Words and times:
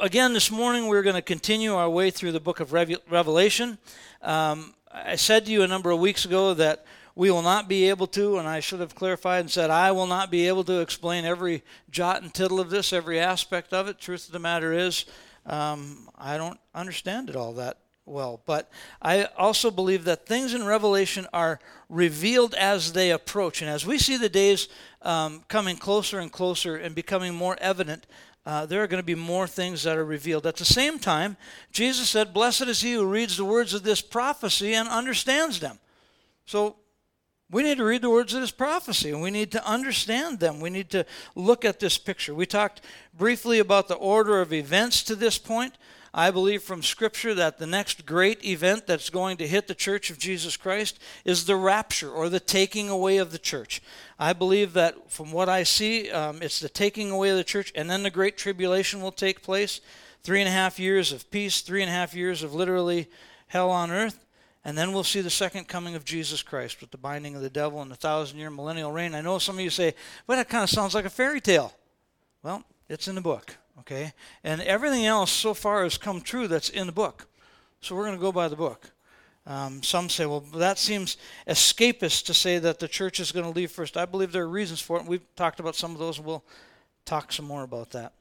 again, 0.00 0.32
this 0.32 0.50
morning 0.50 0.86
we're 0.86 1.02
going 1.02 1.14
to 1.14 1.22
continue 1.22 1.74
our 1.74 1.88
way 1.88 2.10
through 2.10 2.32
the 2.32 2.40
book 2.40 2.58
of 2.58 2.72
Revelation. 2.72 3.76
Um, 4.22 4.74
I 4.90 5.16
said 5.16 5.44
to 5.44 5.52
you 5.52 5.62
a 5.62 5.68
number 5.68 5.90
of 5.90 6.00
weeks 6.00 6.24
ago 6.24 6.54
that 6.54 6.86
we 7.14 7.30
will 7.30 7.42
not 7.42 7.68
be 7.68 7.90
able 7.90 8.06
to, 8.08 8.38
and 8.38 8.48
I 8.48 8.60
should 8.60 8.80
have 8.80 8.94
clarified 8.94 9.40
and 9.40 9.50
said, 9.50 9.68
I 9.68 9.92
will 9.92 10.06
not 10.06 10.30
be 10.30 10.48
able 10.48 10.64
to 10.64 10.80
explain 10.80 11.26
every 11.26 11.62
jot 11.90 12.22
and 12.22 12.32
tittle 12.32 12.60
of 12.60 12.70
this, 12.70 12.94
every 12.94 13.20
aspect 13.20 13.74
of 13.74 13.88
it. 13.88 13.98
Truth 13.98 14.26
of 14.26 14.32
the 14.32 14.38
matter 14.38 14.72
is, 14.72 15.04
um, 15.44 16.08
I 16.16 16.38
don't 16.38 16.58
understand 16.74 17.28
it 17.28 17.36
all 17.36 17.52
that 17.54 17.76
well. 18.06 18.40
But 18.46 18.70
I 19.02 19.24
also 19.36 19.70
believe 19.70 20.04
that 20.04 20.26
things 20.26 20.54
in 20.54 20.64
Revelation 20.64 21.26
are 21.32 21.60
revealed 21.88 22.54
as 22.54 22.92
they 22.92 23.10
approach. 23.10 23.60
And 23.60 23.70
as 23.70 23.86
we 23.86 23.98
see 23.98 24.16
the 24.16 24.28
days 24.28 24.68
um, 25.02 25.44
coming 25.48 25.76
closer 25.76 26.18
and 26.18 26.32
closer 26.32 26.76
and 26.76 26.94
becoming 26.94 27.34
more 27.34 27.56
evident, 27.60 28.06
uh, 28.46 28.66
there 28.66 28.82
are 28.82 28.86
going 28.86 29.02
to 29.02 29.06
be 29.06 29.14
more 29.14 29.46
things 29.46 29.82
that 29.82 29.98
are 29.98 30.04
revealed. 30.04 30.46
At 30.46 30.56
the 30.56 30.64
same 30.64 30.98
time, 30.98 31.36
Jesus 31.72 32.08
said, 32.08 32.32
Blessed 32.32 32.62
is 32.62 32.80
he 32.80 32.94
who 32.94 33.04
reads 33.04 33.36
the 33.36 33.44
words 33.44 33.74
of 33.74 33.82
this 33.82 34.00
prophecy 34.00 34.72
and 34.74 34.88
understands 34.88 35.60
them. 35.60 35.78
So 36.46 36.76
we 37.50 37.62
need 37.62 37.78
to 37.78 37.84
read 37.84 38.02
the 38.02 38.10
words 38.10 38.32
of 38.32 38.40
this 38.40 38.50
prophecy 38.50 39.10
and 39.10 39.20
we 39.20 39.30
need 39.30 39.52
to 39.52 39.66
understand 39.66 40.40
them. 40.40 40.60
We 40.60 40.70
need 40.70 40.88
to 40.90 41.04
look 41.34 41.64
at 41.64 41.80
this 41.80 41.98
picture. 41.98 42.34
We 42.34 42.46
talked 42.46 42.80
briefly 43.12 43.58
about 43.58 43.88
the 43.88 43.94
order 43.94 44.40
of 44.40 44.52
events 44.52 45.02
to 45.04 45.16
this 45.16 45.36
point. 45.36 45.74
I 46.12 46.30
believe 46.30 46.62
from 46.62 46.82
Scripture 46.82 47.34
that 47.34 47.58
the 47.58 47.66
next 47.66 48.04
great 48.04 48.44
event 48.44 48.86
that's 48.86 49.10
going 49.10 49.36
to 49.36 49.46
hit 49.46 49.68
the 49.68 49.74
church 49.74 50.10
of 50.10 50.18
Jesus 50.18 50.56
Christ 50.56 50.98
is 51.24 51.44
the 51.44 51.56
rapture 51.56 52.10
or 52.10 52.28
the 52.28 52.40
taking 52.40 52.88
away 52.88 53.18
of 53.18 53.30
the 53.30 53.38
church. 53.38 53.80
I 54.18 54.32
believe 54.32 54.72
that 54.72 55.10
from 55.10 55.30
what 55.30 55.48
I 55.48 55.62
see, 55.62 56.10
um, 56.10 56.42
it's 56.42 56.58
the 56.58 56.68
taking 56.68 57.10
away 57.10 57.30
of 57.30 57.36
the 57.36 57.44
church, 57.44 57.72
and 57.76 57.88
then 57.88 58.02
the 58.02 58.10
great 58.10 58.36
tribulation 58.36 59.00
will 59.00 59.12
take 59.12 59.42
place. 59.42 59.80
Three 60.22 60.40
and 60.40 60.48
a 60.48 60.52
half 60.52 60.78
years 60.78 61.12
of 61.12 61.30
peace, 61.30 61.60
three 61.60 61.82
and 61.82 61.90
a 61.90 61.94
half 61.94 62.14
years 62.14 62.42
of 62.42 62.54
literally 62.54 63.08
hell 63.46 63.70
on 63.70 63.90
earth. 63.90 64.26
And 64.64 64.76
then 64.76 64.92
we'll 64.92 65.04
see 65.04 65.22
the 65.22 65.30
second 65.30 65.68
coming 65.68 65.94
of 65.94 66.04
Jesus 66.04 66.42
Christ 66.42 66.80
with 66.80 66.90
the 66.90 66.98
binding 66.98 67.34
of 67.34 67.40
the 67.40 67.48
devil 67.48 67.80
and 67.80 67.90
the 67.90 67.96
thousand 67.96 68.38
year 68.38 68.50
millennial 68.50 68.92
reign. 68.92 69.14
I 69.14 69.22
know 69.22 69.38
some 69.38 69.56
of 69.56 69.64
you 69.64 69.70
say, 69.70 69.94
well, 70.26 70.36
that 70.36 70.50
kind 70.50 70.62
of 70.62 70.68
sounds 70.68 70.94
like 70.94 71.06
a 71.06 71.10
fairy 71.10 71.40
tale. 71.40 71.72
Well, 72.42 72.64
it's 72.88 73.08
in 73.08 73.14
the 73.14 73.20
book, 73.22 73.56
okay? 73.80 74.12
And 74.44 74.60
everything 74.62 75.06
else 75.06 75.30
so 75.30 75.54
far 75.54 75.84
has 75.84 75.96
come 75.96 76.20
true 76.20 76.48
that's 76.48 76.68
in 76.68 76.86
the 76.86 76.92
book. 76.92 77.26
So 77.80 77.94
we're 77.94 78.04
going 78.04 78.16
to 78.16 78.20
go 78.20 78.32
by 78.32 78.48
the 78.48 78.56
book. 78.56 78.90
Um, 79.46 79.82
some 79.82 80.08
say, 80.08 80.26
well, 80.26 80.40
that 80.40 80.78
seems 80.78 81.16
escapist 81.48 82.26
to 82.26 82.34
say 82.34 82.58
that 82.58 82.78
the 82.78 82.88
church 82.88 83.20
is 83.20 83.32
going 83.32 83.46
to 83.46 83.50
leave 83.50 83.70
first. 83.70 83.96
I 83.96 84.04
believe 84.04 84.32
there 84.32 84.44
are 84.44 84.48
reasons 84.48 84.80
for 84.80 84.98
it, 84.98 85.06
we've 85.06 85.34
talked 85.34 85.60
about 85.60 85.74
some 85.76 85.92
of 85.92 85.98
those, 85.98 86.18
and 86.18 86.26
we'll 86.26 86.44
talk 87.04 87.32
some 87.32 87.46
more 87.46 87.62
about 87.62 87.90
that. 87.90 88.12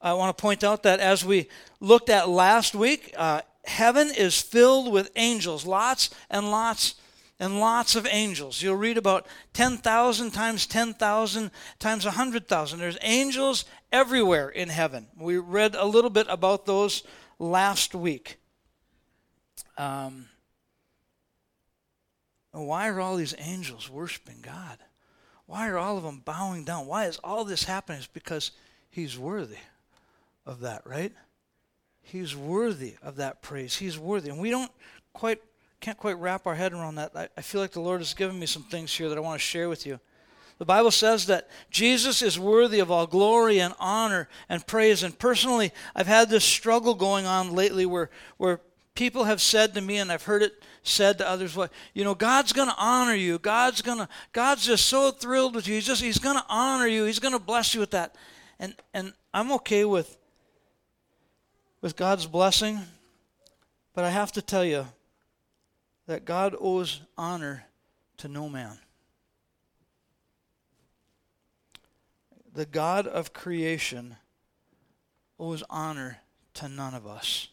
I 0.00 0.14
want 0.14 0.36
to 0.36 0.40
point 0.40 0.64
out 0.64 0.82
that 0.84 1.00
as 1.00 1.24
we 1.24 1.48
looked 1.80 2.10
at 2.10 2.28
last 2.28 2.74
week, 2.74 3.12
uh, 3.16 3.42
heaven 3.64 4.10
is 4.16 4.40
filled 4.40 4.92
with 4.92 5.10
angels, 5.16 5.66
lots 5.66 6.10
and 6.30 6.50
lots 6.50 6.94
and 7.42 7.58
lots 7.58 7.96
of 7.96 8.06
angels. 8.08 8.62
You'll 8.62 8.76
read 8.76 8.96
about 8.96 9.26
10,000 9.52 10.30
times 10.30 10.64
10,000 10.64 11.50
times 11.80 12.04
100,000. 12.04 12.78
There's 12.78 12.98
angels 13.02 13.64
everywhere 13.90 14.48
in 14.48 14.68
heaven. 14.68 15.08
We 15.18 15.38
read 15.38 15.74
a 15.74 15.84
little 15.84 16.08
bit 16.08 16.28
about 16.30 16.66
those 16.66 17.02
last 17.40 17.96
week. 17.96 18.38
Um, 19.76 20.28
why 22.52 22.88
are 22.88 23.00
all 23.00 23.16
these 23.16 23.34
angels 23.36 23.90
worshiping 23.90 24.38
God? 24.40 24.78
Why 25.46 25.68
are 25.68 25.78
all 25.78 25.96
of 25.96 26.04
them 26.04 26.22
bowing 26.24 26.64
down? 26.64 26.86
Why 26.86 27.06
is 27.06 27.18
all 27.24 27.44
this 27.44 27.64
happening? 27.64 27.98
It's 27.98 28.06
because 28.06 28.52
He's 28.88 29.18
worthy 29.18 29.58
of 30.46 30.60
that, 30.60 30.86
right? 30.86 31.12
He's 32.02 32.36
worthy 32.36 32.94
of 33.02 33.16
that 33.16 33.42
praise. 33.42 33.78
He's 33.78 33.98
worthy. 33.98 34.30
And 34.30 34.38
we 34.38 34.50
don't 34.50 34.70
quite 35.12 35.42
can't 35.82 35.98
quite 35.98 36.16
wrap 36.18 36.46
our 36.46 36.54
head 36.54 36.72
around 36.72 36.94
that. 36.94 37.10
I, 37.14 37.28
I 37.36 37.40
feel 37.40 37.60
like 37.60 37.72
the 37.72 37.80
Lord 37.80 38.00
has 38.00 38.14
given 38.14 38.38
me 38.38 38.46
some 38.46 38.62
things 38.62 38.94
here 38.94 39.08
that 39.08 39.18
I 39.18 39.20
want 39.20 39.40
to 39.40 39.44
share 39.44 39.68
with 39.68 39.84
you. 39.84 39.98
The 40.58 40.64
Bible 40.64 40.92
says 40.92 41.26
that 41.26 41.50
Jesus 41.70 42.22
is 42.22 42.38
worthy 42.38 42.78
of 42.78 42.88
all 42.88 43.08
glory 43.08 43.58
and 43.58 43.74
honor 43.80 44.28
and 44.48 44.64
praise. 44.64 45.02
And 45.02 45.18
personally, 45.18 45.72
I've 45.96 46.06
had 46.06 46.30
this 46.30 46.44
struggle 46.44 46.94
going 46.94 47.26
on 47.26 47.52
lately 47.52 47.84
where, 47.84 48.10
where 48.36 48.60
people 48.94 49.24
have 49.24 49.40
said 49.40 49.74
to 49.74 49.80
me, 49.80 49.98
and 49.98 50.12
I've 50.12 50.22
heard 50.22 50.42
it 50.42 50.62
said 50.84 51.18
to 51.18 51.28
others, 51.28 51.56
"What 51.56 51.72
you 51.94 52.04
know, 52.04 52.14
God's 52.14 52.52
going 52.52 52.68
to 52.68 52.76
honor 52.78 53.14
you. 53.14 53.40
God's 53.40 53.82
to, 53.82 54.08
God's 54.32 54.64
just 54.64 54.86
so 54.86 55.10
thrilled 55.10 55.56
with 55.56 55.66
you. 55.66 55.74
He's 55.74 55.86
just, 55.86 56.00
He's 56.00 56.20
going 56.20 56.36
to 56.36 56.44
honor 56.48 56.86
you. 56.86 57.04
He's 57.04 57.18
going 57.18 57.34
to 57.34 57.40
bless 57.40 57.74
you 57.74 57.80
with 57.80 57.90
that." 57.90 58.14
And 58.60 58.76
and 58.94 59.14
I'm 59.34 59.50
okay 59.52 59.84
with 59.84 60.16
with 61.80 61.96
God's 61.96 62.26
blessing, 62.26 62.78
but 63.94 64.04
I 64.04 64.10
have 64.10 64.30
to 64.32 64.42
tell 64.42 64.64
you 64.64 64.86
that 66.06 66.24
God 66.24 66.54
owes 66.58 67.00
honor 67.16 67.64
to 68.18 68.28
no 68.28 68.48
man. 68.48 68.78
The 72.54 72.66
God 72.66 73.06
of 73.06 73.32
creation 73.32 74.16
owes 75.38 75.62
honor 75.70 76.18
to 76.54 76.68
none 76.68 76.94
of 76.94 77.06
us. 77.06 77.48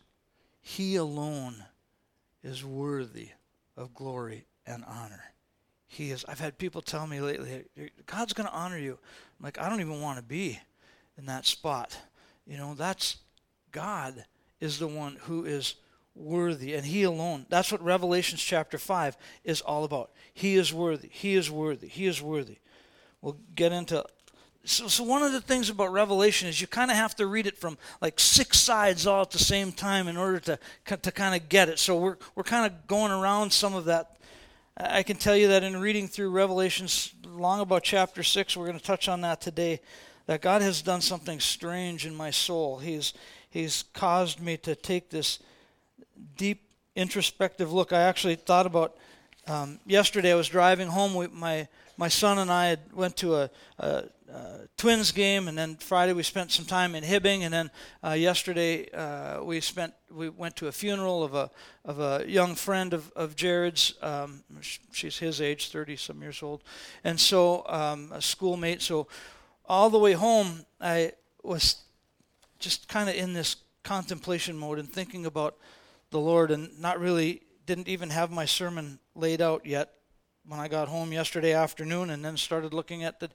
He 0.61 0.95
alone 0.95 1.63
is 2.43 2.63
worthy 2.63 3.29
of 3.77 3.93
glory 3.93 4.45
and 4.65 4.83
honor. 4.85 5.23
He 5.87 6.11
is. 6.11 6.23
I've 6.27 6.39
had 6.39 6.57
people 6.57 6.81
tell 6.81 7.07
me 7.07 7.21
lately, 7.21 7.65
God's 8.05 8.33
going 8.33 8.47
to 8.47 8.53
honor 8.53 8.77
you. 8.77 8.99
I'm 9.39 9.43
like, 9.43 9.59
I 9.59 9.69
don't 9.69 9.81
even 9.81 10.01
want 10.01 10.17
to 10.17 10.23
be 10.23 10.59
in 11.17 11.25
that 11.25 11.45
spot. 11.45 11.97
You 12.45 12.57
know, 12.57 12.75
that's 12.75 13.17
God 13.71 14.25
is 14.59 14.79
the 14.79 14.87
one 14.87 15.17
who 15.21 15.45
is 15.45 15.75
worthy, 16.19 16.73
and 16.73 16.85
He 16.85 17.03
alone. 17.03 17.45
That's 17.49 17.71
what 17.71 17.83
Revelations 17.83 18.43
chapter 18.43 18.77
5 18.77 19.17
is 19.43 19.61
all 19.61 19.83
about. 19.83 20.11
He 20.33 20.55
is 20.55 20.73
worthy. 20.73 21.09
He 21.11 21.35
is 21.35 21.49
worthy. 21.49 21.87
He 21.87 22.05
is 22.05 22.21
worthy. 22.21 22.57
We'll 23.21 23.37
get 23.55 23.71
into. 23.71 24.05
So, 24.65 24.87
so 24.87 25.03
one 25.03 25.23
of 25.23 25.31
the 25.31 25.41
things 25.41 25.69
about 25.69 25.91
Revelation 25.91 26.47
is 26.47 26.59
you 26.61 26.67
kind 26.67 26.91
of 26.91 26.97
have 26.97 27.15
to 27.15 27.25
read 27.25 27.47
it 27.47 27.57
from 27.57 27.77
like 28.01 28.19
six 28.19 28.59
sides 28.59 29.07
all 29.07 29.21
at 29.21 29.31
the 29.31 29.39
same 29.39 29.71
time 29.71 30.07
in 30.07 30.17
order 30.17 30.39
to 30.41 30.59
to 30.97 31.11
kind 31.11 31.35
of 31.35 31.49
get 31.49 31.69
it. 31.69 31.79
So 31.79 31.97
we're 31.97 32.17
we're 32.35 32.43
kind 32.43 32.65
of 32.65 32.87
going 32.87 33.11
around 33.11 33.51
some 33.51 33.73
of 33.73 33.85
that. 33.85 34.17
I 34.77 35.03
can 35.03 35.17
tell 35.17 35.35
you 35.35 35.49
that 35.49 35.63
in 35.63 35.79
reading 35.79 36.07
through 36.07 36.29
Revelations, 36.29 37.13
long 37.25 37.59
about 37.59 37.83
chapter 37.83 38.23
six, 38.23 38.55
we're 38.55 38.67
going 38.67 38.79
to 38.79 38.83
touch 38.83 39.09
on 39.09 39.21
that 39.21 39.41
today. 39.41 39.81
That 40.25 40.41
God 40.41 40.61
has 40.61 40.81
done 40.81 41.01
something 41.01 41.39
strange 41.39 42.05
in 42.05 42.15
my 42.15 42.31
soul. 42.31 42.77
He's 42.77 43.13
He's 43.49 43.83
caused 43.93 44.39
me 44.39 44.57
to 44.57 44.75
take 44.75 45.09
this 45.09 45.39
deep 46.37 46.69
introspective 46.95 47.71
look. 47.71 47.93
I 47.93 48.01
actually 48.01 48.35
thought 48.35 48.65
about 48.65 48.97
um, 49.47 49.79
yesterday. 49.85 50.31
I 50.31 50.35
was 50.35 50.49
driving 50.49 50.87
home. 50.87 51.13
with 51.13 51.31
my 51.31 51.67
my 51.99 52.07
son 52.07 52.37
and 52.37 52.49
I 52.49 52.67
had 52.67 52.79
went 52.93 53.17
to 53.17 53.35
a, 53.35 53.49
a, 53.77 54.03
a, 54.31 54.67
Twins 54.77 55.11
game, 55.11 55.49
and 55.49 55.57
then 55.57 55.75
Friday 55.75 56.13
we 56.13 56.23
spent 56.23 56.49
some 56.49 56.63
time 56.63 56.95
in 56.95 57.03
Hibbing, 57.03 57.41
and 57.41 57.53
then 57.53 57.71
uh, 58.01 58.11
yesterday 58.11 58.89
uh, 58.91 59.43
we 59.43 59.59
spent 59.59 59.93
we 60.09 60.29
went 60.29 60.55
to 60.57 60.67
a 60.67 60.71
funeral 60.71 61.23
of 61.23 61.33
a 61.33 61.51
of 61.83 61.99
a 61.99 62.23
young 62.25 62.55
friend 62.55 62.93
of 62.93 63.11
of 63.17 63.35
Jared's. 63.35 63.95
Um, 64.01 64.43
she's 64.91 65.17
his 65.17 65.41
age, 65.41 65.71
thirty 65.71 65.97
some 65.97 66.21
years 66.21 66.41
old, 66.41 66.63
and 67.03 67.19
so 67.19 67.65
um, 67.67 68.11
a 68.13 68.21
schoolmate. 68.21 68.81
So 68.81 69.07
all 69.65 69.89
the 69.89 69.99
way 69.99 70.13
home, 70.13 70.65
I 70.79 71.11
was 71.43 71.83
just 72.59 72.87
kind 72.87 73.09
of 73.09 73.15
in 73.15 73.33
this 73.33 73.57
contemplation 73.83 74.57
mode 74.57 74.79
and 74.79 74.89
thinking 74.89 75.25
about 75.25 75.57
the 76.11 76.19
Lord 76.19 76.51
and 76.51 76.79
not 76.79 76.99
really 76.99 77.41
didn't 77.65 77.87
even 77.87 78.09
have 78.09 78.31
my 78.31 78.45
sermon 78.45 78.99
laid 79.15 79.41
out 79.41 79.65
yet. 79.65 79.91
When 80.45 80.59
I 80.59 80.67
got 80.67 80.87
home 80.87 81.11
yesterday 81.11 81.53
afternoon 81.53 82.09
and 82.09 82.25
then 82.25 82.35
started 82.35 82.73
looking 82.73 83.03
at 83.03 83.19
the 83.19 83.29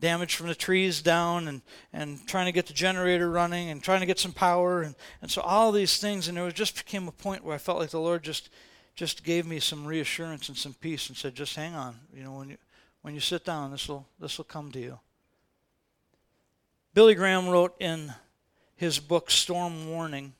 damage 0.00 0.34
from 0.34 0.48
the 0.48 0.54
trees 0.54 1.02
down 1.02 1.48
and, 1.48 1.62
and 1.92 2.26
trying 2.26 2.46
to 2.46 2.52
get 2.52 2.66
the 2.66 2.72
generator 2.72 3.30
running 3.30 3.70
and 3.70 3.82
trying 3.82 4.00
to 4.00 4.06
get 4.06 4.18
some 4.18 4.32
power 4.32 4.82
and, 4.82 4.94
and 5.20 5.30
so 5.30 5.42
all 5.42 5.72
these 5.72 5.98
things. 5.98 6.28
And 6.28 6.36
there 6.36 6.44
was 6.44 6.54
just 6.54 6.76
became 6.76 7.06
a 7.08 7.12
point 7.12 7.44
where 7.44 7.54
I 7.54 7.58
felt 7.58 7.78
like 7.78 7.90
the 7.90 8.00
Lord 8.00 8.22
just 8.22 8.50
just 8.94 9.24
gave 9.24 9.44
me 9.44 9.58
some 9.58 9.84
reassurance 9.84 10.48
and 10.48 10.56
some 10.56 10.72
peace 10.72 11.08
and 11.08 11.16
said 11.16 11.34
just 11.34 11.56
hang 11.56 11.74
on. 11.74 11.96
You 12.14 12.22
know 12.22 12.32
when 12.32 12.48
you 12.48 12.56
when 13.02 13.14
you 13.14 13.20
sit 13.20 13.44
down 13.44 13.70
this 13.70 13.88
will 13.88 14.06
this 14.18 14.38
will 14.38 14.44
come 14.44 14.70
to 14.72 14.80
you. 14.80 14.98
Billy 16.94 17.14
Graham 17.14 17.48
wrote 17.48 17.74
in 17.80 18.14
his 18.76 19.00
book, 19.00 19.30
Storm 19.30 19.90
Warning. 19.90 20.32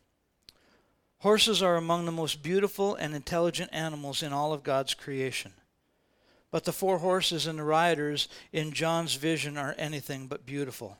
Horses 1.24 1.62
are 1.62 1.76
among 1.76 2.04
the 2.04 2.12
most 2.12 2.42
beautiful 2.42 2.96
and 2.96 3.14
intelligent 3.14 3.70
animals 3.72 4.22
in 4.22 4.34
all 4.34 4.52
of 4.52 4.62
God's 4.62 4.92
creation. 4.92 5.54
But 6.50 6.64
the 6.64 6.72
four 6.72 6.98
horses 6.98 7.46
and 7.46 7.58
the 7.58 7.62
riders 7.62 8.28
in 8.52 8.72
John's 8.72 9.14
vision 9.14 9.56
are 9.56 9.74
anything 9.78 10.26
but 10.26 10.44
beautiful. 10.44 10.98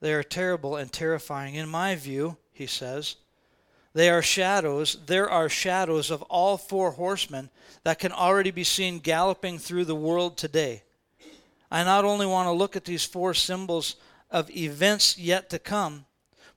They 0.00 0.14
are 0.14 0.24
terrible 0.24 0.74
and 0.74 0.92
terrifying. 0.92 1.54
In 1.54 1.68
my 1.68 1.94
view, 1.94 2.38
he 2.50 2.66
says, 2.66 3.14
they 3.92 4.10
are 4.10 4.20
shadows. 4.20 4.98
There 5.06 5.30
are 5.30 5.48
shadows 5.48 6.10
of 6.10 6.22
all 6.22 6.56
four 6.56 6.90
horsemen 6.90 7.48
that 7.84 8.00
can 8.00 8.10
already 8.10 8.50
be 8.50 8.64
seen 8.64 8.98
galloping 8.98 9.60
through 9.60 9.84
the 9.84 9.94
world 9.94 10.36
today. 10.36 10.82
I 11.70 11.84
not 11.84 12.04
only 12.04 12.26
want 12.26 12.48
to 12.48 12.52
look 12.52 12.74
at 12.74 12.84
these 12.84 13.04
four 13.04 13.32
symbols 13.32 13.94
of 14.28 14.50
events 14.50 15.16
yet 15.18 15.50
to 15.50 15.60
come, 15.60 16.06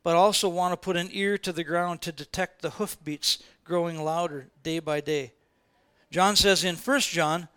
but 0.05 0.15
also 0.15 0.47
want 0.47 0.71
to 0.71 0.77
put 0.77 0.95
an 0.95 1.09
ear 1.13 1.35
to 1.35 1.51
the 1.51 1.63
ground 1.63 1.99
to 1.99 2.11
detect 2.11 2.61
the 2.61 2.69
hoofbeats 2.69 3.39
growing 3.63 3.99
louder 3.99 4.45
day 4.61 4.77
by 4.77 5.01
day. 5.01 5.33
John 6.11 6.35
says 6.35 6.63
in 6.63 6.75
1 6.75 6.99
John, 6.99 7.47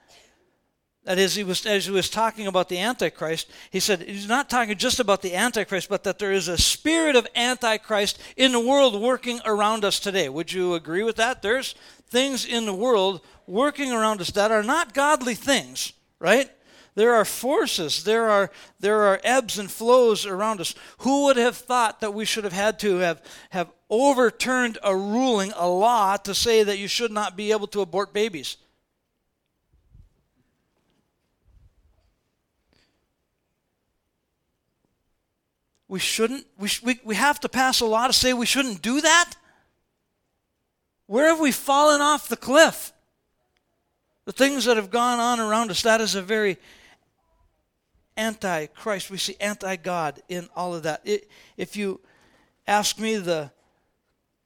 that 1.05 1.19
is, 1.19 1.35
he 1.35 1.45
was, 1.45 1.67
as 1.67 1.85
he 1.85 1.91
was 1.91 2.09
talking 2.09 2.47
about 2.47 2.71
the 2.71 2.79
Antichrist, 2.79 3.51
he 3.71 3.81
said 3.81 4.01
he's 4.01 4.27
not 4.27 4.49
talking 4.49 4.79
just 4.79 4.99
about 4.99 5.21
the 5.21 5.35
Antichrist, 5.35 5.91
but 5.91 6.05
that 6.05 6.19
there 6.19 6.33
is 6.33 6.49
a 6.49 6.57
spirit 6.57 7.17
of 7.17 7.27
Antichrist 7.37 8.19
in 8.35 8.53
the 8.53 8.61
world 8.61 8.99
working 8.99 9.41
around 9.45 9.85
us 9.85 10.01
today. 10.01 10.31
Would 10.31 10.51
you 10.51 10.73
agree 10.73 11.03
with 11.03 11.17
that? 11.17 11.43
There's 11.43 11.75
things 12.09 12.47
in 12.47 12.65
the 12.65 12.73
world 12.73 13.21
working 13.47 13.93
around 13.93 14.23
us 14.23 14.31
that 14.31 14.51
are 14.51 14.63
not 14.63 14.95
godly 14.95 15.35
things, 15.35 15.93
right? 16.19 16.51
There 16.99 17.15
are 17.15 17.25
forces, 17.25 18.03
there 18.03 18.29
are, 18.29 18.51
there 18.81 19.03
are 19.03 19.21
ebbs 19.23 19.57
and 19.57 19.71
flows 19.71 20.27
around 20.27 20.61
us. 20.61 20.75
Who 20.99 21.27
would 21.27 21.37
have 21.37 21.57
thought 21.57 22.01
that 22.01 22.13
we 22.13 22.25
should 22.25 22.43
have 22.43 22.53
had 22.53 22.81
to 22.81 22.97
have, 22.97 23.23
have 23.51 23.71
overturned 23.89 24.79
a 24.83 24.97
ruling, 24.97 25.53
a 25.55 25.69
law, 25.69 26.17
to 26.17 26.35
say 26.35 26.65
that 26.65 26.79
you 26.79 26.89
should 26.89 27.13
not 27.13 27.37
be 27.37 27.53
able 27.53 27.69
to 27.69 27.83
abort 27.83 28.13
babies? 28.13 28.57
we 35.87 36.01
shouldn't, 36.01 36.47
we, 36.59 36.67
sh- 36.67 36.83
we, 36.83 36.99
we 37.05 37.15
have 37.15 37.39
to 37.39 37.49
pass 37.49 37.79
a 37.79 37.87
law 37.87 38.09
to 38.09 38.13
say 38.13 38.33
we 38.33 38.45
shouldn't 38.45 38.83
do 38.83 39.01
that? 39.01 39.35
Where 41.07 41.29
have 41.29 41.39
we 41.39 41.53
fallen 41.53 42.01
off 42.01 42.27
the 42.27 42.37
cliff? 42.37 42.93
The 44.25 44.33
things 44.33 44.65
that 44.65 44.77
have 44.77 44.91
gone 44.91 45.21
on 45.21 45.39
around 45.39 45.71
us, 45.71 45.83
that 45.83 46.01
is 46.01 46.17
a 46.17 46.23
very 46.23 46.59
anti 48.19 48.67
Christ. 48.67 49.11
We 49.11 49.17
see 49.17 49.37
anti 49.41 49.77
God 49.77 50.21
in 50.29 50.49
all 50.55 50.75
of 50.75 50.83
that. 50.83 51.01
It, 51.05 51.31
if 51.57 51.77
you 51.77 52.01
ask 52.67 52.99
me, 52.99 53.17
the 53.17 53.51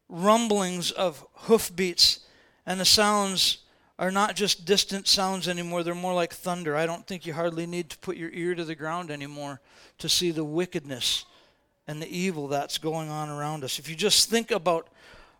rumblings 0.09 0.93
of 0.93 1.27
hoofbeats 1.33 2.21
and 2.67 2.79
the 2.79 2.85
sounds 2.85 3.59
are 3.99 4.11
not 4.11 4.37
just 4.37 4.65
distant 4.65 5.09
sounds 5.09 5.49
anymore, 5.49 5.83
they're 5.83 5.95
more 5.95 6.15
like 6.15 6.33
thunder. 6.33 6.77
I 6.77 6.87
don't 6.87 7.07
think 7.07 7.27
you 7.27 7.35
hardly 7.35 7.67
need 7.67 7.91
to 7.91 7.99
put 7.99 8.17
your 8.17 8.31
ear 8.31 8.55
to 8.55 8.65
the 8.65 8.75
ground 8.75 9.11
anymore 9.11 9.61
to 9.99 10.09
see 10.09 10.31
the 10.31 10.45
wickedness 10.45 11.25
and 11.87 12.01
the 12.01 12.17
evil 12.17 12.49
that's 12.49 12.79
going 12.79 13.09
on 13.09 13.29
around 13.29 13.65
us. 13.65 13.79
If 13.79 13.89
you 13.89 13.97
just 13.97 14.29
think 14.29 14.51
about 14.51 14.89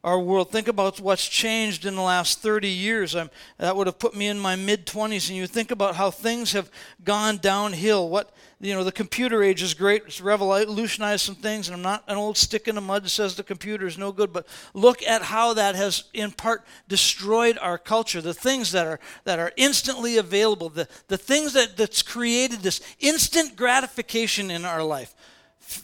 our 0.05 0.19
world, 0.19 0.51
think 0.51 0.67
about 0.67 0.99
what's 0.99 1.29
changed 1.29 1.87
in 1.87 1.95
the 1.95 2.03
last 2.03 2.41
30 2.41 2.67
years. 2.67 3.15
I'm, 3.15 3.31
that 3.59 3.77
would 3.77 3.87
have 3.87 4.01
put 4.01 4.17
me 4.17 4.27
in 4.27 4.37
my 4.37 4.57
mid 4.57 4.85
20s, 4.85 5.29
and 5.29 5.37
you 5.37 5.47
think 5.47 5.71
about 5.71 5.95
how 5.95 6.11
things 6.11 6.53
have 6.53 6.71
gone 7.05 7.37
downhill. 7.37 8.09
What 8.09 8.35
you 8.61 8.75
know, 8.75 8.83
the 8.83 8.91
computer 8.91 9.45
age 9.45 9.63
is 9.63 9.75
great; 9.75 10.03
it's 10.07 10.21
revolutionized 10.21 11.25
some 11.25 11.37
things. 11.37 11.69
And 11.69 11.77
I'm 11.77 11.83
not 11.83 12.03
an 12.09 12.17
old 12.17 12.37
stick 12.37 12.67
in 12.67 12.75
the 12.75 12.81
mud 12.81 13.05
that 13.05 13.11
says 13.11 13.37
the 13.37 13.45
computer 13.45 13.87
is 13.87 13.97
no 13.97 14.11
good, 14.11 14.33
but 14.33 14.47
look 14.75 15.05
at 15.05 15.23
how 15.23 15.55
that 15.55 15.77
has, 15.77 16.05
in 16.13 16.33
part, 16.33 16.65
destroyed 16.89 17.57
our 17.59 17.79
culture. 17.79 18.21
The 18.21 18.35
things 18.35 18.73
that 18.73 18.89
are 18.89 18.99
that 19.23 19.39
are 19.39 19.53
instantly 19.57 20.17
available, 20.17 20.69
the 20.69 20.89
the 21.07 21.19
things 21.19 21.53
that 21.53 21.77
that's 21.77 22.03
created 22.03 22.61
this 22.61 22.81
instant 22.99 23.55
gratification 23.55 24.51
in 24.51 24.65
our 24.65 24.83
life. 24.83 25.15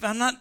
I'm 0.03 0.19
not 0.19 0.35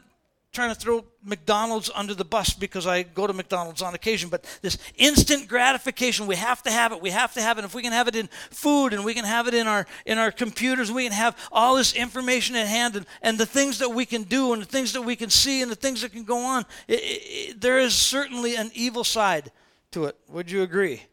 trying 0.58 0.74
to 0.74 0.80
throw 0.80 1.06
McDonald's 1.24 1.92
under 1.94 2.16
the 2.16 2.26
bus 2.26 2.56
because 2.56 2.88
I 2.88 3.04
go 3.04 3.28
to 3.28 3.34
McDonald's 3.34 3.84
on 3.84 3.94
occasion, 3.94 4.28
but 4.28 4.44
this 4.64 4.80
instant 4.96 5.48
gratification, 5.48 6.26
we 6.26 6.36
have 6.36 6.64
to 6.64 6.72
have 6.72 6.92
it. 6.92 7.00
We 7.00 7.12
have 7.12 7.32
to 7.36 7.44
have 7.44 7.60
it. 7.60 7.66
If 7.66 7.76
we 7.76 7.84
can 7.84 7.92
have 7.92 8.08
it 8.08 8.16
in 8.16 8.28
food 8.50 8.92
and 8.92 9.06
we 9.06 9.14
can 9.14 9.24
have 9.24 9.48
it 9.48 9.54
in 9.54 9.68
our 9.68 9.86
in 10.08 10.18
our 10.18 10.32
computers, 10.32 10.92
we 10.92 11.04
can 11.04 11.12
have 11.12 11.38
all 11.52 11.76
this 11.76 11.94
information 11.94 12.56
at 12.56 12.66
hand 12.66 12.96
and, 12.96 13.06
and 13.22 13.38
the 13.38 13.46
things 13.46 13.78
that 13.78 13.90
we 13.90 14.04
can 14.04 14.24
do 14.24 14.52
and 14.54 14.64
the 14.64 14.66
things 14.66 14.94
that 14.94 15.04
we 15.04 15.16
can 15.16 15.30
see 15.30 15.62
and 15.62 15.70
the 15.70 15.76
things 15.76 16.02
that 16.02 16.12
can 16.12 16.24
go 16.24 16.40
on. 16.40 16.66
It, 16.88 17.02
it, 17.04 17.62
there 17.62 17.78
is 17.78 17.94
certainly 17.94 18.56
an 18.56 18.72
evil 18.74 19.04
side 19.04 19.52
to 19.92 20.06
it. 20.06 20.16
Would 20.28 20.50
you 20.50 20.64
agree? 20.64 21.04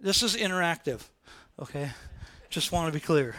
This 0.00 0.22
is 0.22 0.36
interactive, 0.36 1.00
okay? 1.58 1.90
Just 2.48 2.70
want 2.70 2.86
to 2.86 2.96
be 2.96 3.04
clear. 3.04 3.34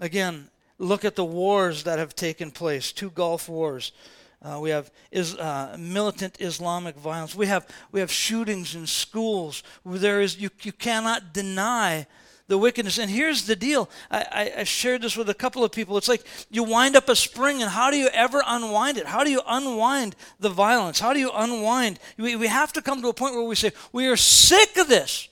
Again, 0.00 0.50
Look 0.78 1.04
at 1.04 1.16
the 1.16 1.24
wars 1.24 1.84
that 1.84 1.98
have 1.98 2.14
taken 2.14 2.50
place 2.50 2.92
two 2.92 3.10
Gulf 3.10 3.48
wars. 3.48 3.92
Uh, 4.40 4.58
we 4.60 4.70
have 4.70 4.90
is, 5.10 5.34
uh, 5.36 5.76
militant 5.78 6.36
Islamic 6.40 6.96
violence. 6.96 7.34
We 7.34 7.46
have, 7.46 7.66
we 7.90 7.98
have 7.98 8.12
shootings 8.12 8.76
in 8.76 8.86
schools. 8.86 9.64
There 9.84 10.20
is, 10.20 10.38
you, 10.38 10.50
you 10.62 10.70
cannot 10.70 11.32
deny 11.32 12.06
the 12.48 12.56
wickedness. 12.56 12.98
And 12.98 13.10
here's 13.10 13.46
the 13.46 13.56
deal 13.56 13.88
I, 14.10 14.26
I, 14.30 14.60
I, 14.60 14.64
shared 14.64 15.02
this 15.02 15.16
with 15.16 15.28
a 15.28 15.34
couple 15.34 15.64
of 15.64 15.70
people. 15.70 15.96
It's 15.98 16.08
like 16.08 16.24
you 16.50 16.64
wind 16.64 16.96
up 16.96 17.08
a 17.08 17.16
spring, 17.16 17.62
and 17.62 17.70
how 17.70 17.90
do 17.90 17.96
you 17.96 18.08
ever 18.08 18.42
unwind 18.46 18.96
it? 18.96 19.06
How 19.06 19.22
do 19.22 19.30
you 19.30 19.42
unwind 19.46 20.16
the 20.40 20.48
violence? 20.48 20.98
How 20.98 21.12
do 21.12 21.20
you 21.20 21.30
unwind? 21.32 22.00
We, 22.16 22.36
we 22.36 22.46
have 22.46 22.72
to 22.72 22.82
come 22.82 23.02
to 23.02 23.08
a 23.08 23.14
point 23.14 23.34
where 23.34 23.44
we 23.44 23.54
say, 23.54 23.72
We 23.92 24.06
are 24.06 24.16
sick 24.16 24.76
of 24.78 24.88
this. 24.88 25.27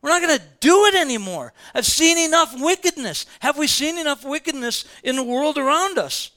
We're 0.00 0.10
not 0.10 0.22
going 0.22 0.38
to 0.38 0.44
do 0.60 0.84
it 0.86 0.94
anymore. 0.94 1.52
I've 1.74 1.86
seen 1.86 2.18
enough 2.18 2.54
wickedness. 2.58 3.26
Have 3.40 3.58
we 3.58 3.66
seen 3.66 3.98
enough 3.98 4.24
wickedness 4.24 4.84
in 5.02 5.16
the 5.16 5.24
world 5.24 5.58
around 5.58 5.98
us? 5.98 6.30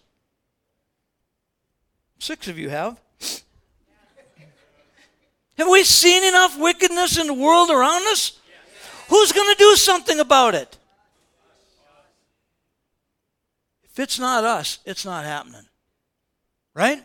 Six 2.19 2.47
of 2.47 2.57
you 2.57 2.69
have. 2.69 2.99
Have 5.57 5.69
we 5.69 5.83
seen 5.83 6.23
enough 6.23 6.57
wickedness 6.57 7.19
in 7.19 7.27
the 7.27 7.33
world 7.33 7.69
around 7.69 8.07
us? 8.07 8.39
Who's 9.09 9.31
going 9.31 9.53
to 9.53 9.59
do 9.59 9.75
something 9.75 10.19
about 10.19 10.55
it? 10.55 10.77
If 13.83 13.99
it's 13.99 14.17
not 14.17 14.43
us, 14.43 14.79
it's 14.85 15.05
not 15.05 15.25
happening. 15.25 15.65
Right? 16.73 17.03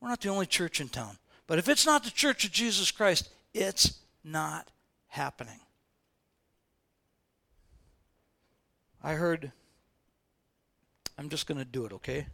We're 0.00 0.08
not 0.08 0.20
the 0.20 0.28
only 0.28 0.46
church 0.46 0.80
in 0.80 0.88
town. 0.88 1.16
But 1.46 1.58
if 1.58 1.68
it's 1.68 1.86
not 1.86 2.04
the 2.04 2.10
church 2.10 2.44
of 2.44 2.52
Jesus 2.52 2.90
Christ, 2.90 3.30
it's 3.52 3.98
not 4.22 4.70
happening. 5.10 5.60
I 9.02 9.14
heard, 9.14 9.52
I'm 11.18 11.28
just 11.28 11.46
going 11.46 11.58
to 11.58 11.64
do 11.64 11.84
it, 11.84 11.92
okay? 11.92 12.26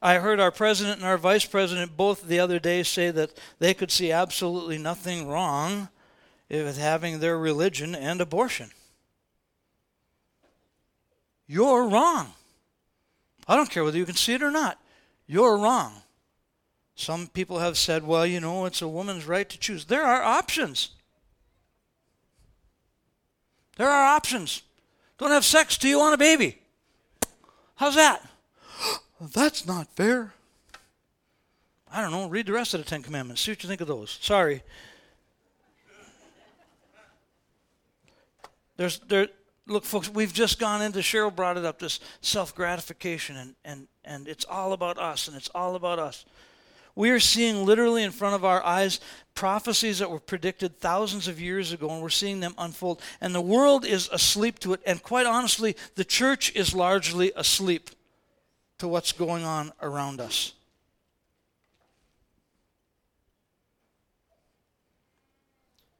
I 0.00 0.14
heard 0.14 0.40
our 0.40 0.50
president 0.50 0.98
and 0.98 1.06
our 1.06 1.18
vice 1.18 1.44
president 1.44 1.96
both 1.96 2.26
the 2.26 2.40
other 2.40 2.58
day 2.58 2.82
say 2.82 3.10
that 3.12 3.38
they 3.60 3.72
could 3.72 3.92
see 3.92 4.10
absolutely 4.10 4.78
nothing 4.78 5.28
wrong 5.28 5.88
with 6.50 6.78
having 6.78 7.20
their 7.20 7.38
religion 7.38 7.94
and 7.94 8.20
abortion. 8.20 8.70
You're 11.46 11.88
wrong. 11.88 12.32
I 13.46 13.56
don't 13.56 13.70
care 13.70 13.84
whether 13.84 13.98
you 13.98 14.06
can 14.06 14.16
see 14.16 14.34
it 14.34 14.42
or 14.42 14.50
not. 14.50 14.78
You're 15.26 15.56
wrong. 15.56 16.02
Some 17.02 17.26
people 17.26 17.58
have 17.58 17.76
said, 17.76 18.06
well, 18.06 18.24
you 18.24 18.38
know, 18.38 18.64
it's 18.64 18.80
a 18.80 18.86
woman's 18.86 19.26
right 19.26 19.48
to 19.48 19.58
choose. 19.58 19.86
There 19.86 20.04
are 20.04 20.22
options. 20.22 20.90
There 23.76 23.90
are 23.90 24.14
options. 24.14 24.62
Don't 25.18 25.32
have 25.32 25.44
sex 25.44 25.76
till 25.76 25.90
you 25.90 25.98
want 25.98 26.14
a 26.14 26.18
baby. 26.18 26.60
How's 27.74 27.96
that? 27.96 28.24
That's 29.20 29.66
not 29.66 29.88
fair. 29.96 30.32
I 31.92 32.00
don't 32.00 32.12
know. 32.12 32.28
Read 32.28 32.46
the 32.46 32.52
rest 32.52 32.72
of 32.72 32.78
the 32.78 32.88
Ten 32.88 33.02
Commandments. 33.02 33.42
See 33.42 33.50
what 33.50 33.64
you 33.64 33.68
think 33.68 33.80
of 33.80 33.88
those. 33.88 34.16
Sorry. 34.22 34.62
There's 38.76 39.00
there. 39.00 39.26
Look, 39.66 39.84
folks, 39.84 40.08
we've 40.08 40.32
just 40.32 40.60
gone 40.60 40.80
into. 40.80 41.00
Cheryl 41.00 41.34
brought 41.34 41.56
it 41.56 41.64
up. 41.64 41.80
This 41.80 41.98
self 42.20 42.54
gratification, 42.54 43.36
and 43.36 43.54
and 43.64 43.88
and 44.04 44.28
it's 44.28 44.44
all 44.44 44.72
about 44.72 44.98
us, 44.98 45.26
and 45.26 45.36
it's 45.36 45.50
all 45.52 45.74
about 45.74 45.98
us. 45.98 46.24
We 46.94 47.10
are 47.10 47.20
seeing 47.20 47.64
literally 47.64 48.02
in 48.02 48.10
front 48.10 48.34
of 48.34 48.44
our 48.44 48.62
eyes 48.64 49.00
prophecies 49.34 49.98
that 49.98 50.10
were 50.10 50.20
predicted 50.20 50.78
thousands 50.78 51.26
of 51.26 51.40
years 51.40 51.72
ago, 51.72 51.88
and 51.90 52.02
we're 52.02 52.10
seeing 52.10 52.40
them 52.40 52.54
unfold. 52.58 53.00
And 53.20 53.34
the 53.34 53.40
world 53.40 53.86
is 53.86 54.08
asleep 54.12 54.58
to 54.60 54.74
it. 54.74 54.80
And 54.84 55.02
quite 55.02 55.26
honestly, 55.26 55.76
the 55.94 56.04
church 56.04 56.54
is 56.54 56.74
largely 56.74 57.32
asleep 57.34 57.90
to 58.78 58.88
what's 58.88 59.12
going 59.12 59.44
on 59.44 59.72
around 59.80 60.20
us. 60.20 60.52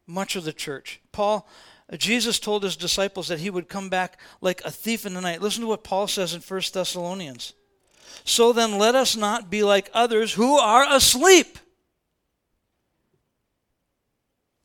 Much 0.06 0.37
of 0.37 0.44
the 0.44 0.52
church. 0.52 1.00
Paul, 1.11 1.49
Jesus 1.96 2.38
told 2.38 2.64
his 2.64 2.76
disciples 2.76 3.28
that 3.28 3.40
he 3.40 3.49
would 3.49 3.68
come 3.68 3.88
back 3.88 4.20
like 4.42 4.61
a 4.62 4.70
thief 4.70 5.06
in 5.06 5.14
the 5.14 5.20
night. 5.22 5.40
Listen 5.40 5.62
to 5.62 5.68
what 5.68 5.84
Paul 5.84 6.06
says 6.06 6.34
in 6.34 6.42
1 6.42 6.61
Thessalonians. 6.75 7.54
So 8.25 8.52
then 8.52 8.78
let 8.78 8.94
us 8.94 9.16
not 9.16 9.50
be 9.50 9.62
like 9.62 9.90
others 9.92 10.32
who 10.35 10.59
are 10.59 10.87
asleep. 10.88 11.59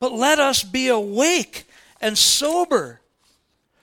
But 0.00 0.12
let 0.12 0.38
us 0.38 0.62
be 0.62 0.88
awake 0.88 1.68
and 2.00 2.16
sober. 2.16 3.00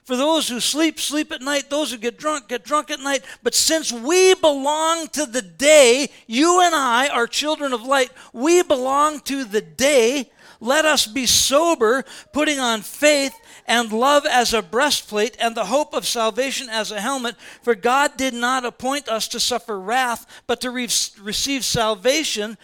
For 0.04 0.16
those 0.16 0.48
who 0.48 0.60
sleep, 0.60 1.00
sleep 1.00 1.32
at 1.32 1.42
night. 1.42 1.68
Those 1.68 1.90
who 1.90 1.98
get 1.98 2.16
drunk, 2.16 2.48
get 2.48 2.64
drunk 2.64 2.90
at 2.90 3.00
night. 3.00 3.24
But 3.42 3.54
since 3.54 3.92
we 3.92 4.34
belong 4.34 5.08
to 5.08 5.26
the 5.26 5.42
day, 5.42 6.08
you 6.28 6.60
and 6.62 6.74
I 6.74 7.08
are 7.08 7.26
children 7.26 7.72
of 7.72 7.82
light, 7.82 8.10
we 8.32 8.62
belong 8.62 9.20
to 9.22 9.44
the 9.44 9.60
day. 9.60 10.30
Let 10.60 10.84
us 10.84 11.06
be 11.06 11.26
sober, 11.26 12.04
putting 12.32 12.60
on 12.60 12.82
faith 12.82 13.34
and 13.66 13.92
love 13.92 14.24
as 14.26 14.54
a 14.54 14.62
breastplate, 14.62 15.36
and 15.38 15.54
the 15.54 15.66
hope 15.66 15.92
of 15.92 16.06
salvation 16.06 16.68
as 16.68 16.90
a 16.90 17.00
helmet. 17.00 17.36
For 17.62 17.74
God 17.74 18.16
did 18.16 18.34
not 18.34 18.64
appoint 18.64 19.08
us 19.08 19.28
to 19.28 19.40
suffer 19.40 19.78
wrath, 19.78 20.26
but 20.46 20.60
to 20.62 20.70
re- 20.70 20.88
receive 21.20 21.64
salvation 21.64 22.56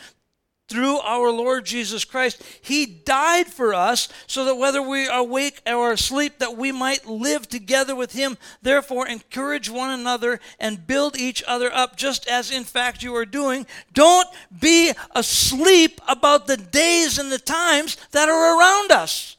through 0.72 0.98
our 1.00 1.30
Lord 1.30 1.66
Jesus 1.66 2.04
Christ. 2.04 2.42
He 2.62 2.86
died 2.86 3.48
for 3.48 3.74
us 3.74 4.08
so 4.26 4.46
that 4.46 4.54
whether 4.54 4.80
we 4.80 5.06
are 5.06 5.20
awake 5.20 5.60
or 5.66 5.92
asleep, 5.92 6.38
that 6.38 6.56
we 6.56 6.72
might 6.72 7.06
live 7.06 7.46
together 7.46 7.94
with 7.94 8.12
him. 8.12 8.38
Therefore, 8.62 9.06
encourage 9.06 9.68
one 9.68 9.90
another 9.90 10.40
and 10.58 10.86
build 10.86 11.18
each 11.18 11.42
other 11.46 11.70
up, 11.72 11.96
just 11.96 12.26
as 12.26 12.50
in 12.50 12.64
fact 12.64 13.02
you 13.02 13.14
are 13.16 13.26
doing. 13.26 13.66
Don't 13.92 14.28
be 14.60 14.92
asleep 15.14 16.00
about 16.08 16.46
the 16.46 16.56
days 16.56 17.18
and 17.18 17.30
the 17.30 17.38
times 17.38 17.98
that 18.12 18.30
are 18.30 18.58
around 18.58 18.92
us. 18.92 19.36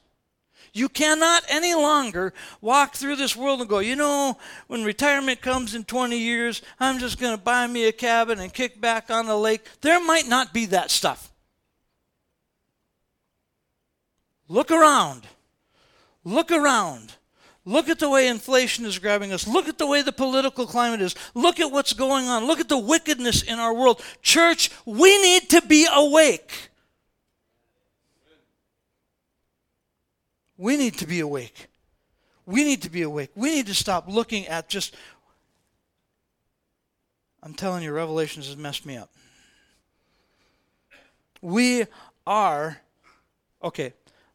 You 0.74 0.90
cannot 0.90 1.44
any 1.48 1.76
longer 1.76 2.34
walk 2.60 2.96
through 2.96 3.18
this 3.18 3.36
world 3.36 3.60
and 3.60 3.70
go, 3.70 3.78
you 3.78 3.96
know, 3.96 4.38
when 4.66 4.84
retirement 4.84 5.40
comes 5.40 5.76
in 5.76 5.84
20 5.84 6.18
years, 6.18 6.64
I'm 6.80 6.98
just 6.98 7.20
going 7.20 7.38
to 7.38 7.42
buy 7.42 7.68
me 7.68 7.88
a 7.88 7.92
cabin 7.92 8.40
and 8.40 8.52
kick 8.52 8.82
back 8.82 9.12
on 9.12 9.28
the 9.28 9.38
lake. 9.38 9.68
There 9.82 10.04
might 10.04 10.28
not 10.28 10.52
be 10.52 10.66
that 10.68 10.90
stuff. 10.90 11.32
Look 14.48 14.72
around. 14.72 15.28
Look 16.24 16.52
around. 16.52 17.14
Look 17.66 17.88
at 17.88 18.00
the 18.00 18.10
way 18.10 18.28
inflation 18.28 18.86
is 18.86 18.98
grabbing 18.98 19.32
us. 19.32 19.48
Look 19.48 19.70
at 19.70 19.78
the 19.78 19.88
way 19.88 20.02
the 20.02 20.12
political 20.12 20.66
climate 20.66 21.02
is. 21.02 21.16
Look 21.36 21.60
at 21.60 21.72
what's 21.72 21.94
going 21.94 22.26
on. 22.26 22.46
Look 22.46 22.60
at 22.60 22.68
the 22.68 22.78
wickedness 22.78 23.44
in 23.44 23.60
our 23.60 23.74
world. 23.74 24.02
Church, 24.22 24.72
we 24.86 25.22
need 25.22 25.50
to 25.52 25.62
be 25.62 25.88
awake. 25.94 26.72
We 30.64 30.78
need 30.78 30.98
to 31.00 31.06
be 31.06 31.20
awake. 31.20 31.68
We 32.46 32.64
need 32.64 32.84
to 32.84 32.90
be 32.90 33.02
awake. 33.02 33.32
We 33.36 33.54
need 33.54 33.68
to 33.68 33.74
stop 33.74 34.06
looking 34.08 34.48
at 34.48 34.70
just. 34.70 34.96
I'm 37.44 37.54
telling 37.54 37.84
you, 37.84 37.92
Revelations 37.92 38.48
has 38.48 38.56
messed 38.56 38.86
me 38.86 38.96
up. 38.96 39.12
We 41.42 41.84
are. 42.26 42.80
Okay, 43.62 43.88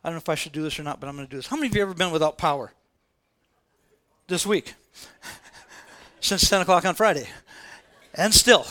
I 0.04 0.08
don't 0.08 0.16
know 0.16 0.18
if 0.18 0.28
I 0.28 0.34
should 0.34 0.52
do 0.52 0.60
this 0.60 0.78
or 0.78 0.82
not, 0.82 1.00
but 1.00 1.08
I'm 1.08 1.16
going 1.16 1.26
to 1.26 1.30
do 1.30 1.38
this. 1.38 1.46
How 1.46 1.56
many 1.56 1.68
of 1.68 1.74
you 1.74 1.80
ever 1.80 1.94
been 1.94 2.10
without 2.10 2.36
power? 2.36 2.74
This 4.26 4.44
week. 4.44 4.74
Since 6.20 6.50
10 6.50 6.60
o'clock 6.60 6.84
on 6.84 6.94
Friday. 6.94 7.26
And 8.12 8.34
still. 8.34 8.66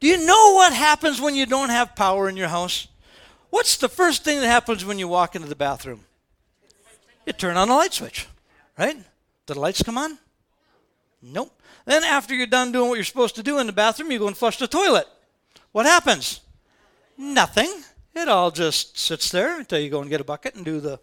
Do 0.00 0.08
you 0.08 0.26
know 0.26 0.54
what 0.54 0.72
happens 0.72 1.20
when 1.20 1.36
you 1.36 1.46
don't 1.46 1.70
have 1.70 1.94
power 1.94 2.28
in 2.28 2.36
your 2.36 2.48
house? 2.48 2.88
What's 3.50 3.76
the 3.76 3.88
first 3.88 4.24
thing 4.24 4.40
that 4.40 4.48
happens 4.48 4.84
when 4.84 4.98
you 4.98 5.06
walk 5.06 5.36
into 5.36 5.46
the 5.46 5.54
bathroom? 5.54 6.06
You 7.28 7.34
turn 7.34 7.58
on 7.58 7.68
the 7.68 7.74
light 7.74 7.92
switch, 7.92 8.26
right? 8.78 8.96
Do 9.44 9.52
the 9.52 9.60
lights 9.60 9.82
come 9.82 9.98
on? 9.98 10.16
Nope. 11.20 11.60
Then, 11.84 12.02
after 12.02 12.34
you're 12.34 12.46
done 12.46 12.72
doing 12.72 12.88
what 12.88 12.94
you're 12.94 13.04
supposed 13.04 13.34
to 13.34 13.42
do 13.42 13.58
in 13.58 13.66
the 13.66 13.72
bathroom, 13.74 14.10
you 14.10 14.18
go 14.18 14.28
and 14.28 14.36
flush 14.36 14.56
the 14.56 14.66
toilet. 14.66 15.06
What 15.72 15.84
happens? 15.84 16.40
Nothing. 17.18 17.70
It 18.14 18.30
all 18.30 18.50
just 18.50 18.98
sits 18.98 19.30
there 19.30 19.58
until 19.58 19.78
you 19.78 19.90
go 19.90 20.00
and 20.00 20.08
get 20.08 20.22
a 20.22 20.24
bucket 20.24 20.54
and 20.54 20.64
do 20.64 20.80
the. 20.80 21.00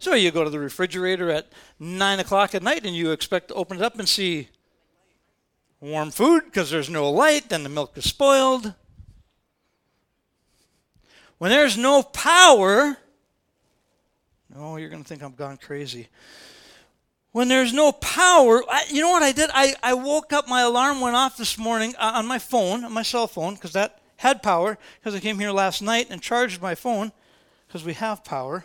So 0.00 0.14
you 0.14 0.32
go 0.32 0.42
to 0.42 0.50
the 0.50 0.58
refrigerator 0.58 1.30
at 1.30 1.46
9 1.78 2.18
o'clock 2.18 2.56
at 2.56 2.64
night 2.64 2.84
and 2.84 2.96
you 2.96 3.12
expect 3.12 3.46
to 3.48 3.54
open 3.54 3.76
it 3.76 3.82
up 3.84 3.96
and 3.96 4.08
see 4.08 4.48
warm 5.80 6.10
food 6.10 6.46
because 6.46 6.68
there's 6.68 6.90
no 6.90 7.08
light 7.08 7.52
and 7.52 7.64
the 7.64 7.68
milk 7.68 7.96
is 7.96 8.06
spoiled. 8.06 8.74
When 11.38 11.52
there's 11.52 11.78
no 11.78 12.02
power, 12.02 12.96
no, 14.54 14.76
you're 14.76 14.88
going 14.88 15.02
to 15.02 15.08
think 15.08 15.22
I'm 15.22 15.34
gone 15.34 15.56
crazy. 15.56 16.08
When 17.32 17.48
there's 17.48 17.72
no 17.72 17.92
power, 17.92 18.62
I, 18.68 18.84
you 18.88 19.02
know 19.02 19.10
what 19.10 19.22
I 19.22 19.32
did? 19.32 19.50
I, 19.52 19.74
I 19.82 19.94
woke 19.94 20.32
up, 20.32 20.48
my 20.48 20.62
alarm 20.62 21.00
went 21.00 21.14
off 21.14 21.36
this 21.36 21.58
morning 21.58 21.94
uh, 21.98 22.12
on 22.14 22.26
my 22.26 22.38
phone, 22.38 22.84
on 22.84 22.92
my 22.92 23.02
cell 23.02 23.26
phone, 23.26 23.54
because 23.54 23.72
that 23.72 24.00
had 24.16 24.42
power, 24.42 24.78
because 24.98 25.14
I 25.14 25.20
came 25.20 25.38
here 25.38 25.52
last 25.52 25.82
night 25.82 26.08
and 26.10 26.22
charged 26.22 26.62
my 26.62 26.74
phone, 26.74 27.12
because 27.66 27.84
we 27.84 27.92
have 27.92 28.24
power. 28.24 28.64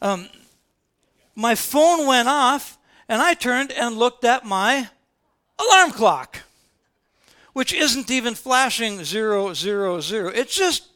Um, 0.00 0.28
my 1.34 1.54
phone 1.54 2.06
went 2.06 2.28
off, 2.28 2.78
and 3.08 3.20
I 3.20 3.34
turned 3.34 3.70
and 3.70 3.96
looked 3.96 4.24
at 4.24 4.44
my 4.44 4.88
alarm 5.58 5.90
clock, 5.90 6.40
which 7.52 7.72
isn't 7.72 8.10
even 8.10 8.34
flashing 8.34 9.04
zero, 9.04 9.52
zero, 9.52 10.00
zero. 10.00 10.30
It's 10.30 10.56
just 10.56 10.88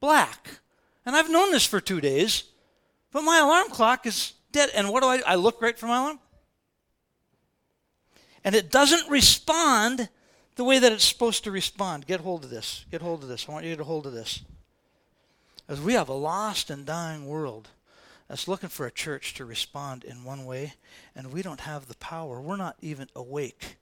black. 0.00 0.60
And 1.06 1.16
I've 1.16 1.30
known 1.30 1.50
this 1.50 1.66
for 1.66 1.80
two 1.80 2.00
days, 2.00 2.44
but 3.12 3.22
my 3.22 3.38
alarm 3.38 3.68
clock 3.68 4.06
is 4.06 4.32
dead. 4.50 4.70
And 4.74 4.90
what 4.90 5.02
do 5.02 5.08
I 5.08 5.18
do? 5.18 5.22
I 5.26 5.34
look 5.34 5.60
right 5.62 5.78
for 5.78 5.86
my 5.86 5.98
alarm? 5.98 6.18
And 8.44 8.54
it 8.54 8.70
doesn't 8.70 9.08
respond 9.10 10.08
the 10.56 10.64
way 10.64 10.78
that 10.78 10.92
it's 10.92 11.04
supposed 11.04 11.44
to 11.44 11.50
respond. 11.50 12.06
Get 12.06 12.20
hold 12.20 12.44
of 12.44 12.50
this. 12.50 12.84
Get 12.90 13.02
hold 13.02 13.22
of 13.22 13.28
this. 13.28 13.46
I 13.48 13.52
want 13.52 13.64
you 13.64 13.70
to 13.70 13.76
get 13.76 13.86
hold 13.86 14.06
of 14.06 14.12
this. 14.12 14.42
As 15.68 15.80
we 15.80 15.94
have 15.94 16.08
a 16.08 16.14
lost 16.14 16.70
and 16.70 16.84
dying 16.84 17.26
world 17.26 17.68
that's 18.28 18.48
looking 18.48 18.68
for 18.68 18.86
a 18.86 18.90
church 18.90 19.34
to 19.34 19.44
respond 19.44 20.04
in 20.04 20.24
one 20.24 20.44
way, 20.44 20.74
and 21.14 21.32
we 21.32 21.42
don't 21.42 21.60
have 21.60 21.86
the 21.86 21.96
power. 21.96 22.40
We're 22.40 22.56
not 22.56 22.76
even 22.80 23.08
awake 23.14 23.76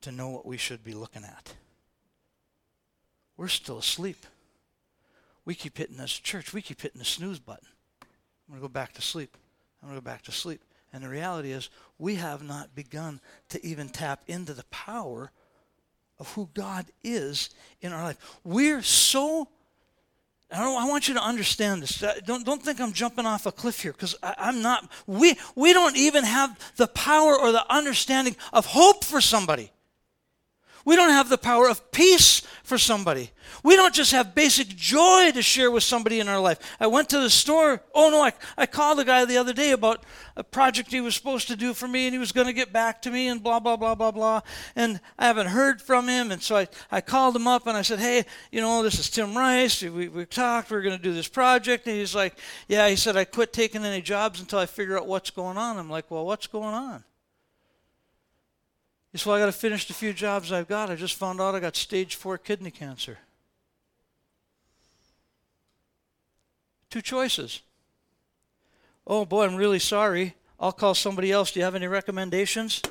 to 0.00 0.12
know 0.12 0.30
what 0.30 0.46
we 0.46 0.56
should 0.56 0.82
be 0.82 0.92
looking 0.92 1.24
at. 1.24 1.54
We're 3.36 3.48
still 3.48 3.78
asleep. 3.78 4.26
We 5.44 5.54
keep 5.54 5.78
hitting 5.78 5.98
this 5.98 6.18
church, 6.18 6.52
we 6.52 6.62
keep 6.62 6.80
hitting 6.80 6.98
the 6.98 7.04
snooze 7.04 7.38
button. 7.38 7.68
I'm 8.48 8.54
going 8.54 8.62
to 8.62 8.68
go 8.68 8.72
back 8.72 8.92
to 8.94 9.02
sleep. 9.02 9.36
I'm 9.82 9.88
going 9.88 10.00
to 10.00 10.04
go 10.04 10.10
back 10.10 10.22
to 10.22 10.32
sleep. 10.32 10.62
And 10.92 11.02
the 11.02 11.08
reality 11.08 11.52
is, 11.52 11.68
we 11.98 12.14
have 12.16 12.42
not 12.42 12.74
begun 12.74 13.20
to 13.50 13.64
even 13.64 13.88
tap 13.88 14.22
into 14.26 14.54
the 14.54 14.64
power 14.64 15.30
of 16.18 16.32
who 16.32 16.48
God 16.54 16.86
is 17.04 17.50
in 17.80 17.92
our 17.92 18.02
life. 18.02 18.38
We're 18.44 18.82
so 18.82 19.48
I, 20.50 20.58
don't, 20.58 20.80
I 20.80 20.86
want 20.86 21.08
you 21.08 21.14
to 21.14 21.22
understand 21.22 21.82
this. 21.82 22.02
Uh, 22.02 22.14
don't, 22.24 22.46
don't 22.46 22.62
think 22.62 22.80
I'm 22.80 22.92
jumping 22.92 23.26
off 23.26 23.46
a 23.46 23.52
cliff 23.52 23.80
here 23.80 23.92
because 23.92 24.14
I'm 24.22 24.62
not. 24.62 24.88
We, 25.06 25.34
we 25.56 25.72
don't 25.72 25.96
even 25.96 26.22
have 26.22 26.56
the 26.76 26.86
power 26.86 27.36
or 27.36 27.50
the 27.50 27.64
understanding 27.72 28.36
of 28.52 28.66
hope 28.66 29.04
for 29.04 29.20
somebody. 29.20 29.72
We 30.86 30.94
don't 30.94 31.10
have 31.10 31.28
the 31.28 31.36
power 31.36 31.68
of 31.68 31.90
peace 31.90 32.42
for 32.62 32.78
somebody. 32.78 33.32
We 33.64 33.74
don't 33.74 33.92
just 33.92 34.12
have 34.12 34.36
basic 34.36 34.68
joy 34.68 35.32
to 35.34 35.42
share 35.42 35.72
with 35.72 35.82
somebody 35.82 36.20
in 36.20 36.28
our 36.28 36.38
life. 36.38 36.60
I 36.78 36.86
went 36.86 37.08
to 37.10 37.18
the 37.18 37.28
store. 37.28 37.82
Oh, 37.92 38.08
no, 38.08 38.22
I, 38.22 38.32
I 38.56 38.66
called 38.66 38.98
the 38.98 39.04
guy 39.04 39.24
the 39.24 39.36
other 39.36 39.52
day 39.52 39.72
about 39.72 40.04
a 40.36 40.44
project 40.44 40.92
he 40.92 41.00
was 41.00 41.16
supposed 41.16 41.48
to 41.48 41.56
do 41.56 41.74
for 41.74 41.88
me, 41.88 42.06
and 42.06 42.14
he 42.14 42.20
was 42.20 42.30
going 42.30 42.46
to 42.46 42.52
get 42.52 42.72
back 42.72 43.02
to 43.02 43.10
me, 43.10 43.26
and 43.26 43.42
blah, 43.42 43.58
blah, 43.58 43.76
blah, 43.76 43.96
blah, 43.96 44.12
blah. 44.12 44.42
And 44.76 45.00
I 45.18 45.26
haven't 45.26 45.48
heard 45.48 45.82
from 45.82 46.06
him. 46.06 46.30
And 46.30 46.40
so 46.40 46.56
I, 46.56 46.68
I 46.92 47.00
called 47.00 47.34
him 47.34 47.48
up 47.48 47.66
and 47.66 47.76
I 47.76 47.82
said, 47.82 47.98
Hey, 47.98 48.24
you 48.52 48.60
know, 48.60 48.84
this 48.84 49.00
is 49.00 49.10
Tim 49.10 49.36
Rice. 49.36 49.82
We, 49.82 50.06
we 50.06 50.24
talked. 50.24 50.70
We 50.70 50.76
are 50.76 50.82
going 50.82 50.96
to 50.96 51.02
do 51.02 51.12
this 51.12 51.26
project. 51.26 51.88
And 51.88 51.96
he's 51.96 52.14
like, 52.14 52.38
Yeah, 52.68 52.88
he 52.88 52.94
said, 52.94 53.16
I 53.16 53.24
quit 53.24 53.52
taking 53.52 53.84
any 53.84 54.02
jobs 54.02 54.38
until 54.38 54.60
I 54.60 54.66
figure 54.66 54.96
out 54.96 55.08
what's 55.08 55.30
going 55.30 55.56
on. 55.56 55.78
I'm 55.78 55.90
like, 55.90 56.12
Well, 56.12 56.24
what's 56.24 56.46
going 56.46 56.74
on? 56.74 57.02
He 59.16 59.20
said, 59.20 59.30
Well, 59.30 59.36
I 59.38 59.40
got 59.40 59.46
to 59.46 59.52
finish 59.52 59.88
the 59.88 59.94
few 59.94 60.12
jobs 60.12 60.52
I've 60.52 60.68
got. 60.68 60.90
I 60.90 60.94
just 60.94 61.14
found 61.14 61.40
out 61.40 61.54
I 61.54 61.60
got 61.60 61.74
stage 61.74 62.16
four 62.16 62.36
kidney 62.36 62.70
cancer. 62.70 63.16
Two 66.90 67.00
choices. 67.00 67.62
Oh 69.06 69.24
boy, 69.24 69.46
I'm 69.46 69.56
really 69.56 69.78
sorry. 69.78 70.34
I'll 70.60 70.70
call 70.70 70.94
somebody 70.94 71.32
else. 71.32 71.50
Do 71.50 71.60
you 71.60 71.64
have 71.64 71.74
any 71.74 71.86
recommendations? 71.86 72.82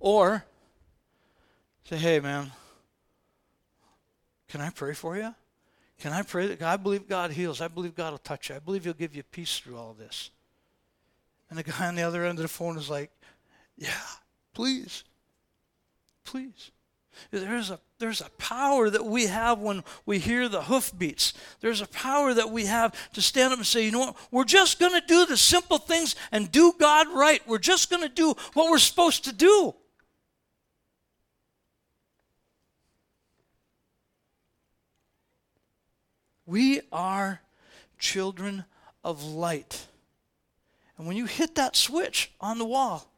Or 0.00 0.46
say, 1.84 1.98
hey, 1.98 2.18
man, 2.20 2.50
can 4.48 4.62
I 4.62 4.70
pray 4.70 4.94
for 4.94 5.18
you? 5.18 5.34
Can 6.00 6.14
I 6.14 6.22
pray 6.22 6.46
that 6.46 6.62
I 6.62 6.78
believe 6.78 7.06
God 7.06 7.30
heals? 7.32 7.60
I 7.60 7.68
believe 7.68 7.94
God 7.94 8.12
will 8.12 8.18
touch 8.18 8.48
you. 8.48 8.56
I 8.56 8.58
believe 8.58 8.84
He'll 8.84 8.94
give 8.94 9.14
you 9.14 9.22
peace 9.22 9.58
through 9.58 9.76
all 9.76 9.92
this. 9.92 10.30
And 11.48 11.58
the 11.58 11.62
guy 11.62 11.86
on 11.86 11.94
the 11.94 12.02
other 12.02 12.24
end 12.24 12.38
of 12.38 12.42
the 12.42 12.48
phone 12.48 12.76
is 12.76 12.90
like, 12.90 13.10
Yeah, 13.76 13.90
please. 14.54 15.04
Please. 16.24 16.72
There's 17.30 17.70
a, 17.70 17.80
there's 17.98 18.20
a 18.20 18.30
power 18.38 18.90
that 18.90 19.04
we 19.04 19.26
have 19.26 19.58
when 19.58 19.84
we 20.04 20.18
hear 20.18 20.48
the 20.48 20.62
hoofbeats. 20.62 21.32
There's 21.60 21.80
a 21.80 21.86
power 21.86 22.34
that 22.34 22.50
we 22.50 22.66
have 22.66 22.94
to 23.12 23.22
stand 23.22 23.52
up 23.52 23.58
and 23.58 23.66
say, 23.66 23.84
you 23.84 23.90
know 23.90 24.00
what? 24.00 24.16
We're 24.30 24.44
just 24.44 24.78
going 24.78 24.92
to 25.00 25.06
do 25.06 25.26
the 25.26 25.36
simple 25.36 25.78
things 25.78 26.14
and 26.30 26.50
do 26.50 26.74
God 26.78 27.08
right. 27.14 27.40
We're 27.46 27.58
just 27.58 27.90
going 27.90 28.02
to 28.02 28.08
do 28.08 28.34
what 28.52 28.70
we're 28.70 28.78
supposed 28.78 29.24
to 29.24 29.32
do. 29.32 29.74
We 36.44 36.80
are 36.92 37.40
children 37.98 38.64
of 39.02 39.24
light. 39.24 39.86
And 40.98 41.06
when 41.06 41.16
you 41.16 41.26
hit 41.26 41.54
that 41.56 41.76
switch 41.76 42.32
on 42.40 42.58
the 42.58 42.64
wall, 42.64 43.10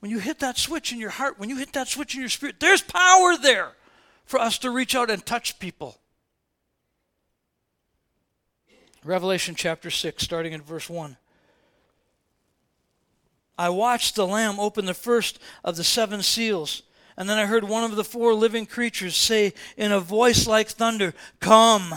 when 0.00 0.10
you 0.10 0.18
hit 0.18 0.40
that 0.40 0.58
switch 0.58 0.92
in 0.92 0.98
your 0.98 1.10
heart, 1.10 1.38
when 1.38 1.48
you 1.48 1.56
hit 1.56 1.72
that 1.74 1.88
switch 1.88 2.14
in 2.14 2.20
your 2.20 2.28
spirit, 2.28 2.58
there's 2.58 2.82
power 2.82 3.36
there 3.36 3.72
for 4.24 4.40
us 4.40 4.58
to 4.58 4.70
reach 4.70 4.94
out 4.94 5.10
and 5.10 5.24
touch 5.24 5.58
people. 5.58 5.98
Revelation 9.04 9.54
chapter 9.54 9.90
6, 9.90 10.22
starting 10.22 10.52
in 10.52 10.62
verse 10.62 10.88
1. 10.88 11.16
I 13.58 13.68
watched 13.68 14.16
the 14.16 14.26
Lamb 14.26 14.58
open 14.58 14.86
the 14.86 14.94
first 14.94 15.38
of 15.62 15.76
the 15.76 15.84
seven 15.84 16.22
seals. 16.22 16.82
And 17.16 17.28
then 17.28 17.38
I 17.38 17.46
heard 17.46 17.64
one 17.64 17.84
of 17.84 17.96
the 17.96 18.04
four 18.04 18.32
living 18.34 18.66
creatures 18.66 19.16
say 19.16 19.52
in 19.76 19.92
a 19.92 20.00
voice 20.00 20.46
like 20.46 20.68
thunder, 20.68 21.14
Come. 21.40 21.94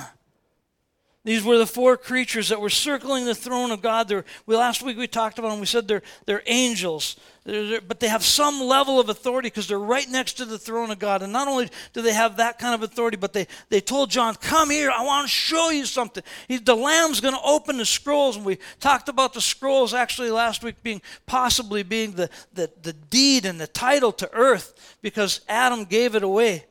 These 1.25 1.43
were 1.43 1.57
the 1.57 1.65
four 1.65 1.97
creatures 1.97 2.49
that 2.49 2.61
were 2.61 2.69
circling 2.69 3.25
the 3.25 3.33
throne 3.33 3.71
of 3.71 3.81
God. 3.81 4.07
They're, 4.07 4.25
we, 4.45 4.55
last 4.55 4.83
week 4.83 4.95
we 4.95 5.07
talked 5.07 5.39
about 5.39 5.49
them. 5.49 5.59
We 5.59 5.65
said 5.65 5.87
they're, 5.87 6.03
they're 6.27 6.43
angels, 6.45 7.15
they're, 7.45 7.67
they're, 7.67 7.81
but 7.81 7.99
they 7.99 8.09
have 8.09 8.23
some 8.23 8.61
level 8.61 8.99
of 8.99 9.09
authority 9.09 9.47
because 9.47 9.67
they're 9.67 9.79
right 9.79 10.07
next 10.07 10.33
to 10.33 10.45
the 10.45 10.59
throne 10.59 10.91
of 10.91 10.99
God. 10.99 11.23
And 11.23 11.33
not 11.33 11.47
only 11.47 11.71
do 11.93 12.03
they 12.03 12.13
have 12.13 12.37
that 12.37 12.59
kind 12.59 12.75
of 12.75 12.83
authority, 12.83 13.17
but 13.17 13.33
they, 13.33 13.47
they 13.69 13.81
told 13.81 14.11
John, 14.11 14.35
Come 14.35 14.69
here, 14.69 14.91
I 14.91 15.03
want 15.03 15.25
to 15.25 15.33
show 15.33 15.71
you 15.71 15.87
something. 15.87 16.21
He, 16.47 16.57
the 16.57 16.75
Lamb's 16.75 17.21
going 17.21 17.33
to 17.33 17.41
open 17.43 17.77
the 17.77 17.85
scrolls. 17.85 18.35
And 18.35 18.45
we 18.45 18.59
talked 18.79 19.09
about 19.09 19.33
the 19.33 19.41
scrolls 19.41 19.95
actually 19.95 20.29
last 20.29 20.63
week 20.63 20.83
being 20.83 21.01
possibly 21.25 21.81
being 21.81 22.11
the, 22.11 22.29
the, 22.53 22.69
the 22.83 22.93
deed 22.93 23.47
and 23.47 23.59
the 23.59 23.65
title 23.65 24.11
to 24.11 24.31
earth 24.31 24.97
because 25.01 25.41
Adam 25.49 25.85
gave 25.85 26.13
it 26.13 26.21
away. 26.21 26.65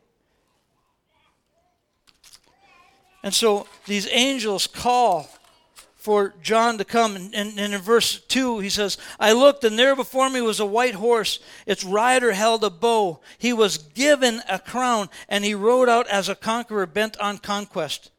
And 3.25 3.33
so 3.33 3.67
these 3.87 4.07
angels 4.13 4.67
call 4.67 5.27
for 5.97 6.35
John 6.43 6.77
to 6.77 6.85
come. 6.85 7.17
And, 7.17 7.35
and, 7.35 7.59
and, 7.59 7.73
in 7.73 7.81
verse 7.81 8.21
2, 8.21 8.59
he 8.59 8.69
says, 8.69 8.99
I 9.19 9.33
looked, 9.33 9.65
and 9.65 9.79
there 9.79 9.97
before 9.97 10.29
me 10.29 10.43
was 10.43 10.61
a 10.61 10.67
white 10.67 10.95
horse. 10.95 11.41
Its 11.65 11.83
rider 11.83 12.33
held 12.33 12.63
a 12.63 12.69
bow. 12.69 13.21
He 13.39 13.55
was 13.55 13.79
given 13.79 14.43
a 14.47 14.59
crown, 14.59 15.09
and 15.31 15.43
he 15.43 15.55
rode 15.55 15.89
out 15.89 16.07
as 16.09 16.29
a 16.29 16.35
conqueror 16.35 16.85
bent 16.85 17.17
on 17.17 17.39
conquest. 17.39 18.11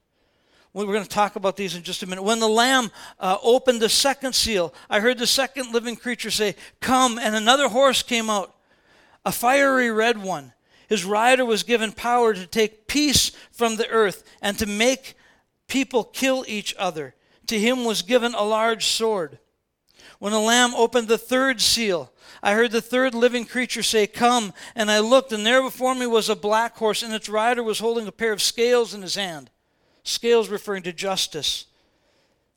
We're 0.73 0.85
going 0.85 1.03
to 1.03 1.07
talk 1.07 1.35
about 1.35 1.55
these 1.55 1.75
in 1.75 1.83
just 1.83 2.01
a 2.01 2.07
minute. 2.07 2.23
When 2.23 2.39
the 2.39 2.49
Lamb 2.49 2.89
uh, 3.19 3.37
opened 3.43 3.81
the 3.81 3.89
second 3.89 4.33
seal, 4.33 4.73
I 4.89 4.99
heard 4.99 5.19
the 5.19 5.27
second 5.27 5.71
living 5.71 5.97
creature 5.97 6.31
say, 6.31 6.55
Come, 6.81 7.19
and 7.19 7.35
another 7.35 7.69
horse 7.69 8.01
came 8.01 8.31
out, 8.31 8.55
a 9.23 9.31
fiery 9.31 9.91
red 9.91 10.17
one. 10.17 10.51
His 10.87 11.05
rider 11.05 11.45
was 11.45 11.63
given 11.63 11.91
power 11.91 12.33
to 12.33 12.45
take 12.45 12.87
peace 12.87 13.31
from 13.51 13.75
the 13.75 13.87
earth 13.89 14.23
and 14.41 14.57
to 14.59 14.65
make 14.65 15.15
people 15.67 16.03
kill 16.03 16.45
each 16.47 16.75
other. 16.77 17.15
To 17.47 17.59
him 17.59 17.85
was 17.85 18.01
given 18.01 18.33
a 18.33 18.43
large 18.43 18.85
sword. 18.85 19.39
When 20.19 20.31
the 20.31 20.39
Lamb 20.39 20.73
opened 20.75 21.07
the 21.07 21.17
third 21.17 21.61
seal, 21.61 22.11
I 22.41 22.53
heard 22.53 22.71
the 22.71 22.81
third 22.81 23.13
living 23.13 23.45
creature 23.45 23.83
say, 23.83 24.07
Come. 24.07 24.53
And 24.75 24.89
I 24.89 24.99
looked, 24.99 25.31
and 25.31 25.45
there 25.45 25.61
before 25.61 25.95
me 25.95 26.07
was 26.07 26.29
a 26.29 26.35
black 26.35 26.77
horse, 26.77 27.03
and 27.03 27.13
its 27.13 27.29
rider 27.29 27.63
was 27.63 27.79
holding 27.79 28.07
a 28.07 28.11
pair 28.11 28.31
of 28.31 28.41
scales 28.41 28.93
in 28.93 29.01
his 29.01 29.15
hand. 29.15 29.49
Scales 30.03 30.49
referring 30.49 30.83
to 30.83 30.93
justice. 30.93 31.65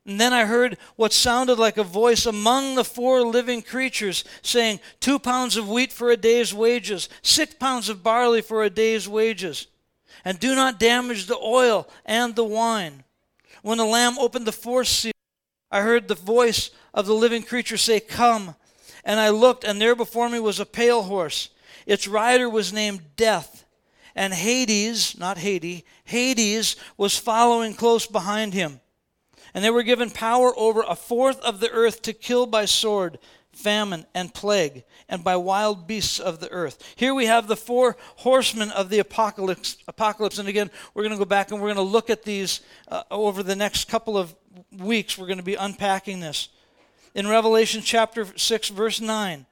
And 0.05 0.19
then 0.19 0.33
I 0.33 0.45
heard 0.45 0.77
what 0.95 1.13
sounded 1.13 1.59
like 1.59 1.77
a 1.77 1.83
voice 1.83 2.25
among 2.25 2.75
the 2.75 2.83
four 2.83 3.21
living 3.21 3.61
creatures 3.61 4.23
saying, 4.41 4.79
Two 4.99 5.19
pounds 5.19 5.57
of 5.57 5.69
wheat 5.69 5.91
for 5.91 6.09
a 6.09 6.17
day's 6.17 6.53
wages, 6.53 7.09
six 7.21 7.53
pounds 7.53 7.89
of 7.89 8.01
barley 8.01 8.41
for 8.41 8.63
a 8.63 8.69
day's 8.69 9.07
wages. 9.07 9.67
And 10.25 10.39
do 10.39 10.55
not 10.55 10.79
damage 10.79 11.27
the 11.27 11.37
oil 11.37 11.87
and 12.05 12.35
the 12.35 12.43
wine. 12.43 13.03
When 13.61 13.77
the 13.77 13.85
Lamb 13.85 14.17
opened 14.17 14.45
the 14.45 14.51
fourth 14.51 14.87
seal, 14.87 15.11
I 15.71 15.81
heard 15.81 16.07
the 16.07 16.15
voice 16.15 16.71
of 16.93 17.05
the 17.05 17.13
living 17.13 17.43
creature 17.43 17.77
say, 17.77 17.99
Come. 17.99 18.55
And 19.03 19.19
I 19.19 19.29
looked, 19.29 19.63
and 19.63 19.79
there 19.79 19.95
before 19.95 20.29
me 20.29 20.39
was 20.39 20.59
a 20.59 20.65
pale 20.65 21.03
horse. 21.03 21.49
Its 21.85 22.07
rider 22.07 22.49
was 22.49 22.73
named 22.73 23.15
Death. 23.15 23.65
And 24.15 24.33
Hades, 24.33 25.17
not 25.17 25.37
Haiti, 25.37 25.85
Hades 26.03 26.75
was 26.97 27.17
following 27.17 27.73
close 27.73 28.05
behind 28.05 28.53
him. 28.53 28.81
And 29.53 29.63
they 29.63 29.69
were 29.69 29.83
given 29.83 30.09
power 30.09 30.53
over 30.57 30.83
a 30.87 30.95
fourth 30.95 31.39
of 31.41 31.59
the 31.59 31.69
earth 31.71 32.01
to 32.03 32.13
kill 32.13 32.45
by 32.45 32.65
sword, 32.65 33.19
famine, 33.51 34.05
and 34.13 34.33
plague, 34.33 34.83
and 35.07 35.23
by 35.23 35.35
wild 35.35 35.87
beasts 35.87 36.19
of 36.19 36.39
the 36.39 36.51
earth. 36.51 36.93
Here 36.95 37.13
we 37.13 37.25
have 37.25 37.47
the 37.47 37.57
four 37.57 37.97
horsemen 38.17 38.71
of 38.71 38.89
the 38.89 38.99
apocalypse. 38.99 39.77
apocalypse. 39.87 40.39
And 40.39 40.47
again, 40.47 40.69
we're 40.93 41.03
going 41.03 41.13
to 41.13 41.17
go 41.17 41.25
back 41.25 41.51
and 41.51 41.59
we're 41.59 41.73
going 41.73 41.75
to 41.75 41.81
look 41.81 42.09
at 42.09 42.23
these 42.23 42.61
uh, 42.87 43.03
over 43.11 43.43
the 43.43 43.55
next 43.55 43.89
couple 43.89 44.17
of 44.17 44.35
weeks. 44.77 45.17
We're 45.17 45.27
going 45.27 45.37
to 45.37 45.43
be 45.43 45.55
unpacking 45.55 46.19
this. 46.19 46.49
In 47.15 47.27
Revelation 47.27 47.81
chapter 47.81 48.25
6, 48.37 48.69
verse 48.69 49.01
9, 49.01 49.45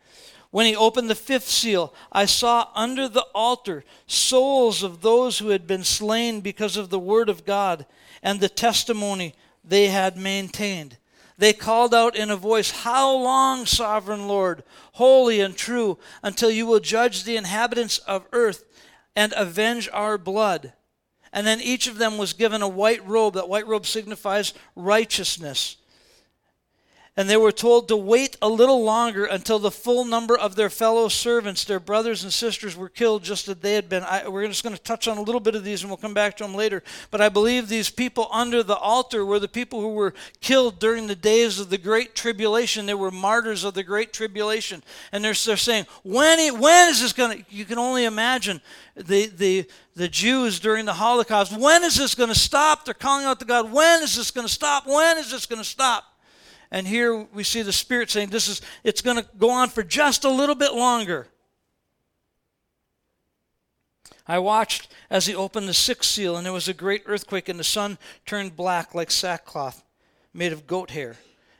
when 0.52 0.66
he 0.66 0.76
opened 0.76 1.10
the 1.10 1.16
fifth 1.16 1.48
seal, 1.48 1.94
I 2.12 2.26
saw 2.26 2.70
under 2.74 3.10
the 3.10 3.26
altar 3.36 3.84
souls 4.06 4.84
of 4.84 5.02
those 5.02 5.40
who 5.40 5.50
had 5.50 5.68
been 5.68 5.84
slain 5.84 6.42
because 6.42 6.78
of 6.78 6.90
the 6.90 7.00
word 7.00 7.30
of 7.30 7.46
God 7.46 7.86
and 8.24 8.40
the 8.40 8.50
testimony 8.50 9.36
they 9.68 9.88
had 9.88 10.18
maintained. 10.18 10.98
They 11.38 11.54
called 11.54 11.94
out 11.94 12.16
in 12.16 12.32
a 12.32 12.36
voice, 12.36 12.72
How 12.72 13.16
long, 13.16 13.66
sovereign 13.66 14.28
Lord, 14.28 14.64
holy 14.94 15.40
and 15.40 15.56
true, 15.56 16.00
until 16.24 16.50
you 16.50 16.66
will 16.66 16.80
judge 16.80 17.24
the 17.24 17.38
inhabitants 17.38 18.00
of 18.00 18.26
earth 18.34 18.64
and 19.16 19.34
avenge 19.36 19.88
our 19.94 20.18
blood? 20.18 20.74
And 21.32 21.46
then 21.46 21.62
each 21.62 21.88
of 21.88 21.98
them 21.98 22.18
was 22.18 22.34
given 22.34 22.62
a 22.62 22.68
white 22.68 23.06
robe. 23.08 23.36
That 23.36 23.50
white 23.50 23.68
robe 23.68 23.86
signifies 23.86 24.54
righteousness 24.76 25.78
and 27.18 27.28
they 27.28 27.36
were 27.36 27.52
told 27.52 27.88
to 27.88 27.98
wait 27.98 28.38
a 28.44 28.48
little 28.48 28.84
longer 28.84 29.26
until 29.26 29.58
the 29.58 29.72
full 29.72 30.06
number 30.06 30.38
of 30.38 30.56
their 30.56 30.70
fellow 30.70 31.08
servants, 31.08 31.66
their 31.66 31.80
brothers 31.80 32.24
and 32.24 32.32
sisters, 32.32 32.78
were 32.78 32.90
killed 32.90 33.24
just 33.24 33.48
as 33.48 33.56
they 33.58 33.74
had 33.74 33.90
been. 33.90 34.04
I, 34.04 34.28
we're 34.28 34.48
just 34.48 34.64
going 34.64 34.76
to 34.76 34.82
touch 34.82 35.08
on 35.08 35.18
a 35.18 35.24
little 35.24 35.42
bit 35.42 35.56
of 35.56 35.64
these 35.64 35.82
and 35.82 35.90
we'll 35.90 35.98
come 35.98 36.14
back 36.14 36.38
to 36.38 36.44
them 36.44 36.54
later. 36.54 36.84
But 37.10 37.20
I 37.20 37.30
believe 37.30 37.68
these 37.68 37.90
people 37.90 38.28
under 38.32 38.62
the 38.62 38.76
altar 38.76 39.26
were 39.26 39.40
the 39.40 39.48
people 39.48 39.82
who 39.82 39.94
were 39.94 40.14
killed 40.42 40.80
during 40.80 41.08
the 41.08 41.16
days 41.16 41.60
of 41.60 41.72
the 41.72 41.80
Great 41.80 42.14
Tribulation. 42.14 42.86
They 42.86 42.94
were 42.94 43.10
martyrs 43.10 43.64
of 43.64 43.74
the 43.74 43.84
Great 43.84 44.14
Tribulation. 44.14 44.84
And 45.12 45.24
they're, 45.24 45.34
they're 45.34 45.58
saying, 45.58 45.88
when, 46.04 46.38
when 46.60 46.90
is 46.90 47.02
this 47.02 47.14
going 47.14 47.40
to, 47.40 47.46
you 47.50 47.66
can 47.66 47.80
only 47.80 48.06
imagine 48.06 48.62
the, 48.96 49.26
the, 49.26 49.68
the 49.96 50.08
Jews 50.08 50.60
during 50.60 50.86
the 50.86 50.94
Holocaust, 50.94 51.58
when 51.58 51.84
is 51.84 51.96
this 51.96 52.14
going 52.14 52.30
to 52.30 52.38
stop? 52.38 52.86
They're 52.86 52.94
calling 52.94 53.26
out 53.26 53.40
to 53.40 53.46
God, 53.46 53.72
when 53.72 54.04
is 54.04 54.16
this 54.16 54.30
going 54.30 54.46
to 54.46 54.54
stop? 54.54 54.86
When 54.86 55.18
is 55.18 55.32
this 55.32 55.48
going 55.48 55.62
to 55.62 55.68
stop? 55.68 56.17
And 56.72 56.88
here 56.88 57.16
we 57.34 57.44
see 57.44 57.62
the 57.62 57.72
Spirit 57.72 58.10
saying, 58.10 58.30
This 58.30 58.48
is 58.48 58.62
it's 58.84 59.02
going 59.02 59.18
to 59.18 59.28
go 59.38 59.50
on 59.50 59.70
for 59.70 59.84
just 59.84 60.24
a 60.24 60.30
little 60.30 60.56
bit 60.56 60.74
longer. 60.74 61.28
I 64.28 64.40
watched 64.40 64.92
as 65.10 65.26
he 65.26 65.34
opened 65.34 65.70
the 65.70 65.74
sixth 65.74 66.10
seal, 66.10 66.36
and 66.36 66.46
there 66.46 66.54
was 66.54 66.68
a 66.68 66.74
great 66.74 67.04
earthquake, 67.06 67.48
and 67.48 67.60
the 67.60 67.64
sun 67.64 67.98
turned 68.26 68.58
black 68.58 68.94
like 68.94 69.10
sackcloth 69.10 69.84
made 70.34 70.52
of 70.52 70.68
goat 70.68 70.92
hair, 70.92 71.16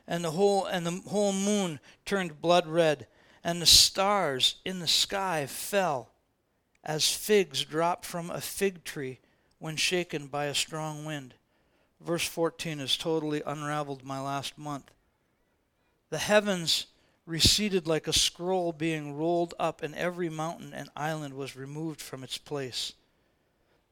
and 0.06 0.22
the 0.22 0.32
whole 0.32 0.66
and 0.66 0.86
the 0.86 1.02
whole 1.08 1.32
moon 1.32 1.80
turned 2.04 2.42
blood 2.42 2.66
red, 2.66 3.06
and 3.42 3.62
the 3.62 3.66
stars 3.66 4.56
in 4.64 4.80
the 4.80 4.86
sky 4.86 5.46
fell 5.46 6.10
as 6.84 7.14
figs 7.14 7.64
drop 7.64 8.04
from 8.04 8.30
a 8.30 8.40
fig 8.40 8.84
tree 8.84 9.18
when 9.58 9.76
shaken 9.76 10.26
by 10.26 10.44
a 10.44 10.54
strong 10.54 11.04
wind. 11.04 11.34
Verse 12.00 12.26
14 12.26 12.78
has 12.78 12.96
totally 12.96 13.42
unraveled 13.44 14.04
my 14.04 14.20
last 14.20 14.56
month. 14.56 14.90
The 16.10 16.18
heavens 16.18 16.86
receded 17.26 17.86
like 17.86 18.08
a 18.08 18.12
scroll 18.12 18.72
being 18.72 19.16
rolled 19.16 19.52
up, 19.58 19.82
and 19.82 19.94
every 19.94 20.30
mountain 20.30 20.72
and 20.72 20.88
island 20.96 21.34
was 21.34 21.56
removed 21.56 22.00
from 22.00 22.24
its 22.24 22.38
place. 22.38 22.94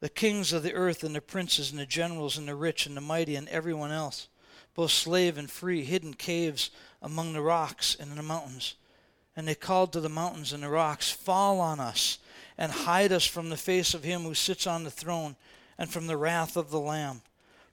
The 0.01 0.09
kings 0.09 0.53
of 0.53 0.63
the 0.63 0.73
earth, 0.73 1.05
and 1.05 1.15
the 1.15 1.21
princes, 1.21 1.71
and 1.71 1.79
the 1.79 1.87
generals, 1.87 2.39
and 2.39 2.49
the 2.49 2.55
rich, 2.55 2.87
and 2.87 2.97
the 2.97 3.03
mighty, 3.03 3.37
and 3.37 3.49
everyone 3.49 3.93
else, 3.93 4.29
both 4.75 4.91
slave 4.91 5.37
and 5.37 5.51
free, 5.51 5.85
hid 5.85 6.05
in 6.05 6.15
caves 6.15 6.71
among 7.03 7.33
the 7.33 7.43
rocks 7.43 7.95
and 7.99 8.11
in 8.11 8.17
the 8.17 8.23
mountains. 8.23 8.75
And 9.37 9.47
they 9.47 9.55
called 9.55 9.93
to 9.93 10.01
the 10.01 10.09
mountains 10.09 10.55
and 10.55 10.63
the 10.63 10.71
rocks, 10.71 11.11
Fall 11.11 11.61
on 11.61 11.79
us, 11.79 12.19
and 12.57 12.73
hide 12.73 13.13
us 13.13 13.27
from 13.27 13.51
the 13.51 13.57
face 13.59 13.93
of 13.93 14.05
him 14.05 14.23
who 14.23 14.35
sits 14.35 14.67
on 14.67 14.85
the 14.85 14.91
throne, 14.91 15.37
and 15.77 15.91
from 15.91 16.07
the 16.07 16.17
wrath 16.17 16.57
of 16.57 16.71
the 16.71 16.81
Lamb. 16.81 17.21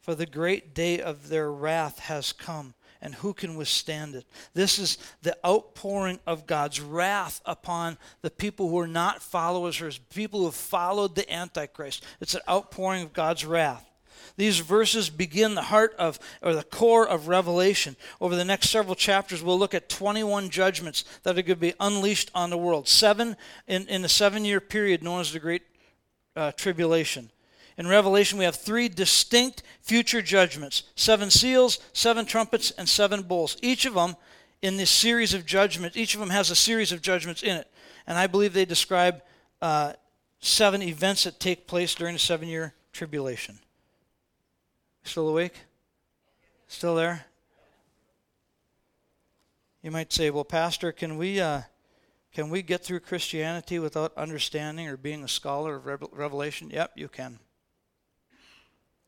For 0.01 0.15
the 0.15 0.25
great 0.25 0.73
day 0.73 0.99
of 0.99 1.29
their 1.29 1.49
wrath 1.49 1.99
has 1.99 2.33
come 2.33 2.73
and 3.03 3.15
who 3.15 3.33
can 3.33 3.55
withstand 3.55 4.15
it? 4.15 4.25
This 4.53 4.79
is 4.79 4.97
the 5.21 5.37
outpouring 5.45 6.19
of 6.25 6.47
God's 6.47 6.79
wrath 6.79 7.41
upon 7.45 7.97
the 8.21 8.31
people 8.31 8.69
who 8.69 8.79
are 8.79 8.87
not 8.87 9.21
followers, 9.21 9.81
or 9.81 9.91
people 10.09 10.39
who 10.39 10.45
have 10.45 10.55
followed 10.55 11.13
the 11.13 11.31
Antichrist. 11.31 12.03
It's 12.21 12.33
an 12.33 12.41
outpouring 12.49 13.03
of 13.03 13.13
God's 13.13 13.45
wrath. 13.45 13.87
These 14.37 14.59
verses 14.59 15.09
begin 15.09 15.53
the 15.53 15.63
heart 15.63 15.93
of, 15.99 16.17
or 16.41 16.55
the 16.55 16.63
core 16.63 17.07
of 17.07 17.27
Revelation. 17.27 17.97
Over 18.21 18.37
the 18.37 18.45
next 18.45 18.69
several 18.69 18.95
chapters, 18.95 19.43
we'll 19.43 19.59
look 19.59 19.73
at 19.73 19.89
21 19.89 20.49
judgments 20.49 21.03
that 21.23 21.31
are 21.37 21.41
going 21.41 21.45
to 21.45 21.55
be 21.57 21.73
unleashed 21.81 22.31
on 22.33 22.49
the 22.49 22.57
world. 22.57 22.87
Seven 22.87 23.35
in, 23.67 23.85
in 23.89 24.01
the 24.01 24.09
seven 24.09 24.45
year 24.45 24.61
period 24.61 25.03
known 25.03 25.19
as 25.19 25.33
the 25.33 25.39
Great 25.39 25.63
uh, 26.37 26.53
Tribulation. 26.53 27.29
In 27.77 27.87
Revelation, 27.87 28.37
we 28.37 28.45
have 28.45 28.55
three 28.55 28.87
distinct 28.87 29.63
future 29.81 30.21
judgments 30.21 30.83
seven 30.95 31.29
seals, 31.29 31.79
seven 31.93 32.25
trumpets, 32.25 32.71
and 32.71 32.87
seven 32.87 33.23
bowls. 33.23 33.57
Each 33.61 33.85
of 33.85 33.95
them 33.95 34.15
in 34.61 34.77
this 34.77 34.89
series 34.89 35.33
of 35.33 35.45
judgments, 35.45 35.97
each 35.97 36.13
of 36.13 36.19
them 36.19 36.29
has 36.29 36.49
a 36.49 36.55
series 36.55 36.91
of 36.91 37.01
judgments 37.01 37.43
in 37.43 37.57
it. 37.57 37.67
And 38.07 38.17
I 38.17 38.27
believe 38.27 38.53
they 38.53 38.65
describe 38.65 39.21
uh, 39.61 39.93
seven 40.39 40.81
events 40.81 41.23
that 41.23 41.39
take 41.39 41.67
place 41.67 41.95
during 41.95 42.13
the 42.13 42.19
seven 42.19 42.47
year 42.47 42.73
tribulation. 42.91 43.59
Still 45.03 45.29
awake? 45.29 45.53
Still 46.67 46.95
there? 46.95 47.25
You 49.81 49.91
might 49.91 50.13
say, 50.13 50.29
"Well, 50.29 50.45
Pastor, 50.45 50.93
can 50.93 51.17
we 51.17 51.41
uh, 51.41 51.63
can 52.33 52.49
we 52.49 52.61
get 52.61 52.83
through 52.83 53.01
Christianity 53.01 53.79
without 53.79 54.15
understanding 54.15 54.87
or 54.87 54.95
being 54.95 55.23
a 55.23 55.27
scholar 55.27 55.75
of 55.75 55.85
Revelation?" 56.13 56.69
Yep, 56.69 56.93
you 56.95 57.09
can. 57.09 57.39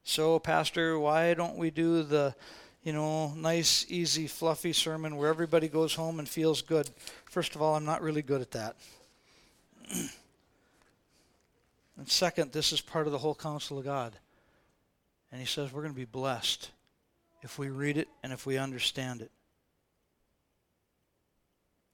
So, 0.07 0.37
Pastor, 0.37 0.99
why 0.99 1.33
don't 1.33 1.57
we 1.57 1.71
do 1.71 2.03
the, 2.03 2.35
you 2.83 2.93
know, 2.93 3.33
nice, 3.33 3.87
easy, 3.89 4.27
fluffy 4.27 4.71
sermon 4.71 5.17
where 5.17 5.29
everybody 5.29 5.67
goes 5.67 5.95
home 5.95 6.19
and 6.19 6.29
feels 6.29 6.61
good? 6.61 6.91
First 7.25 7.55
of 7.55 7.61
all, 7.63 7.75
I'm 7.75 7.85
not 7.85 8.03
really 8.03 8.21
good 8.21 8.39
at 8.39 8.51
that. 8.51 8.75
and 9.91 10.09
second, 12.05 12.51
this 12.51 12.71
is 12.71 12.81
part 12.81 13.07
of 13.07 13.13
the 13.13 13.17
whole 13.17 13.33
counsel 13.33 13.79
of 13.79 13.83
God. 13.83 14.13
And 15.31 15.41
He 15.41 15.47
says 15.47 15.73
we're 15.73 15.81
going 15.81 15.95
to 15.95 15.99
be 15.99 16.05
blessed 16.05 16.69
if 17.41 17.57
we 17.57 17.69
read 17.69 17.97
it 17.97 18.07
and 18.21 18.31
if 18.31 18.45
we 18.45 18.59
understand 18.59 19.23
it. 19.23 19.31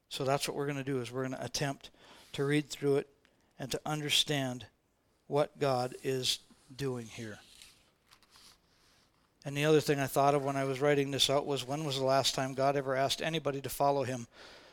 So 0.09 0.25
that's 0.25 0.49
what 0.49 0.57
we're 0.57 0.65
going 0.65 0.77
to 0.77 0.83
do 0.83 0.99
is 0.99 1.13
we're 1.13 1.25
going 1.25 1.39
to 1.39 1.45
attempt 1.45 1.91
to 2.33 2.43
read 2.43 2.69
through 2.69 2.97
it 2.97 3.07
and 3.57 3.71
to 3.71 3.79
understand 3.85 4.65
what 5.27 5.57
God 5.59 5.95
is 6.03 6.39
doing 6.75 7.05
here. 7.05 7.39
And 9.43 9.57
the 9.57 9.65
other 9.65 9.81
thing 9.81 9.99
I 9.99 10.07
thought 10.07 10.35
of 10.35 10.43
when 10.43 10.55
I 10.55 10.65
was 10.65 10.81
writing 10.81 11.11
this 11.11 11.29
out 11.29 11.45
was 11.45 11.67
when 11.67 11.83
was 11.83 11.97
the 11.97 12.05
last 12.05 12.35
time 12.35 12.53
God 12.53 12.75
ever 12.75 12.95
asked 12.95 13.21
anybody 13.21 13.59
to 13.61 13.69
follow 13.69 14.03
him 14.03 14.27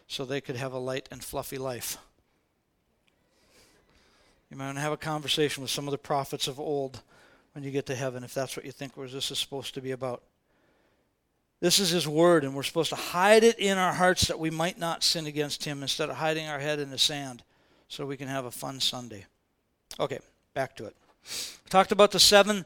so 0.06 0.24
they 0.24 0.40
could 0.40 0.56
have 0.56 0.72
a 0.72 0.78
light 0.78 1.08
and 1.10 1.24
fluffy 1.24 1.58
life? 1.58 1.96
You 4.50 4.56
might 4.56 4.66
want 4.66 4.76
to 4.76 4.82
have 4.82 4.92
a 4.92 4.98
conversation 4.98 5.62
with 5.62 5.70
some 5.70 5.86
of 5.86 5.92
the 5.92 5.98
prophets 5.98 6.48
of 6.48 6.58
old 6.60 7.02
when 7.52 7.64
you 7.64 7.70
get 7.70 7.86
to 7.86 7.94
heaven, 7.94 8.24
if 8.24 8.34
that's 8.34 8.56
what 8.56 8.66
you 8.66 8.72
think 8.72 8.94
this 8.94 9.30
is 9.30 9.38
supposed 9.38 9.74
to 9.74 9.80
be 9.80 9.90
about. 9.90 10.22
This 11.60 11.78
is 11.78 11.90
His 11.90 12.06
Word, 12.06 12.44
and 12.44 12.54
we're 12.54 12.62
supposed 12.62 12.90
to 12.90 12.96
hide 12.96 13.42
it 13.42 13.58
in 13.58 13.78
our 13.78 13.92
hearts 13.92 14.28
that 14.28 14.38
we 14.38 14.50
might 14.50 14.78
not 14.78 15.02
sin 15.02 15.26
against 15.26 15.64
Him 15.64 15.82
instead 15.82 16.08
of 16.08 16.16
hiding 16.16 16.46
our 16.46 16.60
head 16.60 16.78
in 16.78 16.90
the 16.90 16.98
sand 16.98 17.42
so 17.88 18.06
we 18.06 18.16
can 18.16 18.28
have 18.28 18.44
a 18.44 18.50
fun 18.50 18.80
Sunday. 18.80 19.26
Okay, 19.98 20.20
back 20.54 20.76
to 20.76 20.84
it. 20.84 20.94
We 21.64 21.68
talked 21.68 21.90
about 21.90 22.12
the 22.12 22.20
seven 22.20 22.64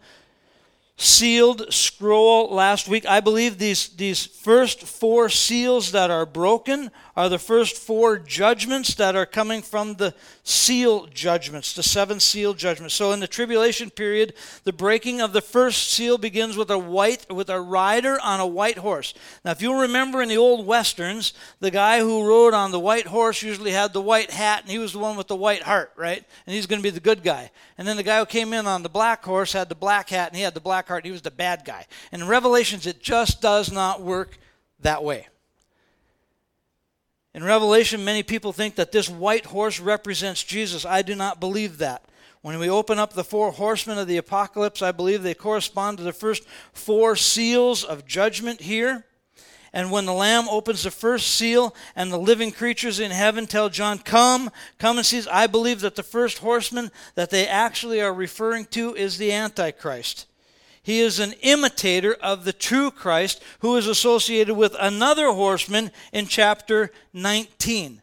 sealed 1.03 1.73
scroll 1.73 2.49
last 2.55 2.87
week. 2.87 3.05
I 3.07 3.19
believe 3.19 3.59
these, 3.59 3.89
these 3.89 4.25
first 4.25 4.85
four 4.85 5.29
seals 5.29 5.91
that 5.91 6.13
are 6.13 6.25
broken 6.25 6.93
are 7.17 7.29
the 7.29 7.41
first 7.41 7.77
four 7.77 8.19
judgments 8.19 8.95
that 8.95 9.17
are 9.17 9.27
coming 9.27 9.63
from 9.63 9.95
the 9.95 10.15
seal 10.45 11.07
judgments, 11.07 11.75
the 11.75 11.83
seven 11.83 12.21
seal 12.21 12.55
judgments. 12.55 12.95
So 12.95 13.13
in 13.13 13.21
the 13.21 13.27
tribulation 13.27 13.91
period, 13.91 14.35
the 14.65 14.73
breaking 14.73 15.21
of 15.21 15.33
the 15.33 15.41
first 15.41 15.91
seal 15.91 16.19
begins 16.19 16.57
with 16.57 16.71
a 16.71 16.79
white 16.79 17.31
with 17.31 17.51
a 17.51 17.61
rider 17.61 18.19
on 18.23 18.41
a 18.41 18.47
white 18.47 18.79
horse. 18.79 19.13
Now 19.45 19.51
if 19.51 19.61
you 19.61 19.79
remember 19.79 20.23
in 20.23 20.29
the 20.29 20.39
old 20.39 20.67
westerns, 20.67 21.35
the 21.61 21.71
guy 21.71 21.99
who 21.99 22.27
rode 22.27 22.55
on 22.55 22.71
the 22.71 22.81
white 22.81 23.09
horse 23.09 23.43
usually 23.43 23.73
had 23.73 23.93
the 23.93 24.01
white 24.01 24.31
hat 24.31 24.63
and 24.63 24.71
he 24.71 24.79
was 24.79 24.93
the 24.93 24.99
one 25.01 25.17
with 25.17 25.29
the 25.29 25.37
white 25.37 25.63
heart, 25.63 25.93
right? 25.97 26.25
And 26.47 26.55
he's 26.55 26.67
going 26.67 26.81
to 26.81 26.87
be 26.87 26.91
the 26.91 27.01
good 27.01 27.23
guy. 27.25 27.51
And 27.77 27.87
then 27.87 27.97
the 27.97 28.03
guy 28.03 28.21
who 28.21 28.27
came 28.27 28.53
in 28.53 28.67
on 28.67 28.83
the 28.83 28.89
black 28.89 29.25
horse 29.25 29.53
had 29.53 29.69
the 29.69 29.75
black 29.75 30.09
hat 30.09 30.29
and 30.29 30.37
he 30.37 30.43
had 30.43 30.55
the 30.55 30.61
black 30.61 30.89
heart 30.93 31.05
he 31.05 31.11
was 31.11 31.23
the 31.23 31.31
bad 31.31 31.65
guy. 31.65 31.87
And 32.13 32.23
in 32.23 32.29
Revelations 32.29 32.87
it 32.87 33.03
just 33.03 33.41
does 33.41 33.73
not 33.73 34.03
work 34.03 34.39
that 34.81 35.03
way. 35.03 35.29
In 37.35 37.43
Revelation, 37.43 38.05
many 38.05 38.23
people 38.23 38.53
think 38.53 38.75
that 38.75 38.93
this 38.93 39.09
white 39.09 39.47
horse 39.47 39.81
represents 39.81 40.43
Jesus. 40.43 40.85
I 40.85 41.01
do 41.01 41.15
not 41.15 41.41
believe 41.41 41.79
that. 41.79 42.05
When 42.43 42.59
we 42.59 42.69
open 42.69 42.99
up 42.99 43.15
the 43.15 43.25
four 43.25 43.53
horsemen 43.53 43.99
of 43.99 44.09
the 44.09 44.19
apocalypse, 44.19 44.83
I 44.83 44.93
believe 44.93 45.23
they 45.23 45.33
correspond 45.33 45.99
to 45.99 46.05
the 46.05 46.13
first 46.13 46.45
four 46.73 47.17
seals 47.17 47.85
of 47.85 48.05
judgment 48.05 48.61
here. 48.61 49.07
And 49.73 49.91
when 49.91 50.05
the 50.05 50.13
Lamb 50.13 50.49
opens 50.51 50.83
the 50.83 50.91
first 50.91 51.29
seal 51.29 51.75
and 51.97 52.13
the 52.13 52.19
living 52.19 52.53
creatures 52.53 53.01
in 53.01 53.11
heaven 53.11 53.47
tell 53.47 53.71
John, 53.71 53.99
Come, 53.99 54.51
come 54.79 54.99
and 54.99 55.07
see, 55.07 55.23
I 55.31 55.47
believe 55.47 55.81
that 55.81 55.97
the 55.97 56.03
first 56.03 56.39
horseman 56.39 56.91
that 57.15 57.31
they 57.31 57.47
actually 57.47 58.03
are 58.03 58.13
referring 58.13 58.67
to 58.67 58.95
is 58.95 59.17
the 59.17 59.33
Antichrist. 59.33 60.27
He 60.83 61.01
is 61.01 61.21
an 61.21 61.35
imitator 61.43 62.15
of 62.15 62.45
the 62.45 62.53
true 62.53 62.91
Christ 62.91 63.43
who 63.61 63.77
is 63.77 63.87
associated 63.87 64.55
with 64.55 64.75
another 64.79 65.33
horseman 65.33 65.93
in 66.13 66.27
chapter 66.27 66.91
19. 67.13 68.03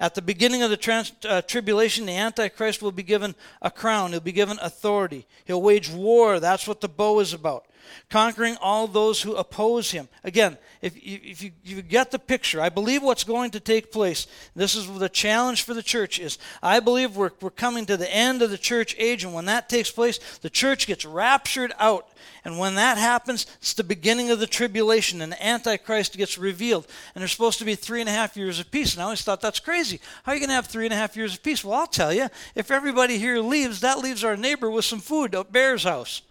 At 0.00 0.14
the 0.14 0.22
beginning 0.22 0.62
of 0.62 0.70
the 0.70 0.76
trans, 0.76 1.12
uh, 1.24 1.42
tribulation, 1.42 2.06
the 2.06 2.12
Antichrist 2.12 2.82
will 2.82 2.92
be 2.92 3.02
given 3.02 3.34
a 3.62 3.70
crown. 3.70 4.12
He'll 4.12 4.20
be 4.20 4.30
given 4.30 4.58
authority. 4.60 5.26
He'll 5.44 5.62
wage 5.62 5.90
war. 5.90 6.38
That's 6.38 6.68
what 6.68 6.80
the 6.80 6.88
bow 6.88 7.18
is 7.20 7.32
about. 7.32 7.66
Conquering 8.10 8.56
all 8.60 8.86
those 8.86 9.22
who 9.22 9.34
oppose 9.34 9.90
him. 9.90 10.08
Again, 10.24 10.58
if, 10.80 10.96
if, 10.96 11.42
you, 11.42 11.52
you 11.64 11.82
get 11.82 12.10
the 12.10 12.18
picture, 12.18 12.60
I 12.60 12.68
believe 12.68 13.02
what's 13.02 13.24
going 13.24 13.50
to 13.52 13.60
take 13.60 13.92
place, 13.92 14.26
this 14.54 14.74
is 14.74 14.86
the 14.98 15.08
challenge 15.08 15.62
for 15.62 15.74
the 15.74 15.82
church 15.82 16.18
is, 16.18 16.38
I 16.62 16.80
believe 16.80 17.16
we're, 17.16 17.32
we're 17.40 17.50
coming 17.50 17.86
to 17.86 17.96
the 17.96 18.12
end 18.14 18.42
of 18.42 18.50
the 18.50 18.58
church 18.58 18.94
age, 18.98 19.24
and 19.24 19.34
when 19.34 19.46
that 19.46 19.68
takes 19.68 19.90
place, 19.90 20.18
the 20.38 20.50
church 20.50 20.86
gets 20.86 21.04
raptured 21.04 21.72
out 21.78 22.08
and 22.44 22.58
when 22.58 22.76
that 22.76 22.98
happens, 22.98 23.46
it's 23.60 23.74
the 23.74 23.84
beginning 23.84 24.30
of 24.30 24.38
the 24.38 24.46
tribulation, 24.46 25.20
and 25.20 25.32
the 25.32 25.44
Antichrist 25.44 26.16
gets 26.16 26.38
revealed. 26.38 26.86
And 27.14 27.20
there's 27.20 27.32
supposed 27.32 27.58
to 27.58 27.64
be 27.64 27.74
three 27.74 28.00
and 28.00 28.08
a 28.08 28.12
half 28.12 28.36
years 28.36 28.60
of 28.60 28.70
peace. 28.70 28.94
And 28.94 29.02
I 29.02 29.04
always 29.04 29.22
thought 29.22 29.40
that's 29.40 29.60
crazy. 29.60 30.00
How 30.22 30.32
are 30.32 30.34
you 30.34 30.40
going 30.40 30.48
to 30.48 30.54
have 30.54 30.66
three 30.66 30.86
and 30.86 30.94
a 30.94 30.96
half 30.96 31.16
years 31.16 31.34
of 31.34 31.42
peace? 31.42 31.64
Well, 31.64 31.78
I'll 31.78 31.86
tell 31.86 32.12
you. 32.12 32.28
If 32.54 32.70
everybody 32.70 33.18
here 33.18 33.38
leaves, 33.40 33.80
that 33.80 33.98
leaves 33.98 34.24
our 34.24 34.36
neighbor 34.36 34.70
with 34.70 34.84
some 34.84 35.00
food 35.00 35.34
at 35.34 35.52
Bear's 35.52 35.84
house. 35.84 36.22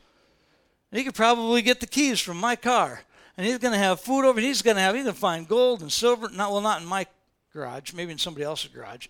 He 0.91 1.04
could 1.04 1.15
probably 1.15 1.62
get 1.62 1.80
the 1.80 1.88
keys 1.88 2.19
from 2.19 2.38
my 2.38 2.56
car. 2.56 3.02
And 3.36 3.45
he's 3.45 3.60
going 3.60 3.73
to 3.73 3.80
have 3.80 4.00
food 4.00 4.26
over. 4.26 4.39
He's 4.39 4.62
going 4.62 4.78
to 4.78 4.82
have. 4.82 4.95
He's 4.95 5.04
going 5.04 5.13
to 5.13 5.19
find 5.19 5.47
gold 5.47 5.82
and 5.82 5.91
silver. 5.91 6.30
Not 6.30 6.52
well, 6.52 6.62
not 6.62 6.82
in 6.82 6.88
my 6.88 7.06
garage. 7.54 7.93
Maybe 7.93 8.12
in 8.12 8.17
somebody 8.17 8.43
else's 8.43 8.71
garage. 8.71 9.08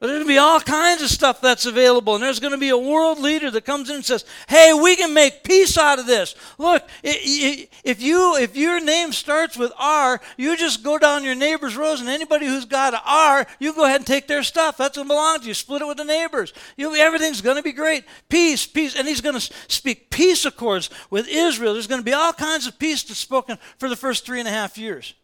There's 0.00 0.12
going 0.12 0.22
to 0.22 0.28
be 0.28 0.38
all 0.38 0.60
kinds 0.60 1.02
of 1.02 1.08
stuff 1.08 1.40
that's 1.40 1.66
available. 1.66 2.14
And 2.14 2.22
there's 2.22 2.38
going 2.38 2.52
to 2.52 2.58
be 2.58 2.68
a 2.68 2.78
world 2.78 3.18
leader 3.18 3.50
that 3.50 3.64
comes 3.64 3.90
in 3.90 3.96
and 3.96 4.04
says, 4.04 4.24
hey, 4.48 4.72
we 4.72 4.94
can 4.94 5.12
make 5.12 5.42
peace 5.42 5.76
out 5.76 5.98
of 5.98 6.06
this. 6.06 6.36
Look, 6.56 6.88
if, 7.02 8.00
you, 8.00 8.36
if 8.36 8.56
your 8.56 8.78
name 8.78 9.10
starts 9.10 9.56
with 9.56 9.72
R, 9.76 10.20
you 10.36 10.56
just 10.56 10.84
go 10.84 10.98
down 10.98 11.24
your 11.24 11.34
neighbor's 11.34 11.76
rows, 11.76 12.00
and 12.00 12.08
anybody 12.08 12.46
who's 12.46 12.64
got 12.64 12.94
an 12.94 13.00
R, 13.04 13.44
you 13.58 13.74
go 13.74 13.86
ahead 13.86 13.96
and 13.96 14.06
take 14.06 14.28
their 14.28 14.44
stuff. 14.44 14.76
That's 14.76 14.96
what 14.96 15.08
belongs 15.08 15.40
to 15.40 15.48
you. 15.48 15.54
Split 15.54 15.82
it 15.82 15.88
with 15.88 15.96
the 15.96 16.04
neighbors. 16.04 16.52
You, 16.76 16.94
everything's 16.94 17.40
going 17.40 17.56
to 17.56 17.62
be 17.64 17.72
great. 17.72 18.04
Peace, 18.28 18.68
peace. 18.68 18.94
And 18.94 19.08
he's 19.08 19.20
going 19.20 19.38
to 19.38 19.52
speak 19.66 20.10
peace 20.10 20.44
accords 20.44 20.90
with 21.10 21.26
Israel. 21.26 21.72
There's 21.72 21.88
going 21.88 22.00
to 22.00 22.04
be 22.04 22.14
all 22.14 22.32
kinds 22.32 22.68
of 22.68 22.78
peace 22.78 23.02
that's 23.02 23.18
spoken 23.18 23.58
for 23.78 23.88
the 23.88 23.96
first 23.96 24.24
three 24.24 24.38
and 24.38 24.46
a 24.46 24.52
half 24.52 24.78
years. 24.78 25.14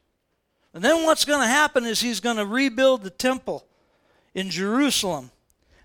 And 0.72 0.82
then 0.82 1.04
what's 1.04 1.24
going 1.24 1.42
to 1.42 1.46
happen 1.46 1.84
is 1.84 2.00
he's 2.00 2.18
going 2.18 2.38
to 2.38 2.46
rebuild 2.46 3.04
the 3.04 3.10
temple 3.10 3.68
in 4.34 4.50
Jerusalem. 4.50 5.30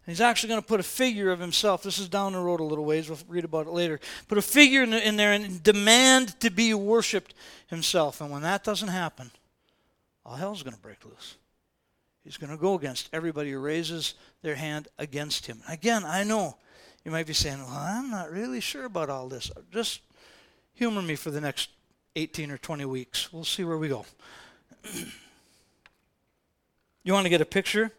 And 0.06 0.16
he's 0.16 0.22
actually 0.22 0.50
going 0.50 0.62
to 0.62 0.68
put 0.68 0.80
a 0.80 0.84
figure 0.84 1.32
of 1.32 1.40
himself. 1.40 1.84
This 1.84 2.00
is 2.00 2.10
down 2.10 2.34
the 2.34 2.40
road 2.40 2.60
a 2.60 2.64
little 2.64 2.86
ways. 2.86 3.10
We'll 3.10 3.20
read 3.28 3.46
about 3.46 3.68
it 3.68 3.74
later. 3.74 4.00
Put 4.28 4.38
a 4.38 4.42
figure 4.42 4.82
in, 4.82 4.92
in 4.94 5.18
there 5.18 5.34
and 5.34 5.62
demand 5.62 6.40
to 6.40 6.50
be 6.50 6.74
worshiped 6.74 7.36
himself. 7.68 8.20
And 8.20 8.32
when 8.32 8.42
that 8.42 8.64
doesn't 8.64 8.88
happen, 8.90 9.30
all 10.26 10.36
hell's 10.36 10.64
going 10.64 10.76
to 10.76 10.82
break 10.82 11.06
loose. 11.06 11.36
He's 12.24 12.38
going 12.38 12.50
to 12.50 12.58
go 12.58 12.74
against 12.74 13.10
everybody 13.14 13.52
who 13.52 13.60
raises 13.60 14.16
their 14.42 14.56
hand 14.56 14.88
against 14.98 15.46
him. 15.46 15.62
Again, 15.68 16.04
I 16.06 16.24
know 16.24 16.58
you 17.04 17.12
might 17.12 17.28
be 17.28 17.34
saying, 17.34 17.60
well, 17.60 17.78
I'm 17.78 18.10
not 18.10 18.32
really 18.32 18.60
sure 18.60 18.86
about 18.86 19.10
all 19.10 19.28
this. 19.28 19.52
Just 19.72 20.02
humor 20.74 21.02
me 21.02 21.16
for 21.16 21.32
the 21.32 21.42
next 21.42 21.70
18 22.16 22.52
or 22.52 22.58
20 22.58 22.86
weeks. 22.86 23.32
We'll 23.32 23.44
see 23.44 23.64
where 23.64 23.78
we 23.78 23.88
go. 23.88 24.06
you 27.04 27.14
want 27.14 27.26
to 27.26 27.30
get 27.30 27.42
a 27.42 27.46
picture? 27.46 27.92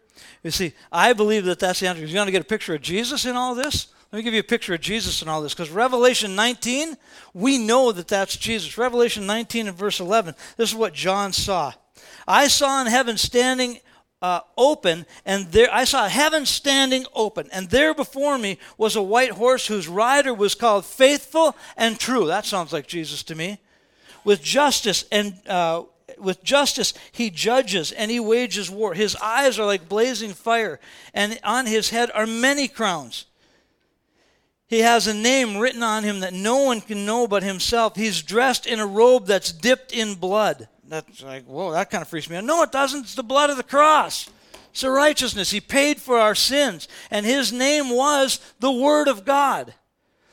You 0.43 0.51
see, 0.51 0.73
I 0.91 1.13
believe 1.13 1.45
that 1.45 1.59
that's 1.59 1.79
the 1.79 1.87
answer. 1.87 2.05
You 2.05 2.15
want 2.15 2.27
to 2.27 2.31
get 2.31 2.41
a 2.41 2.45
picture 2.45 2.75
of 2.75 2.81
Jesus 2.81 3.25
in 3.25 3.35
all 3.35 3.55
this? 3.55 3.87
Let 4.11 4.17
me 4.17 4.23
give 4.23 4.33
you 4.33 4.41
a 4.41 4.43
picture 4.43 4.73
of 4.73 4.81
Jesus 4.81 5.21
in 5.21 5.29
all 5.29 5.41
this. 5.41 5.53
Because 5.53 5.69
Revelation 5.69 6.35
19, 6.35 6.97
we 7.33 7.57
know 7.57 7.91
that 7.93 8.09
that's 8.09 8.35
Jesus. 8.35 8.77
Revelation 8.77 9.25
19 9.25 9.69
and 9.69 9.77
verse 9.77 9.99
11, 9.99 10.35
this 10.57 10.69
is 10.69 10.75
what 10.75 10.93
John 10.93 11.31
saw. 11.31 11.73
I 12.27 12.47
saw 12.47 12.81
in 12.81 12.87
heaven 12.87 13.17
standing 13.17 13.79
uh, 14.21 14.41
open, 14.57 15.05
and 15.25 15.47
there 15.51 15.73
I 15.73 15.85
saw 15.85 16.07
heaven 16.07 16.45
standing 16.45 17.05
open, 17.15 17.49
and 17.51 17.69
there 17.69 17.93
before 17.93 18.37
me 18.37 18.59
was 18.77 18.95
a 18.95 19.01
white 19.01 19.31
horse 19.31 19.65
whose 19.65 19.87
rider 19.87 20.33
was 20.33 20.55
called 20.55 20.85
Faithful 20.85 21.55
and 21.75 21.97
True. 21.97 22.27
That 22.27 22.45
sounds 22.45 22.71
like 22.73 22.87
Jesus 22.87 23.23
to 23.23 23.35
me. 23.35 23.59
With 24.23 24.43
justice 24.43 25.05
and 25.11 25.35
uh, 25.47 25.83
with 26.21 26.43
justice 26.43 26.93
he 27.11 27.29
judges 27.29 27.91
and 27.91 28.11
he 28.11 28.19
wages 28.19 28.69
war. 28.69 28.93
His 28.93 29.15
eyes 29.17 29.59
are 29.59 29.65
like 29.65 29.89
blazing 29.89 30.33
fire, 30.33 30.79
and 31.13 31.39
on 31.43 31.65
his 31.65 31.89
head 31.89 32.11
are 32.13 32.27
many 32.27 32.67
crowns. 32.67 33.25
He 34.67 34.79
has 34.79 35.05
a 35.05 35.13
name 35.13 35.57
written 35.57 35.83
on 35.83 36.03
him 36.03 36.21
that 36.21 36.33
no 36.33 36.63
one 36.63 36.79
can 36.79 37.05
know 37.05 37.27
but 37.27 37.43
himself. 37.43 37.97
He's 37.97 38.21
dressed 38.21 38.65
in 38.65 38.79
a 38.79 38.87
robe 38.87 39.25
that's 39.25 39.51
dipped 39.51 39.91
in 39.91 40.15
blood. 40.15 40.69
That's 40.87 41.21
like, 41.21 41.45
whoa, 41.45 41.71
that 41.71 41.89
kind 41.89 42.01
of 42.01 42.07
freaks 42.07 42.29
me 42.29 42.37
out. 42.37 42.45
No, 42.45 42.63
it 42.63 42.71
doesn't. 42.71 43.01
It's 43.01 43.15
the 43.15 43.23
blood 43.23 43.49
of 43.49 43.57
the 43.57 43.63
cross. 43.63 44.29
It's 44.71 44.81
the 44.81 44.89
righteousness. 44.89 45.51
He 45.51 45.59
paid 45.59 46.01
for 46.01 46.17
our 46.17 46.35
sins, 46.35 46.87
and 47.09 47.25
his 47.25 47.51
name 47.51 47.89
was 47.89 48.39
the 48.61 48.71
Word 48.71 49.09
of 49.09 49.25
God. 49.25 49.73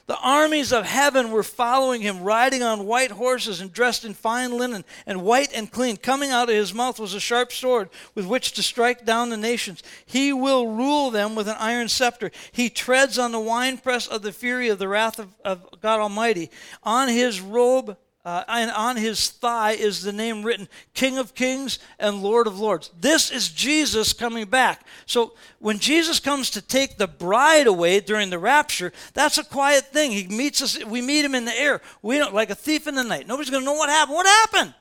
The 0.08 0.18
armies 0.20 0.72
of 0.72 0.86
heaven 0.86 1.30
were 1.30 1.42
following 1.42 2.00
him, 2.00 2.22
riding 2.22 2.62
on 2.62 2.86
white 2.86 3.10
horses 3.10 3.60
and 3.60 3.70
dressed 3.70 4.06
in 4.06 4.14
fine 4.14 4.56
linen 4.56 4.86
and 5.06 5.20
white 5.20 5.52
and 5.52 5.70
clean. 5.70 5.98
Coming 5.98 6.30
out 6.30 6.48
of 6.48 6.54
his 6.54 6.72
mouth 6.72 6.98
was 6.98 7.12
a 7.12 7.20
sharp 7.20 7.52
sword 7.52 7.90
with 8.14 8.24
which 8.24 8.52
to 8.52 8.62
strike 8.62 9.04
down 9.04 9.28
the 9.28 9.36
nations. 9.36 9.82
He 10.06 10.32
will 10.32 10.66
rule 10.66 11.10
them 11.10 11.34
with 11.34 11.46
an 11.46 11.56
iron 11.58 11.88
scepter. 11.88 12.30
He 12.52 12.70
treads 12.70 13.18
on 13.18 13.32
the 13.32 13.38
winepress 13.38 14.06
of 14.06 14.22
the 14.22 14.32
fury 14.32 14.70
of 14.70 14.78
the 14.78 14.88
wrath 14.88 15.18
of, 15.18 15.28
of 15.44 15.78
God 15.82 16.00
Almighty. 16.00 16.50
On 16.82 17.08
his 17.08 17.42
robe 17.42 17.98
uh, 18.24 18.44
and 18.48 18.70
on 18.70 18.96
his 18.96 19.30
thigh 19.30 19.72
is 19.72 20.02
the 20.02 20.12
name 20.12 20.42
written 20.42 20.68
King 20.92 21.18
of 21.18 21.34
Kings 21.34 21.78
and 21.98 22.22
Lord 22.22 22.46
of 22.46 22.58
Lords. 22.58 22.90
This 23.00 23.30
is 23.30 23.48
Jesus 23.48 24.12
coming 24.12 24.46
back. 24.46 24.84
So 25.06 25.34
when 25.60 25.78
Jesus 25.78 26.20
comes 26.20 26.50
to 26.50 26.60
take 26.60 26.98
the 26.98 27.06
bride 27.06 27.66
away 27.66 28.00
during 28.00 28.30
the 28.30 28.38
rapture, 28.38 28.92
that's 29.14 29.38
a 29.38 29.44
quiet 29.44 29.86
thing. 29.86 30.10
He 30.10 30.26
meets 30.26 30.60
us, 30.60 30.84
we 30.84 31.00
meet 31.00 31.24
him 31.24 31.34
in 31.34 31.44
the 31.44 31.58
air. 31.58 31.80
We 32.02 32.18
don't 32.18 32.34
like 32.34 32.50
a 32.50 32.54
thief 32.54 32.86
in 32.86 32.96
the 32.96 33.04
night. 33.04 33.26
Nobody's 33.26 33.50
going 33.50 33.62
to 33.62 33.66
know 33.66 33.74
what 33.74 33.88
happened. 33.88 34.16
What 34.16 34.26
happened? 34.26 34.74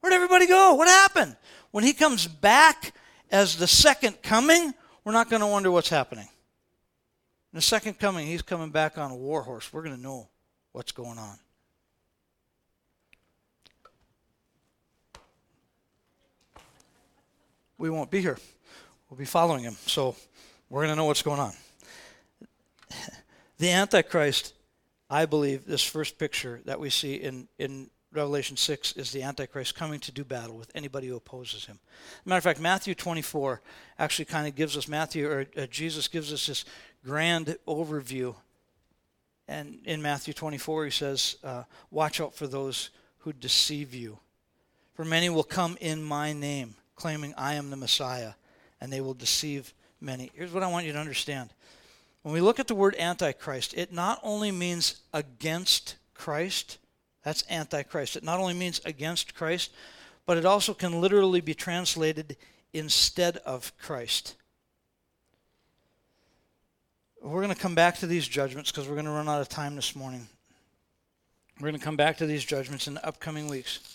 Where'd 0.00 0.12
everybody 0.12 0.46
go? 0.46 0.74
What 0.74 0.88
happened? 0.88 1.36
When 1.70 1.84
he 1.84 1.92
comes 1.92 2.26
back 2.26 2.92
as 3.30 3.56
the 3.56 3.66
second 3.66 4.20
coming, 4.22 4.74
we're 5.04 5.12
not 5.12 5.30
going 5.30 5.40
to 5.40 5.46
wonder 5.46 5.70
what's 5.70 5.88
happening. 5.88 6.28
In 7.52 7.56
the 7.56 7.62
second 7.62 7.98
coming, 7.98 8.26
he's 8.26 8.42
coming 8.42 8.70
back 8.70 8.98
on 8.98 9.10
a 9.10 9.16
war 9.16 9.42
horse. 9.42 9.72
We're 9.72 9.84
going 9.84 9.96
to 9.96 10.02
know 10.02 10.28
what's 10.72 10.92
going 10.92 11.18
on. 11.18 11.38
We 17.78 17.90
won't 17.90 18.10
be 18.10 18.20
here. 18.20 18.38
We'll 19.08 19.18
be 19.18 19.24
following 19.24 19.64
him. 19.64 19.76
So 19.86 20.16
we're 20.70 20.82
going 20.82 20.90
to 20.90 20.96
know 20.96 21.04
what's 21.04 21.22
going 21.22 21.40
on. 21.40 21.52
The 23.58 23.70
Antichrist, 23.70 24.52
I 25.08 25.26
believe, 25.26 25.64
this 25.64 25.82
first 25.82 26.18
picture 26.18 26.60
that 26.64 26.80
we 26.80 26.90
see 26.90 27.14
in, 27.14 27.46
in 27.58 27.88
Revelation 28.12 28.56
6 28.56 28.92
is 28.92 29.12
the 29.12 29.22
Antichrist 29.22 29.76
coming 29.76 30.00
to 30.00 30.12
do 30.12 30.24
battle 30.24 30.56
with 30.56 30.72
anybody 30.74 31.06
who 31.06 31.16
opposes 31.16 31.64
him. 31.64 31.78
matter 32.24 32.38
of 32.38 32.44
fact, 32.44 32.60
Matthew 32.60 32.94
24 32.94 33.62
actually 33.98 34.24
kind 34.24 34.48
of 34.48 34.56
gives 34.56 34.76
us, 34.76 34.88
Matthew, 34.88 35.28
or 35.28 35.46
uh, 35.56 35.66
Jesus 35.66 36.08
gives 36.08 36.32
us 36.32 36.46
this 36.46 36.64
grand 37.04 37.56
overview. 37.66 38.34
And 39.46 39.78
in 39.84 40.02
Matthew 40.02 40.34
24, 40.34 40.86
he 40.86 40.90
says, 40.90 41.36
uh, 41.44 41.62
Watch 41.90 42.20
out 42.20 42.34
for 42.34 42.48
those 42.48 42.90
who 43.18 43.32
deceive 43.32 43.94
you. 43.94 44.18
For 44.94 45.04
many 45.04 45.28
will 45.28 45.44
come 45.44 45.76
in 45.80 46.02
my 46.02 46.32
name 46.32 46.74
claiming, 46.96 47.34
I 47.36 47.54
am 47.54 47.70
the 47.70 47.76
Messiah, 47.76 48.32
and 48.80 48.92
they 48.92 49.00
will 49.00 49.14
deceive 49.14 49.72
many. 50.00 50.30
Here's 50.34 50.52
what 50.52 50.62
I 50.62 50.68
want 50.68 50.86
you 50.86 50.92
to 50.92 50.98
understand. 50.98 51.50
When 52.22 52.32
we 52.32 52.40
look 52.40 52.58
at 52.58 52.68
the 52.68 52.74
word 52.74 52.96
Antichrist, 52.98 53.74
it 53.74 53.92
not 53.92 54.18
only 54.22 54.50
means 54.50 55.02
against 55.12 55.96
Christ, 56.14 56.78
that's 57.22 57.44
Antichrist. 57.50 58.16
It 58.16 58.24
not 58.24 58.40
only 58.40 58.54
means 58.54 58.80
against 58.84 59.34
Christ, 59.34 59.72
but 60.26 60.38
it 60.38 60.44
also 60.44 60.74
can 60.74 61.00
literally 61.00 61.40
be 61.40 61.54
translated 61.54 62.36
instead 62.72 63.38
of 63.38 63.76
Christ. 63.78 64.36
We're 67.22 67.42
going 67.42 67.54
to 67.54 67.60
come 67.60 67.74
back 67.74 67.98
to 67.98 68.06
these 68.06 68.28
judgments 68.28 68.70
because 68.70 68.86
we're 68.86 68.96
going 68.96 69.06
to 69.06 69.10
run 69.10 69.28
out 69.28 69.40
of 69.40 69.48
time 69.48 69.76
this 69.76 69.96
morning. 69.96 70.26
We're 71.58 71.68
going 71.68 71.78
to 71.78 71.84
come 71.84 71.96
back 71.96 72.18
to 72.18 72.26
these 72.26 72.44
judgments 72.44 72.86
in 72.86 72.94
the 72.94 73.06
upcoming 73.06 73.48
weeks. 73.48 73.93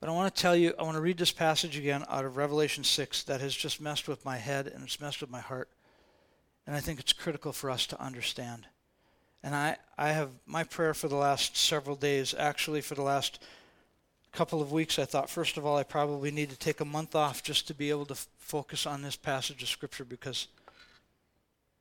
But 0.00 0.08
I 0.08 0.12
want 0.12 0.34
to 0.34 0.40
tell 0.40 0.54
you, 0.54 0.74
I 0.78 0.82
want 0.82 0.96
to 0.96 1.00
read 1.00 1.18
this 1.18 1.32
passage 1.32 1.78
again 1.78 2.04
out 2.08 2.24
of 2.24 2.36
Revelation 2.36 2.84
6 2.84 3.22
that 3.24 3.40
has 3.40 3.54
just 3.54 3.80
messed 3.80 4.08
with 4.08 4.24
my 4.24 4.36
head 4.36 4.66
and 4.66 4.84
it's 4.84 5.00
messed 5.00 5.20
with 5.20 5.30
my 5.30 5.40
heart. 5.40 5.70
And 6.66 6.76
I 6.76 6.80
think 6.80 7.00
it's 7.00 7.12
critical 7.12 7.52
for 7.52 7.70
us 7.70 7.86
to 7.86 8.00
understand. 8.00 8.66
And 9.42 9.54
I, 9.54 9.76
I 9.96 10.08
have 10.10 10.30
my 10.44 10.64
prayer 10.64 10.92
for 10.92 11.08
the 11.08 11.16
last 11.16 11.56
several 11.56 11.96
days, 11.96 12.34
actually 12.36 12.80
for 12.80 12.94
the 12.94 13.02
last 13.02 13.38
couple 14.36 14.60
of 14.60 14.70
weeks, 14.70 14.98
I 14.98 15.06
thought, 15.06 15.30
first 15.30 15.56
of 15.56 15.64
all, 15.64 15.78
I 15.78 15.82
probably 15.82 16.30
need 16.30 16.50
to 16.50 16.58
take 16.58 16.80
a 16.80 16.84
month 16.84 17.14
off 17.14 17.42
just 17.42 17.66
to 17.68 17.74
be 17.74 17.88
able 17.88 18.04
to 18.06 18.12
f- 18.12 18.28
focus 18.38 18.86
on 18.86 19.00
this 19.00 19.16
passage 19.16 19.62
of 19.62 19.68
Scripture 19.68 20.04
because 20.04 20.48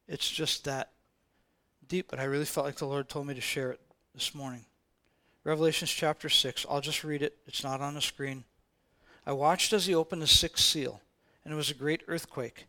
it's 0.07 0.29
just 0.29 0.63
that 0.63 0.91
deep. 1.87 2.07
But 2.09 2.19
I 2.19 2.23
really 2.23 2.45
felt 2.45 2.65
like 2.65 2.77
the 2.77 2.85
Lord 2.85 3.09
told 3.09 3.27
me 3.27 3.33
to 3.33 3.41
share 3.41 3.71
it 3.71 3.81
this 4.13 4.33
morning. 4.33 4.63
Revelations 5.45 5.91
chapter 5.91 6.27
6. 6.27 6.65
I'll 6.67 6.81
just 6.81 7.03
read 7.03 7.21
it, 7.21 7.37
it's 7.45 7.63
not 7.63 7.79
on 7.79 7.93
the 7.93 8.01
screen. 8.01 8.45
I 9.27 9.31
watched 9.33 9.73
as 9.73 9.85
he 9.85 9.93
opened 9.93 10.23
the 10.23 10.27
sixth 10.27 10.63
seal, 10.63 11.01
and 11.43 11.53
it 11.53 11.55
was 11.55 11.69
a 11.69 11.75
great 11.75 12.01
earthquake, 12.07 12.65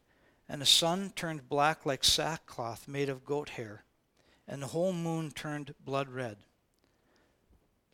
and 0.46 0.60
the 0.60 0.66
sun 0.66 1.14
turned 1.16 1.48
black 1.48 1.86
like 1.86 2.04
sackcloth 2.04 2.86
made 2.86 3.08
of 3.08 3.24
goat 3.24 3.48
hair, 3.48 3.84
and 4.46 4.60
the 4.60 4.66
whole 4.66 4.92
moon 4.92 5.30
turned 5.30 5.74
blood 5.82 6.10
red. 6.10 6.36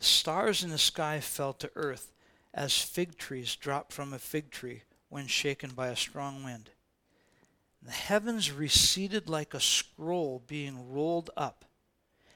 The 0.00 0.04
stars 0.04 0.64
in 0.64 0.70
the 0.70 0.78
sky 0.78 1.20
fell 1.20 1.52
to 1.52 1.70
earth 1.76 2.12
as 2.52 2.76
fig 2.82 3.16
trees 3.16 3.54
drop 3.54 3.92
from 3.92 4.12
a 4.12 4.18
fig 4.18 4.50
tree 4.50 4.82
when 5.08 5.28
shaken 5.28 5.70
by 5.70 5.88
a 5.88 5.96
strong 5.96 6.42
wind. 6.42 6.70
The 7.80 7.92
heavens 7.92 8.50
receded 8.50 9.28
like 9.28 9.54
a 9.54 9.60
scroll 9.60 10.42
being 10.48 10.92
rolled 10.92 11.30
up, 11.36 11.66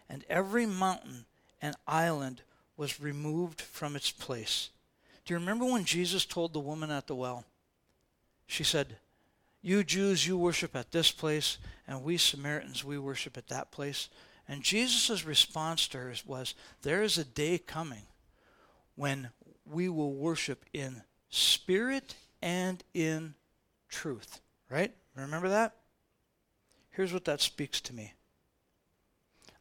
and 0.09 0.25
every 0.31 0.65
mountain 0.65 1.27
an 1.61 1.75
island 1.87 2.43
was 2.77 3.01
removed 3.01 3.61
from 3.61 3.97
its 3.97 4.11
place. 4.11 4.71
Do 5.25 5.35
you 5.35 5.41
remember 5.41 5.65
when 5.65 5.85
Jesus 5.85 6.25
told 6.25 6.53
the 6.53 6.61
woman 6.61 6.91
at 6.91 7.07
the 7.07 7.15
well? 7.15 7.45
She 8.47 8.65
said, 8.65 8.97
You 9.63 9.83
Jews, 9.83 10.27
you 10.27 10.39
worship 10.39 10.77
at 10.77 10.93
this 10.93 11.11
place, 11.11 11.59
and 11.89 12.05
we 12.05 12.17
Samaritans, 12.17 12.85
we 12.85 12.99
worship 12.99 13.37
at 13.37 13.49
that 13.49 13.73
place. 13.73 14.09
And 14.49 14.63
Jesus' 14.63 15.25
response 15.25 15.89
to 15.89 15.99
her 15.99 16.15
was, 16.27 16.55
There 16.83 17.03
is 17.03 17.19
a 17.19 17.25
day 17.25 17.59
coming 17.59 18.03
when 18.95 19.31
we 19.65 19.89
will 19.89 20.15
worship 20.15 20.65
in 20.73 21.03
spirit 21.29 22.15
and 22.41 22.83
in 22.95 23.35
truth. 23.89 24.41
Right? 24.71 24.93
Remember 25.17 25.49
that? 25.49 25.75
Here's 26.91 27.13
what 27.13 27.25
that 27.25 27.41
speaks 27.41 27.81
to 27.83 27.95
me. 27.95 28.13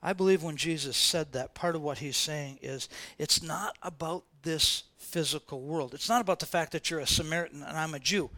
I 0.06 0.14
believe 0.14 0.44
when 0.44 0.56
Jesus 0.56 0.96
said 0.96 1.32
that, 1.32 1.56
part 1.56 1.76
of 1.76 1.82
what 1.82 1.98
he's 1.98 2.16
saying 2.16 2.60
is 2.62 2.90
it's 3.18 3.42
not 3.42 3.76
about 3.82 4.24
this 4.44 4.84
physical 5.00 5.62
world. 5.62 5.96
It's 5.96 6.08
not 6.08 6.22
about 6.22 6.38
the 6.38 6.46
fact 6.46 6.74
that 6.74 6.92
you're 6.92 7.00
a 7.00 7.08
Samaritan 7.08 7.64
and 7.64 7.76
I'm 7.76 7.96
a 7.96 8.00
Jew. 8.00 8.30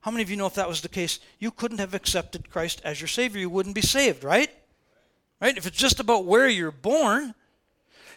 How 0.00 0.10
many 0.10 0.22
of 0.22 0.30
you 0.30 0.38
know 0.38 0.46
if 0.46 0.54
that 0.54 0.66
was 0.66 0.80
the 0.80 0.88
case, 0.88 1.20
you 1.38 1.50
couldn't 1.50 1.76
have 1.76 1.92
accepted 1.92 2.48
Christ 2.48 2.80
as 2.84 3.02
your 3.02 3.08
Savior? 3.08 3.38
You 3.38 3.50
wouldn't 3.50 3.74
be 3.74 3.82
saved, 3.82 4.24
right? 4.24 4.48
Right? 5.42 5.58
If 5.58 5.66
it's 5.66 5.76
just 5.76 6.00
about 6.00 6.24
where 6.24 6.48
you're 6.48 6.70
born, 6.70 7.34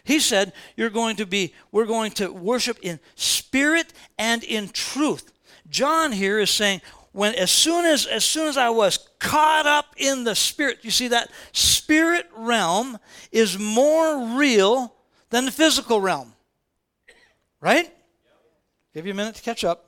he 0.02 0.18
said 0.18 0.54
you're 0.74 0.88
going 0.88 1.16
to 1.16 1.26
be, 1.26 1.52
we're 1.72 1.84
going 1.84 2.12
to 2.12 2.32
worship 2.32 2.78
in 2.80 3.00
spirit 3.16 3.92
and 4.18 4.42
in 4.42 4.70
truth. 4.70 5.30
John 5.68 6.12
here 6.12 6.38
is 6.38 6.48
saying, 6.48 6.80
when 7.12 7.34
as 7.36 7.50
soon 7.50 7.84
as 7.84 8.06
as 8.06 8.24
soon 8.24 8.48
as 8.48 8.56
I 8.56 8.70
was 8.70 8.98
caught 9.24 9.66
up 9.66 9.94
in 9.96 10.24
the 10.24 10.34
spirit, 10.34 10.78
you 10.82 10.90
see 10.90 11.08
that 11.08 11.30
spirit 11.52 12.26
realm 12.36 12.98
is 13.32 13.58
more 13.58 14.38
real 14.38 14.94
than 15.30 15.46
the 15.46 15.50
physical 15.50 16.00
realm. 16.00 16.34
Right? 17.60 17.92
Give 18.92 19.06
you 19.06 19.12
a 19.12 19.16
minute 19.16 19.34
to 19.36 19.42
catch 19.42 19.64
up. 19.64 19.86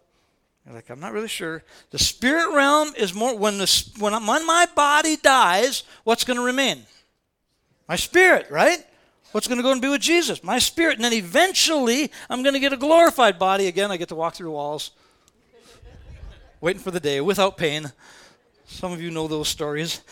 You're 0.65 0.75
like, 0.75 0.91
I'm 0.91 0.99
not 0.99 1.13
really 1.13 1.29
sure. 1.29 1.63
The 1.91 1.99
spirit 1.99 2.53
realm 2.53 2.93
is 2.97 3.15
more 3.15 3.37
when 3.37 3.59
the 3.59 3.91
when, 3.99 4.13
when 4.27 4.47
my 4.47 4.67
body 4.75 5.17
dies, 5.17 5.85
what's 6.03 6.25
going 6.25 6.39
to 6.39 6.43
remain? 6.43 6.83
My 7.87 7.95
spirit, 7.95 8.51
right? 8.51 8.85
What's 9.31 9.47
going 9.47 9.59
to 9.59 9.63
go 9.63 9.71
and 9.71 9.83
be 9.83 9.89
with 9.89 10.01
Jesus? 10.01 10.43
My 10.43 10.59
spirit. 10.59 10.97
And 10.97 11.05
then 11.05 11.13
eventually, 11.13 12.11
I'm 12.31 12.43
going 12.43 12.55
to 12.55 12.61
get 12.61 12.73
a 12.73 12.77
glorified 12.77 13.39
body 13.39 13.69
again. 13.69 13.93
I 13.93 13.97
get 13.97 14.09
to 14.09 14.15
walk 14.17 14.35
through 14.35 14.51
walls 14.51 14.93
waiting 16.61 16.83
for 16.83 16.91
the 16.91 17.01
day 17.01 17.21
without 17.21 17.57
pain. 17.57 17.93
Some 18.67 18.93
of 18.93 19.01
you 19.01 19.11
know 19.11 19.29
those 19.29 19.49
stories. 19.49 20.03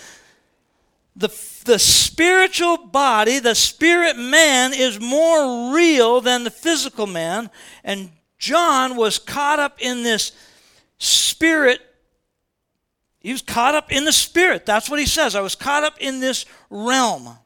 The, 1.17 1.29
the 1.65 1.79
spiritual 1.79 2.77
body, 2.77 3.39
the 3.39 3.55
spirit 3.55 4.17
man, 4.17 4.73
is 4.73 5.01
more 5.01 5.75
real 5.75 6.21
than 6.21 6.45
the 6.45 6.51
physical 6.51 7.07
man. 7.07 7.51
And 7.85 8.11
John 8.39 8.97
was 8.97 9.19
caught 9.19 9.59
up 9.59 9.81
in 9.81 10.03
this 10.03 10.33
spirit. 10.99 11.81
He 13.21 13.33
was 13.33 13.43
caught 13.43 13.75
up 13.75 13.93
in 13.93 14.05
the 14.05 14.13
spirit. 14.13 14.67
That's 14.67 14.91
what 14.91 14.99
he 14.99 15.07
says. 15.07 15.35
I 15.35 15.41
was 15.41 15.55
caught 15.55 15.85
up 15.85 15.97
in 16.01 16.21
this 16.21 16.47
realm. 16.69 17.39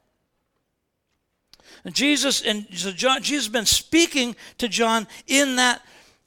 And 1.84 1.94
Jesus 1.94 2.42
and 2.42 2.66
so 2.74 2.90
John, 2.90 3.22
Jesus 3.22 3.46
has 3.46 3.52
been 3.52 3.66
speaking 3.66 4.34
to 4.58 4.68
John 4.68 5.06
in 5.26 5.56
that 5.56 5.82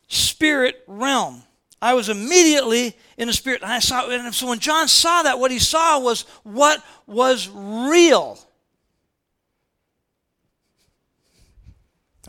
spirit 0.07 0.83
realm. 0.87 1.43
I 1.81 1.93
was 1.95 2.09
immediately 2.09 2.95
in 3.17 3.27
the 3.27 3.33
spirit. 3.33 3.61
And 3.63 3.71
I 3.71 3.79
saw, 3.79 4.07
and 4.09 4.33
so 4.33 4.47
when 4.47 4.59
John 4.59 4.87
saw 4.87 5.23
that, 5.23 5.39
what 5.39 5.51
he 5.51 5.59
saw 5.59 5.99
was 5.99 6.21
what 6.43 6.83
was 7.07 7.49
real. 7.49 8.37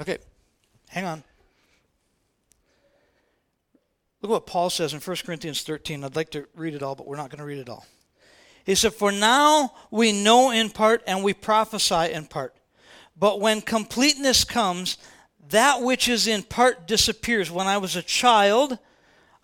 Okay, 0.00 0.18
hang 0.88 1.04
on. 1.04 1.22
Look 4.22 4.30
what 4.30 4.46
Paul 4.46 4.70
says 4.70 4.94
in 4.94 5.00
1 5.00 5.16
Corinthians 5.26 5.62
13. 5.62 6.04
I'd 6.04 6.16
like 6.16 6.30
to 6.30 6.46
read 6.54 6.74
it 6.74 6.82
all, 6.82 6.94
but 6.94 7.06
we're 7.06 7.16
not 7.16 7.28
going 7.28 7.40
to 7.40 7.44
read 7.44 7.58
it 7.58 7.68
all. 7.68 7.84
He 8.64 8.76
said, 8.76 8.94
For 8.94 9.12
now 9.12 9.74
we 9.90 10.12
know 10.12 10.50
in 10.50 10.70
part 10.70 11.02
and 11.06 11.22
we 11.22 11.34
prophesy 11.34 12.12
in 12.12 12.26
part. 12.26 12.54
But 13.18 13.40
when 13.40 13.60
completeness 13.60 14.44
comes, 14.44 14.96
that 15.50 15.82
which 15.82 16.08
is 16.08 16.26
in 16.26 16.44
part 16.44 16.86
disappears. 16.86 17.50
When 17.50 17.66
I 17.66 17.78
was 17.78 17.96
a 17.96 18.02
child, 18.02 18.78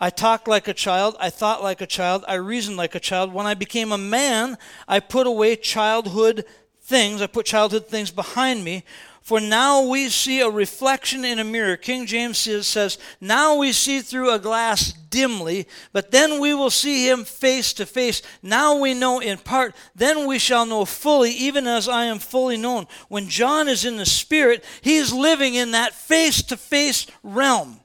I 0.01 0.11
talked 0.11 0.47
like 0.47 0.69
a 0.69 0.75
child, 0.75 1.17
I 1.19 1.31
thought 1.31 1.63
like 1.63 1.81
a 1.81 1.87
child, 1.87 2.25
I 2.29 2.35
reasoned 2.35 2.77
like 2.77 2.95
a 2.95 3.01
child. 3.01 3.33
When 3.33 3.47
I 3.47 3.55
became 3.55 3.91
a 3.91 3.99
man, 3.99 4.57
I 4.87 5.01
put 5.01 5.27
away 5.27 5.57
childhood 5.57 6.45
things, 6.81 7.21
I 7.21 7.27
put 7.27 7.47
childhood 7.47 7.89
things 7.89 8.11
behind 8.11 8.65
me. 8.65 8.85
For 9.29 9.41
now 9.41 9.83
we 9.83 10.09
see 10.09 10.41
a 10.41 10.49
reflection 10.49 11.23
in 11.23 11.39
a 11.39 11.45
mirror. 11.45 11.77
King 11.77 12.07
James 12.07 12.39
says, 12.39 12.97
Now 13.21 13.57
we 13.57 13.73
see 13.73 14.01
through 14.01 14.33
a 14.33 14.39
glass 14.39 14.95
dimly, 15.11 15.67
but 15.93 16.13
then 16.13 16.41
we 16.41 16.55
will 16.55 16.71
see 16.71 17.11
him 17.11 17.25
face 17.25 17.75
to 17.75 17.85
face. 17.85 18.23
Now 18.41 18.79
we 18.79 18.95
know 18.95 19.21
in 19.21 19.37
part, 19.37 19.75
then 19.95 20.27
we 20.27 20.39
shall 20.39 20.65
know 20.65 20.87
fully, 20.87 21.33
even 21.33 21.67
as 21.67 21.89
I 21.89 22.05
am 22.05 22.21
fully 22.21 22.57
known. 22.57 22.87
When 23.09 23.29
John 23.29 23.69
is 23.69 23.85
in 23.85 23.99
the 23.99 24.07
Spirit, 24.07 24.65
he's 24.81 25.13
living 25.13 25.57
in 25.57 25.73
that 25.73 25.93
face 25.93 26.43
to 26.45 26.57
face 26.57 27.07
realm. 27.23 27.81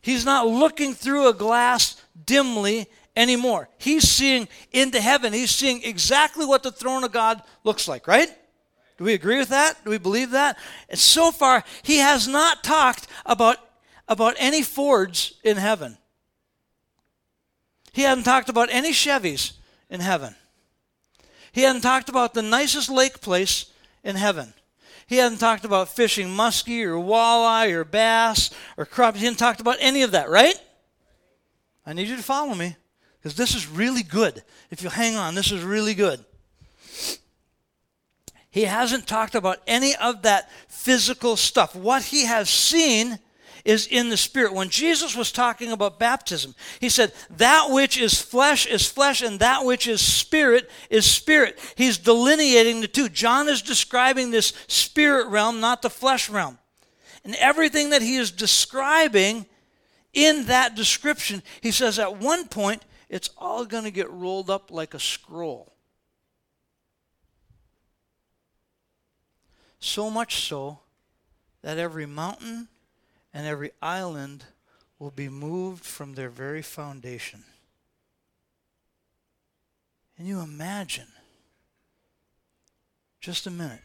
He's 0.00 0.24
not 0.24 0.46
looking 0.46 0.94
through 0.94 1.28
a 1.28 1.34
glass 1.34 2.02
dimly 2.24 2.86
anymore. 3.16 3.68
He's 3.78 4.08
seeing 4.08 4.48
into 4.72 5.00
heaven. 5.00 5.32
He's 5.32 5.50
seeing 5.50 5.82
exactly 5.82 6.46
what 6.46 6.62
the 6.62 6.72
throne 6.72 7.04
of 7.04 7.12
God 7.12 7.42
looks 7.64 7.86
like, 7.86 8.06
right? 8.06 8.30
Do 8.96 9.04
we 9.04 9.14
agree 9.14 9.38
with 9.38 9.48
that? 9.48 9.82
Do 9.84 9.90
we 9.90 9.98
believe 9.98 10.30
that? 10.32 10.58
And 10.88 10.98
so 10.98 11.30
far, 11.30 11.64
he 11.82 11.98
has 11.98 12.28
not 12.28 12.62
talked 12.62 13.06
about, 13.24 13.56
about 14.08 14.36
any 14.38 14.62
Fords 14.62 15.34
in 15.42 15.56
heaven. 15.56 15.96
He 17.92 18.02
hasn't 18.02 18.26
talked 18.26 18.48
about 18.48 18.68
any 18.70 18.92
Chevys 18.92 19.52
in 19.88 20.00
heaven. 20.00 20.34
He 21.52 21.62
hasn't 21.62 21.82
talked 21.82 22.08
about 22.08 22.34
the 22.34 22.42
nicest 22.42 22.88
lake 22.88 23.20
place 23.20 23.66
in 24.04 24.16
heaven. 24.16 24.54
He 25.10 25.16
hasn't 25.16 25.40
talked 25.40 25.64
about 25.64 25.88
fishing 25.88 26.28
muskie 26.28 26.84
or 26.84 26.94
walleye 26.94 27.72
or 27.72 27.84
bass 27.84 28.48
or 28.76 28.86
crappie. 28.86 29.16
He 29.16 29.24
hasn't 29.24 29.40
talked 29.40 29.60
about 29.60 29.76
any 29.80 30.02
of 30.02 30.12
that, 30.12 30.30
right? 30.30 30.54
I 31.84 31.94
need 31.94 32.06
you 32.06 32.14
to 32.14 32.22
follow 32.22 32.54
me 32.54 32.76
because 33.18 33.34
this 33.34 33.56
is 33.56 33.66
really 33.66 34.04
good. 34.04 34.44
If 34.70 34.84
you 34.84 34.88
hang 34.88 35.16
on, 35.16 35.34
this 35.34 35.50
is 35.50 35.64
really 35.64 35.94
good. 35.94 36.24
He 38.52 38.62
hasn't 38.62 39.08
talked 39.08 39.34
about 39.34 39.58
any 39.66 39.96
of 39.96 40.22
that 40.22 40.48
physical 40.68 41.34
stuff. 41.34 41.74
What 41.74 42.04
he 42.04 42.26
has 42.26 42.48
seen 42.48 43.18
is 43.64 43.86
in 43.86 44.08
the 44.08 44.16
spirit. 44.16 44.52
When 44.52 44.68
Jesus 44.68 45.16
was 45.16 45.32
talking 45.32 45.72
about 45.72 45.98
baptism, 45.98 46.54
he 46.80 46.88
said, 46.88 47.12
That 47.30 47.68
which 47.70 47.98
is 47.98 48.20
flesh 48.20 48.66
is 48.66 48.86
flesh, 48.86 49.22
and 49.22 49.40
that 49.40 49.64
which 49.64 49.86
is 49.86 50.00
spirit 50.00 50.70
is 50.88 51.06
spirit. 51.06 51.58
He's 51.76 51.98
delineating 51.98 52.80
the 52.80 52.88
two. 52.88 53.08
John 53.08 53.48
is 53.48 53.62
describing 53.62 54.30
this 54.30 54.52
spirit 54.68 55.28
realm, 55.28 55.60
not 55.60 55.82
the 55.82 55.90
flesh 55.90 56.28
realm. 56.28 56.58
And 57.24 57.34
everything 57.36 57.90
that 57.90 58.02
he 58.02 58.16
is 58.16 58.30
describing 58.30 59.46
in 60.12 60.46
that 60.46 60.74
description, 60.74 61.42
he 61.60 61.70
says 61.70 61.98
at 61.98 62.16
one 62.16 62.48
point, 62.48 62.84
it's 63.08 63.30
all 63.36 63.64
going 63.66 63.84
to 63.84 63.90
get 63.90 64.10
rolled 64.10 64.50
up 64.50 64.70
like 64.70 64.94
a 64.94 65.00
scroll. 65.00 65.74
So 69.80 70.10
much 70.10 70.46
so 70.46 70.80
that 71.62 71.78
every 71.78 72.06
mountain 72.06 72.68
and 73.32 73.46
every 73.46 73.70
island 73.80 74.44
will 74.98 75.10
be 75.10 75.28
moved 75.28 75.84
from 75.84 76.14
their 76.14 76.28
very 76.28 76.62
foundation. 76.62 77.44
Can 80.16 80.26
you 80.26 80.40
imagine? 80.40 81.08
Just 83.20 83.46
a 83.46 83.50
minute. 83.50 83.82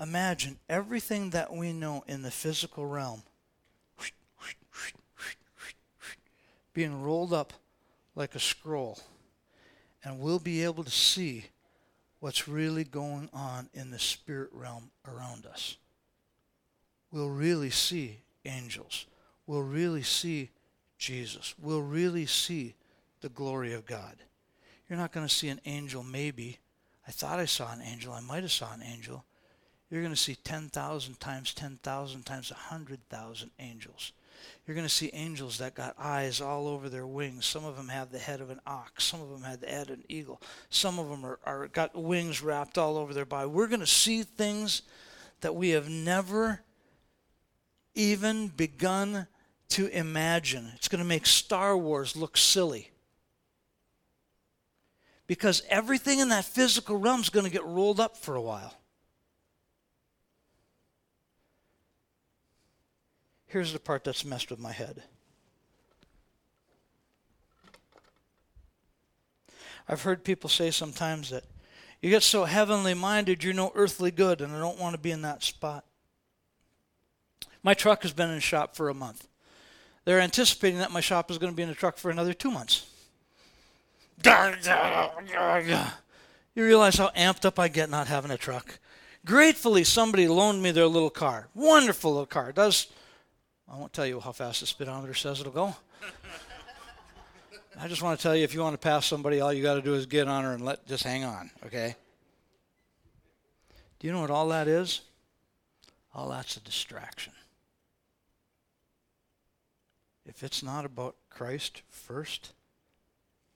Imagine 0.00 0.58
everything 0.68 1.30
that 1.30 1.52
we 1.52 1.72
know 1.72 2.02
in 2.08 2.22
the 2.22 2.30
physical 2.30 2.86
realm 2.86 3.22
being 6.72 7.02
rolled 7.02 7.32
up 7.32 7.52
like 8.14 8.34
a 8.34 8.40
scroll. 8.40 8.98
And 10.04 10.18
we'll 10.18 10.38
be 10.38 10.64
able 10.64 10.84
to 10.84 10.90
see 10.90 11.46
what's 12.20 12.48
really 12.48 12.84
going 12.84 13.28
on 13.32 13.68
in 13.72 13.90
the 13.90 13.98
spirit 13.98 14.50
realm 14.52 14.90
around 15.06 15.46
us. 15.46 15.76
We'll 17.12 17.30
really 17.30 17.70
see 17.70 18.20
angels. 18.44 19.06
We'll 19.46 19.62
really 19.62 20.02
see 20.02 20.50
Jesus. 20.98 21.54
We'll 21.60 21.82
really 21.82 22.26
see 22.26 22.74
the 23.20 23.28
glory 23.28 23.74
of 23.74 23.86
God. 23.86 24.16
You're 24.88 24.98
not 24.98 25.12
going 25.12 25.26
to 25.26 25.32
see 25.32 25.48
an 25.48 25.60
angel, 25.64 26.02
maybe. 26.02 26.58
I 27.06 27.10
thought 27.10 27.38
I 27.38 27.44
saw 27.44 27.72
an 27.72 27.82
angel. 27.82 28.12
I 28.12 28.20
might 28.20 28.42
have 28.42 28.52
saw 28.52 28.72
an 28.72 28.82
angel. 28.82 29.24
You're 29.90 30.02
going 30.02 30.14
to 30.14 30.20
see 30.20 30.36
10,000 30.36 31.20
times 31.20 31.52
10,000 31.54 32.22
times 32.24 32.50
100,000 32.50 33.50
angels. 33.58 34.12
You're 34.66 34.74
going 34.74 34.86
to 34.86 34.92
see 34.92 35.10
angels 35.12 35.58
that 35.58 35.74
got 35.74 35.94
eyes 35.98 36.40
all 36.40 36.66
over 36.66 36.88
their 36.88 37.06
wings. 37.06 37.44
Some 37.44 37.64
of 37.64 37.76
them 37.76 37.88
have 37.88 38.10
the 38.10 38.18
head 38.18 38.40
of 38.40 38.50
an 38.50 38.60
ox. 38.66 39.04
Some 39.04 39.20
of 39.20 39.28
them 39.28 39.42
have 39.42 39.60
the 39.60 39.66
head 39.66 39.90
of 39.90 39.98
an 39.98 40.04
eagle. 40.08 40.40
Some 40.70 40.98
of 40.98 41.10
them 41.10 41.24
are, 41.24 41.38
are 41.44 41.68
got 41.68 41.94
wings 41.94 42.42
wrapped 42.42 42.78
all 42.78 42.96
over 42.96 43.12
their 43.12 43.26
body. 43.26 43.48
We're 43.48 43.66
going 43.66 43.80
to 43.80 43.86
see 43.86 44.22
things 44.22 44.82
that 45.42 45.54
we 45.54 45.70
have 45.70 45.90
never 45.90 46.60
even 47.94 48.48
begun 48.48 49.26
to 49.70 49.86
imagine. 49.88 50.70
It's 50.74 50.88
going 50.88 51.02
to 51.02 51.08
make 51.08 51.26
Star 51.26 51.76
Wars 51.76 52.16
look 52.16 52.36
silly. 52.36 52.90
Because 55.26 55.62
everything 55.68 56.18
in 56.18 56.28
that 56.28 56.44
physical 56.44 56.96
realm 56.96 57.20
is 57.20 57.30
going 57.30 57.46
to 57.46 57.52
get 57.52 57.64
rolled 57.64 58.00
up 58.00 58.16
for 58.16 58.34
a 58.34 58.42
while. 58.42 58.74
Here's 63.46 63.72
the 63.72 63.78
part 63.78 64.04
that's 64.04 64.24
messed 64.24 64.50
with 64.50 64.58
my 64.58 64.72
head. 64.72 65.02
I've 69.88 70.02
heard 70.02 70.24
people 70.24 70.48
say 70.48 70.70
sometimes 70.70 71.30
that 71.30 71.44
you 72.00 72.10
get 72.10 72.22
so 72.22 72.44
heavenly 72.44 72.94
minded, 72.94 73.44
you're 73.44 73.54
no 73.54 73.72
earthly 73.74 74.10
good, 74.10 74.40
and 74.40 74.54
I 74.54 74.58
don't 74.58 74.78
want 74.78 74.94
to 74.94 75.00
be 75.00 75.10
in 75.10 75.22
that 75.22 75.42
spot. 75.42 75.84
My 77.62 77.74
truck 77.74 78.02
has 78.02 78.12
been 78.12 78.28
in 78.28 78.36
the 78.36 78.40
shop 78.40 78.74
for 78.74 78.88
a 78.88 78.94
month. 78.94 79.26
They're 80.04 80.20
anticipating 80.20 80.78
that 80.80 80.90
my 80.90 81.00
shop 81.00 81.30
is 81.30 81.38
going 81.38 81.52
to 81.52 81.56
be 81.56 81.62
in 81.62 81.68
the 81.68 81.74
truck 81.74 81.96
for 81.96 82.10
another 82.10 82.34
two 82.34 82.50
months. 82.50 82.86
You 86.54 86.64
realize 86.64 86.98
how 86.98 87.08
amped 87.16 87.46
up 87.46 87.58
I 87.58 87.68
get 87.68 87.88
not 87.88 88.08
having 88.08 88.30
a 88.30 88.36
truck. 88.36 88.78
Gratefully, 89.24 89.84
somebody 89.84 90.28
loaned 90.28 90.62
me 90.62 90.70
their 90.70 90.86
little 90.86 91.08
car. 91.08 91.48
Wonderful 91.54 92.10
little 92.10 92.26
car. 92.26 92.50
It 92.50 92.56
does 92.56 92.88
I 93.72 93.76
won't 93.76 93.92
tell 93.94 94.06
you 94.06 94.20
how 94.20 94.32
fast 94.32 94.60
the 94.60 94.66
speedometer 94.66 95.14
says 95.14 95.40
it'll 95.40 95.50
go. 95.50 95.74
I 97.80 97.88
just 97.88 98.02
want 98.02 98.18
to 98.18 98.22
tell 98.22 98.36
you 98.36 98.44
if 98.44 98.52
you 98.52 98.60
want 98.60 98.74
to 98.74 98.78
pass 98.78 99.06
somebody, 99.06 99.40
all 99.40 99.50
you 99.50 99.62
got 99.62 99.74
to 99.74 99.82
do 99.82 99.94
is 99.94 100.04
get 100.04 100.28
on 100.28 100.44
her 100.44 100.52
and 100.52 100.62
let 100.62 100.86
just 100.86 101.04
hang 101.04 101.24
on, 101.24 101.50
okay? 101.64 101.96
Do 103.98 104.06
you 104.06 104.12
know 104.12 104.20
what 104.20 104.30
all 104.30 104.48
that 104.48 104.68
is? 104.68 105.00
All 106.14 106.28
that's 106.28 106.58
a 106.58 106.60
distraction. 106.60 107.32
If 110.26 110.42
it's 110.42 110.62
not 110.62 110.84
about 110.84 111.16
Christ 111.30 111.82
first, 111.88 112.52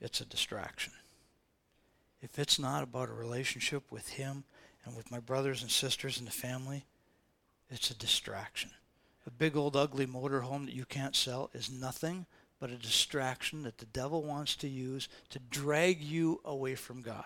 it's 0.01 0.21
a 0.21 0.25
distraction. 0.27 0.93
If 2.23 2.39
it's 2.39 2.59
not 2.59 2.83
about 2.83 3.09
a 3.09 3.15
relationship 3.15 3.91
with 3.91 4.09
Him 4.09 4.45
and 4.85 4.97
with 4.97 5.11
my 5.11 5.21
brothers 5.21 5.63
and 5.63 5.71
sisters 5.71 6.19
in 6.19 6.25
the 6.25 6.31
family, 6.31 6.85
it's 7.71 7.91
a 7.91 7.99
distraction. 7.99 8.71
A 9.27 9.31
big 9.31 9.57
old 9.57 9.77
ugly 9.77 10.07
motorhome 10.07 10.67
that 10.67 10.75
you 10.75 10.85
can't 10.85 11.17
sell 11.17 11.51
is 11.53 11.71
nothing 11.71 12.27
but 12.61 12.71
a 12.71 12.77
distraction 12.77 13.63
that 13.65 13.79
the 13.79 13.87
devil 13.87 14.23
wants 14.23 14.57
to 14.57 14.69
use 14.69 15.09
to 15.31 15.39
drag 15.51 16.01
you 16.01 16.41
away 16.45 16.75
from 16.75 17.03
God. 17.03 17.25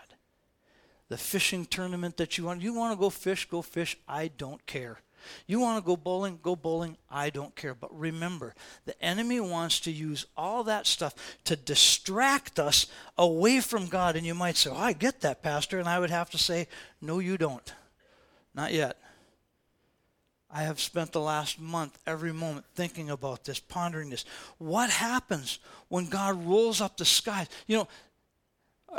The 1.08 1.18
fishing 1.18 1.66
tournament 1.66 2.16
that 2.16 2.38
you 2.38 2.44
want, 2.44 2.62
you 2.62 2.72
want 2.74 2.92
to 2.92 3.00
go 3.00 3.10
fish, 3.10 3.48
go 3.48 3.62
fish. 3.62 3.96
I 4.08 4.28
don't 4.28 4.64
care. 4.66 5.00
You 5.46 5.60
want 5.60 5.82
to 5.82 5.86
go 5.86 5.96
bowling, 5.96 6.38
go 6.42 6.56
bowling. 6.56 6.96
I 7.10 7.30
don't 7.30 7.54
care. 7.54 7.74
But 7.74 7.98
remember, 7.98 8.54
the 8.84 9.00
enemy 9.04 9.40
wants 9.40 9.80
to 9.80 9.90
use 9.90 10.26
all 10.36 10.64
that 10.64 10.86
stuff 10.86 11.14
to 11.44 11.56
distract 11.56 12.58
us 12.58 12.86
away 13.16 13.60
from 13.60 13.86
God. 13.86 14.16
And 14.16 14.26
you 14.26 14.34
might 14.34 14.56
say, 14.56 14.70
oh, 14.70 14.76
I 14.76 14.92
get 14.92 15.20
that, 15.20 15.42
Pastor. 15.42 15.78
And 15.78 15.88
I 15.88 15.98
would 15.98 16.10
have 16.10 16.30
to 16.30 16.38
say, 16.38 16.68
no, 17.00 17.18
you 17.18 17.36
don't. 17.36 17.74
Not 18.54 18.72
yet. 18.72 18.96
I 20.52 20.62
have 20.62 20.80
spent 20.80 21.12
the 21.12 21.20
last 21.20 21.60
month, 21.60 21.96
every 22.06 22.32
moment, 22.32 22.66
thinking 22.74 23.08
about 23.10 23.44
this, 23.44 23.60
pondering 23.60 24.10
this. 24.10 24.24
What 24.58 24.90
happens 24.90 25.60
when 25.88 26.08
God 26.08 26.44
rolls 26.44 26.80
up 26.80 26.96
the 26.96 27.04
skies? 27.04 27.46
You 27.68 27.78
know, 27.78 27.88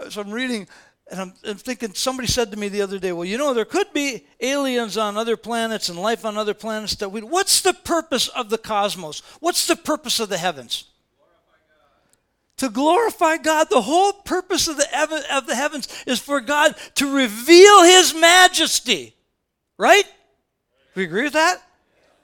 so 0.10 0.22
I'm 0.22 0.32
reading, 0.32 0.68
and 1.12 1.20
I'm, 1.20 1.34
I'm, 1.46 1.58
thinking, 1.58 1.94
somebody 1.94 2.28
said 2.28 2.52
to 2.52 2.58
me 2.58 2.70
the 2.70 2.82
other 2.82 2.98
day, 2.98 3.12
well, 3.12 3.26
you 3.26 3.38
know, 3.38 3.54
there 3.54 3.66
could 3.66 3.94
be 3.94 4.26
aliens 4.40 4.98
on 4.98 5.18
other 5.18 5.38
planets 5.38 5.90
and 5.90 6.00
life 6.00 6.26
on 6.26 6.38
other 6.38 6.54
planets 6.54 6.96
that 6.96 7.10
we. 7.10 7.22
What's 7.22 7.62
the 7.62 7.74
purpose 7.74 8.30
of 8.30 8.50
the 8.50 8.58
cosmos? 8.58 9.22
What's 9.40 9.68
the 9.68 9.76
purpose 9.76 10.20
of 10.20 10.30
the 10.30 10.38
heavens? 10.38 10.86
to 12.62 12.70
glorify 12.70 13.38
God. 13.38 13.72
The 13.72 13.82
whole 13.82 14.14
purpose 14.14 14.68
of 14.68 14.78
the, 14.78 14.86
of 15.36 15.48
the 15.48 15.56
heavens 15.56 15.88
is 16.06 16.20
for 16.20 16.40
God 16.40 16.76
to 16.96 17.12
reveal 17.12 17.84
his 17.84 18.14
majesty. 18.14 19.16
Right? 19.80 20.06
We 20.94 21.04
agree 21.04 21.24
with 21.24 21.34
that? 21.34 21.60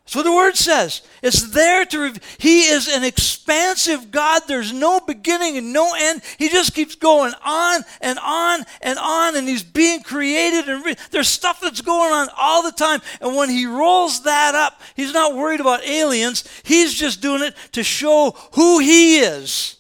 That's 0.08 0.16
what 0.16 0.24
the 0.24 0.32
word 0.32 0.56
says. 0.56 1.02
It's 1.22 1.50
there 1.50 1.84
to. 1.88 2.14
He 2.38 2.62
is 2.62 2.88
an 2.88 3.04
expansive 3.04 4.10
God. 4.10 4.44
There's 4.48 4.72
no 4.72 5.02
beginning 5.02 5.58
and 5.58 5.74
no 5.74 5.94
end. 5.98 6.22
He 6.38 6.48
just 6.48 6.74
keeps 6.74 6.96
going 6.96 7.34
on 7.44 7.82
and 8.00 8.18
on 8.24 8.62
and 8.82 8.98
on, 9.00 9.36
and 9.36 9.50
He's 9.50 9.64
being 9.64 10.04
created. 10.04 10.70
And 10.70 10.86
re- 10.86 10.96
there's 11.12 11.28
stuff 11.28 11.60
that's 11.60 11.82
going 11.82 12.14
on 12.14 12.30
all 12.38 12.64
the 12.64 12.72
time. 12.72 13.02
And 13.20 13.36
when 13.36 13.50
He 13.50 13.66
rolls 13.66 14.24
that 14.24 14.56
up, 14.56 14.80
He's 14.96 15.12
not 15.12 15.36
worried 15.36 15.60
about 15.60 15.84
aliens. 15.84 16.48
He's 16.64 16.94
just 16.94 17.20
doing 17.20 17.44
it 17.44 17.54
to 17.74 17.84
show 17.84 18.34
who 18.54 18.80
He 18.80 19.18
is. 19.18 19.76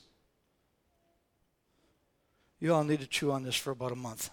You 2.59 2.73
all 2.73 2.83
need 2.83 2.99
to 2.99 3.07
chew 3.07 3.31
on 3.31 3.43
this 3.43 3.55
for 3.55 3.71
about 3.71 3.93
a 3.93 3.95
month. 3.95 4.29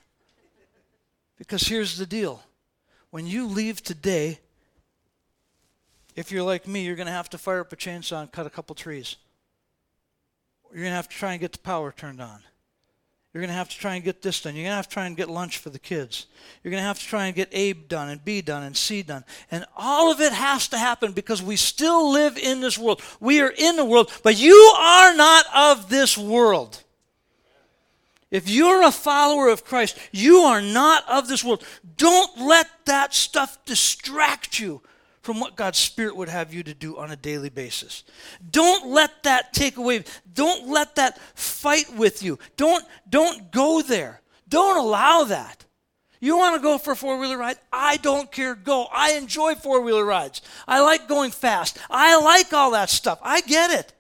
Because 1.39 1.63
here's 1.63 1.97
the 1.97 2.07
deal 2.07 2.43
when 3.11 3.29
you 3.29 3.47
leave 3.47 3.81
today, 3.81 4.41
if 6.15 6.31
you're 6.31 6.43
like 6.43 6.67
me, 6.67 6.85
you're 6.85 6.97
going 6.97 7.07
to 7.07 7.13
have 7.13 7.31
to 7.31 7.39
fire 7.39 7.61
up 7.61 7.73
a 7.73 7.77
chainsaw 7.77 8.21
and 8.23 8.31
cut 8.31 8.47
a 8.47 8.51
couple 8.51 8.75
trees. 8.75 9.17
You're 10.73 10.83
going 10.83 10.93
to 10.93 10.97
have 10.97 11.09
to 11.09 11.17
try 11.17 11.33
and 11.33 11.41
get 11.41 11.53
the 11.53 11.59
power 11.59 11.93
turned 11.97 12.21
on. 12.21 12.41
You're 13.33 13.41
going 13.41 13.51
to 13.51 13.55
have 13.55 13.69
to 13.69 13.77
try 13.77 13.97
and 13.97 14.05
get 14.05 14.23
this 14.23 14.43
done. 14.43 14.55
You're 14.55 14.63
going 14.63 14.73
to 14.73 14.77
have 14.77 14.89
to 14.89 14.95
try 14.95 15.07
and 15.07 15.17
get 15.17 15.29
lunch 15.29 15.59
for 15.59 15.69
the 15.69 15.79
kids. 15.79 16.27
You're 16.63 16.71
going 16.71 16.81
to 16.81 16.87
have 16.87 17.01
to 17.01 17.05
try 17.05 17.27
and 17.27 17.35
get 17.35 17.49
A 17.51 17.73
done 17.73 18.09
and 18.09 18.25
B 18.25 18.41
done 18.41 18.63
and 18.63 18.77
C 18.77 19.03
done. 19.03 19.25
And 19.51 19.65
all 19.77 20.13
of 20.13 20.21
it 20.21 20.33
has 20.33 20.69
to 20.69 20.79
happen 20.79 21.11
because 21.11 21.43
we 21.43 21.57
still 21.57 22.13
live 22.13 22.39
in 22.39 22.61
this 22.61 22.79
world. 22.79 23.03
We 23.19 23.41
are 23.41 23.53
in 23.57 23.75
the 23.75 23.85
world, 23.85 24.13
but 24.23 24.39
you 24.39 24.55
are 24.79 25.17
not 25.17 25.47
of 25.53 25.89
this 25.89 26.17
world. 26.17 26.81
If 28.31 28.49
you're 28.49 28.85
a 28.85 28.93
follower 28.93 29.49
of 29.49 29.65
Christ, 29.65 29.99
you 30.13 30.39
are 30.39 30.61
not 30.61 31.03
of 31.09 31.27
this 31.27 31.43
world. 31.43 31.65
Don't 31.97 32.39
let 32.39 32.69
that 32.85 33.15
stuff 33.15 33.65
distract 33.65 34.61
you 34.61 34.81
from 35.25 35.41
what 35.41 35.57
God's 35.57 35.79
Spirit 35.79 36.17
would 36.17 36.29
have 36.29 36.53
you 36.53 36.63
to 36.63 36.75
do 36.75 36.99
on 36.99 37.11
a 37.11 37.17
daily 37.17 37.49
basis. 37.49 38.05
Don't 38.51 38.89
let 38.89 39.23
that 39.23 39.55
take 39.55 39.79
away. 39.79 40.05
Don't 40.35 40.69
let 40.69 40.97
that 40.97 41.19
fight 41.35 41.91
with 41.97 42.23
you. 42.23 42.39
Don't, 42.59 42.85
don't 43.09 43.51
go 43.51 43.81
there. 43.81 44.21
Don't 44.47 44.77
allow 44.77 45.25
that. 45.25 45.65
You 46.21 46.37
want 46.37 46.57
to 46.57 46.63
go 46.63 46.77
for 46.77 46.93
a 46.93 46.97
four 46.97 47.19
wheeler 47.19 47.39
ride? 47.39 47.57
I 47.73 47.97
don't 47.97 48.31
care. 48.31 48.55
Go. 48.55 48.87
I 48.93 49.13
enjoy 49.13 49.55
four 49.55 49.81
wheeler 49.81 50.05
rides. 50.05 50.43
I 50.69 50.81
like 50.83 51.09
going 51.09 51.31
fast. 51.31 51.79
I 51.89 52.21
like 52.21 52.53
all 52.53 52.73
that 52.73 52.91
stuff. 52.91 53.19
I 53.23 53.41
get 53.41 53.71
it. 53.71 53.95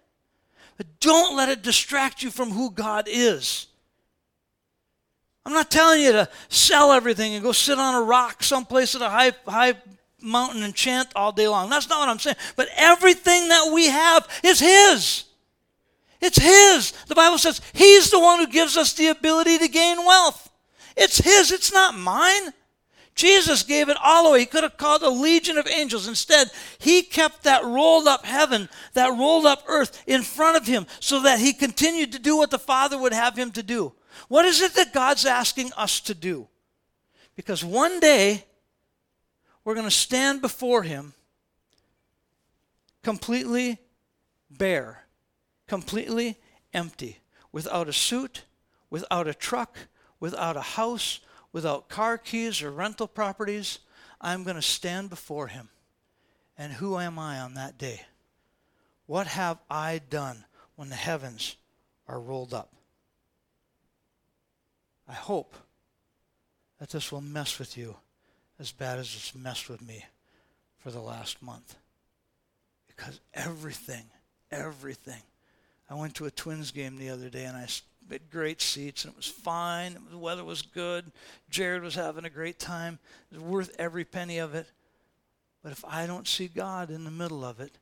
But 0.76 0.86
don't 1.00 1.36
let 1.36 1.48
it 1.48 1.62
distract 1.62 2.22
you 2.22 2.30
from 2.30 2.50
who 2.50 2.70
God 2.70 3.06
is. 3.08 3.66
I'm 5.46 5.52
not 5.54 5.70
telling 5.70 6.02
you 6.02 6.12
to 6.12 6.28
sell 6.48 6.92
everything 6.92 7.34
and 7.34 7.42
go 7.42 7.52
sit 7.52 7.78
on 7.78 7.94
a 7.94 8.02
rock 8.02 8.42
someplace 8.42 8.94
at 8.94 9.02
a 9.02 9.08
high, 9.08 9.32
high 9.46 9.74
mountain 10.24 10.62
and 10.62 10.74
chant 10.74 11.08
all 11.14 11.32
day 11.32 11.48
long. 11.48 11.70
That's 11.70 11.88
not 11.88 12.00
what 12.00 12.08
I'm 12.08 12.18
saying. 12.18 12.36
But 12.56 12.68
everything 12.76 13.48
that 13.48 13.72
we 13.72 13.86
have 13.86 14.28
is 14.42 14.60
His. 14.60 15.24
It's 16.20 16.38
His. 16.38 16.92
The 17.06 17.14
Bible 17.14 17.38
says 17.38 17.60
He's 17.72 18.10
the 18.10 18.20
one 18.20 18.40
who 18.40 18.46
gives 18.46 18.76
us 18.76 18.92
the 18.94 19.08
ability 19.08 19.58
to 19.58 19.68
gain 19.68 19.98
wealth. 19.98 20.50
It's 20.96 21.18
His, 21.18 21.52
it's 21.52 21.72
not 21.72 21.96
mine. 21.96 22.52
Jesus 23.14 23.62
gave 23.62 23.88
it 23.88 23.96
all 24.02 24.26
away. 24.26 24.40
He 24.40 24.46
could 24.46 24.64
have 24.64 24.76
called 24.76 25.02
a 25.02 25.08
legion 25.08 25.56
of 25.56 25.68
angels. 25.68 26.08
Instead, 26.08 26.50
He 26.78 27.02
kept 27.02 27.44
that 27.44 27.64
rolled 27.64 28.08
up 28.08 28.24
heaven, 28.24 28.68
that 28.94 29.16
rolled 29.16 29.46
up 29.46 29.62
earth 29.68 30.02
in 30.06 30.22
front 30.22 30.56
of 30.56 30.66
Him 30.66 30.86
so 30.98 31.20
that 31.22 31.38
He 31.38 31.52
continued 31.52 32.12
to 32.12 32.18
do 32.18 32.36
what 32.36 32.50
the 32.50 32.58
Father 32.58 32.98
would 32.98 33.12
have 33.12 33.36
Him 33.36 33.52
to 33.52 33.62
do. 33.62 33.92
What 34.28 34.44
is 34.44 34.60
it 34.60 34.74
that 34.74 34.92
God's 34.92 35.26
asking 35.26 35.72
us 35.76 36.00
to 36.00 36.14
do? 36.14 36.48
Because 37.36 37.64
one 37.64 38.00
day, 38.00 38.44
we're 39.64 39.74
going 39.74 39.86
to 39.86 39.90
stand 39.90 40.40
before 40.40 40.82
Him 40.82 41.14
completely 43.02 43.78
bare, 44.50 45.04
completely 45.66 46.38
empty, 46.72 47.20
without 47.52 47.88
a 47.88 47.92
suit, 47.92 48.44
without 48.90 49.28
a 49.28 49.34
truck, 49.34 49.76
without 50.20 50.56
a 50.56 50.62
house, 50.62 51.20
without 51.52 51.88
car 51.88 52.18
keys 52.18 52.62
or 52.62 52.70
rental 52.70 53.06
properties. 53.06 53.78
I'm 54.20 54.42
going 54.42 54.56
to 54.56 54.62
stand 54.62 55.10
before 55.10 55.48
Him. 55.48 55.68
And 56.56 56.72
who 56.72 56.98
am 56.98 57.18
I 57.18 57.40
on 57.40 57.54
that 57.54 57.78
day? 57.78 58.02
What 59.06 59.26
have 59.26 59.58
I 59.70 60.00
done 60.08 60.44
when 60.76 60.88
the 60.88 60.94
heavens 60.94 61.56
are 62.08 62.20
rolled 62.20 62.54
up? 62.54 62.72
I 65.08 65.12
hope 65.12 65.54
that 66.78 66.90
this 66.90 67.12
will 67.12 67.20
mess 67.20 67.58
with 67.58 67.76
you 67.76 67.96
as 68.58 68.72
bad 68.72 68.98
as 68.98 69.14
it's 69.14 69.34
messed 69.34 69.68
with 69.68 69.82
me 69.82 70.04
for 70.78 70.90
the 70.90 71.00
last 71.00 71.42
month. 71.42 71.76
Because 72.86 73.20
everything, 73.32 74.04
everything. 74.50 75.22
I 75.90 75.94
went 75.94 76.14
to 76.16 76.26
a 76.26 76.30
Twins 76.30 76.70
game 76.70 76.96
the 76.96 77.10
other 77.10 77.28
day 77.28 77.44
and 77.44 77.56
I 77.56 77.66
had 78.10 78.30
great 78.30 78.62
seats 78.62 79.04
and 79.04 79.12
it 79.12 79.16
was 79.16 79.26
fine. 79.26 79.96
The 80.10 80.18
weather 80.18 80.44
was 80.44 80.62
good. 80.62 81.10
Jared 81.50 81.82
was 81.82 81.94
having 81.94 82.24
a 82.24 82.30
great 82.30 82.58
time. 82.58 82.98
It 83.32 83.40
was 83.40 83.44
worth 83.44 83.76
every 83.78 84.04
penny 84.04 84.38
of 84.38 84.54
it. 84.54 84.66
But 85.62 85.72
if 85.72 85.84
I 85.84 86.06
don't 86.06 86.28
see 86.28 86.48
God 86.48 86.90
in 86.90 87.04
the 87.04 87.10
middle 87.10 87.44
of 87.44 87.60
it, 87.60 87.78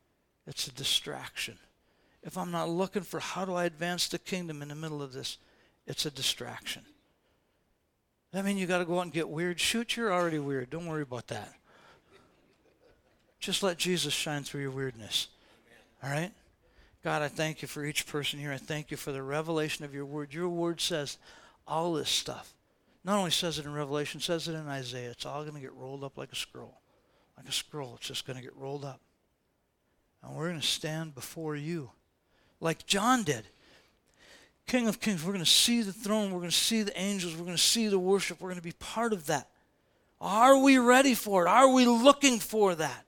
it's 0.47 0.67
a 0.67 0.71
distraction. 0.71 1.57
If 2.23 2.37
I'm 2.37 2.51
not 2.51 2.69
looking 2.69 3.03
for 3.03 3.19
how 3.19 3.45
do 3.45 3.53
I 3.53 3.65
advance 3.65 4.07
the 4.07 4.19
kingdom 4.19 4.61
in 4.61 4.69
the 4.69 4.75
middle 4.75 5.01
of 5.01 5.13
this, 5.13 5.37
it's 5.85 6.05
a 6.05 6.11
distraction. 6.11 6.83
That 8.33 8.43
mean 8.43 8.57
you 8.57 8.65
got 8.65 8.79
to 8.79 8.85
go 8.85 8.97
out 8.97 9.03
and 9.03 9.13
get 9.13 9.29
weird? 9.29 9.59
Shoot, 9.59 9.95
you're 9.95 10.11
already 10.11 10.39
weird. 10.39 10.71
Don't 10.71 10.87
worry 10.87 11.03
about 11.03 11.27
that. 11.27 11.53
Just 13.39 13.61
let 13.61 13.77
Jesus 13.77 14.11
shine 14.11 14.43
through 14.43 14.61
your 14.61 14.71
weirdness. 14.71 15.27
All 16.03 16.09
right? 16.09 16.31
God, 17.03 17.21
I 17.21 17.27
thank 17.27 17.61
you 17.61 17.67
for 17.67 17.85
each 17.85 18.07
person 18.07 18.39
here. 18.39 18.51
I 18.51 18.57
thank 18.57 18.89
you 18.89 18.97
for 18.97 19.11
the 19.11 19.21
revelation 19.21 19.85
of 19.85 19.93
your 19.93 20.05
word. 20.05 20.33
Your 20.33 20.49
word 20.49 20.81
says 20.81 21.17
all 21.67 21.93
this 21.93 22.09
stuff. 22.09 22.53
Not 23.03 23.17
only 23.17 23.31
says 23.31 23.59
it 23.59 23.65
in 23.65 23.73
Revelation, 23.73 24.19
says 24.19 24.47
it 24.47 24.55
in 24.55 24.67
Isaiah. 24.67 25.11
It's 25.11 25.25
all 25.25 25.41
going 25.41 25.55
to 25.55 25.59
get 25.59 25.73
rolled 25.73 26.03
up 26.03 26.17
like 26.17 26.31
a 26.31 26.35
scroll. 26.35 26.79
Like 27.37 27.49
a 27.49 27.51
scroll. 27.51 27.95
It's 27.97 28.07
just 28.07 28.25
going 28.25 28.37
to 28.37 28.43
get 28.43 28.55
rolled 28.55 28.85
up. 28.85 29.01
And 30.23 30.35
we're 30.35 30.47
going 30.47 30.61
to 30.61 30.65
stand 30.65 31.13
before 31.13 31.55
you 31.55 31.91
like 32.61 32.85
John 32.85 33.23
did. 33.23 33.43
King 34.67 34.87
of 34.87 34.99
Kings. 34.99 35.23
We're 35.23 35.33
going 35.33 35.45
to 35.45 35.49
see 35.49 35.81
the 35.81 35.93
throne. 35.93 36.31
We're 36.31 36.39
going 36.39 36.49
to 36.49 36.55
see 36.55 36.83
the 36.83 36.99
angels. 36.99 37.35
We're 37.35 37.45
going 37.45 37.57
to 37.57 37.61
see 37.61 37.87
the 37.87 37.99
worship. 37.99 38.41
We're 38.41 38.49
going 38.49 38.59
to 38.59 38.63
be 38.63 38.73
part 38.73 39.13
of 39.13 39.27
that. 39.27 39.49
Are 40.19 40.57
we 40.57 40.77
ready 40.77 41.15
for 41.15 41.45
it? 41.45 41.49
Are 41.49 41.69
we 41.69 41.85
looking 41.85 42.39
for 42.39 42.75
that? 42.75 43.05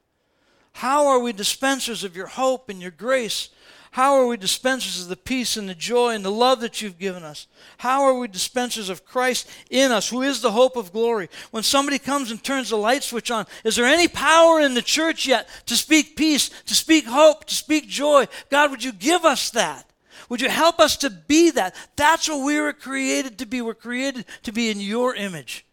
How 0.73 1.07
are 1.07 1.19
we 1.19 1.31
dispensers 1.31 2.03
of 2.03 2.15
your 2.15 2.27
hope 2.27 2.67
and 2.67 2.81
your 2.81 2.91
grace? 2.91 3.49
How 3.95 4.15
are 4.15 4.27
we 4.27 4.35
dispensers 4.35 5.03
of 5.03 5.07
the 5.07 5.15
peace 5.15 5.55
and 5.55 5.69
the 5.69 5.73
joy 5.73 6.09
and 6.15 6.25
the 6.25 6.29
love 6.29 6.59
that 6.59 6.81
you've 6.81 6.99
given 6.99 7.23
us? 7.23 7.47
How 7.77 8.03
are 8.03 8.19
we 8.19 8.27
dispensers 8.27 8.89
of 8.89 9.05
Christ 9.05 9.49
in 9.69 9.93
us, 9.93 10.09
who 10.09 10.21
is 10.21 10.41
the 10.41 10.51
hope 10.51 10.75
of 10.75 10.91
glory? 10.91 11.29
When 11.51 11.63
somebody 11.63 11.97
comes 11.97 12.29
and 12.29 12.43
turns 12.43 12.71
the 12.71 12.75
light 12.75 13.03
switch 13.03 13.31
on, 13.31 13.45
is 13.63 13.77
there 13.77 13.85
any 13.85 14.09
power 14.09 14.59
in 14.59 14.73
the 14.73 14.81
church 14.81 15.25
yet 15.25 15.47
to 15.67 15.77
speak 15.77 16.17
peace, 16.17 16.49
to 16.65 16.75
speak 16.75 17.05
hope, 17.05 17.45
to 17.45 17.55
speak 17.55 17.87
joy? 17.87 18.27
God, 18.51 18.71
would 18.71 18.83
you 18.83 18.91
give 18.91 19.23
us 19.23 19.49
that? 19.51 19.89
Would 20.29 20.41
you 20.41 20.49
help 20.49 20.79
us 20.79 20.97
to 20.97 21.09
be 21.09 21.51
that? 21.51 21.75
That's 21.95 22.27
what 22.27 22.43
we 22.43 22.59
were 22.59 22.73
created 22.73 23.37
to 23.39 23.45
be. 23.45 23.61
We're 23.61 23.73
created 23.73 24.25
to 24.43 24.51
be 24.51 24.69
in 24.69 24.79
your 24.79 25.15
image. 25.15 25.65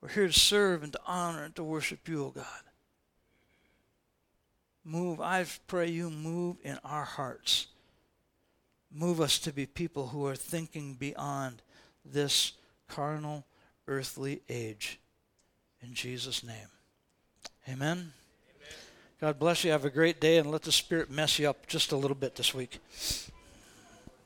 We're 0.00 0.10
here 0.10 0.26
to 0.26 0.32
serve 0.32 0.82
and 0.82 0.92
to 0.92 1.00
honor 1.06 1.44
and 1.44 1.54
to 1.56 1.64
worship 1.64 2.08
you, 2.08 2.22
O 2.22 2.26
oh 2.26 2.30
God. 2.30 2.44
Move, 4.84 5.20
I 5.20 5.44
pray 5.66 5.88
you 5.88 6.10
move 6.10 6.58
in 6.62 6.78
our 6.84 7.04
hearts. 7.04 7.66
Move 8.92 9.20
us 9.20 9.38
to 9.40 9.52
be 9.52 9.66
people 9.66 10.08
who 10.08 10.26
are 10.26 10.36
thinking 10.36 10.94
beyond 10.94 11.60
this 12.04 12.52
carnal, 12.88 13.44
earthly 13.88 14.42
age. 14.48 15.00
In 15.82 15.92
Jesus' 15.92 16.44
name. 16.44 16.68
Amen. 17.68 18.12
God 19.18 19.38
bless 19.38 19.64
you. 19.64 19.70
Have 19.70 19.86
a 19.86 19.90
great 19.90 20.20
day, 20.20 20.36
and 20.36 20.50
let 20.50 20.62
the 20.62 20.72
Spirit 20.72 21.10
mess 21.10 21.38
you 21.38 21.48
up 21.48 21.66
just 21.66 21.90
a 21.90 21.96
little 21.96 22.14
bit 22.14 22.36
this 22.36 22.52
week. 22.52 22.80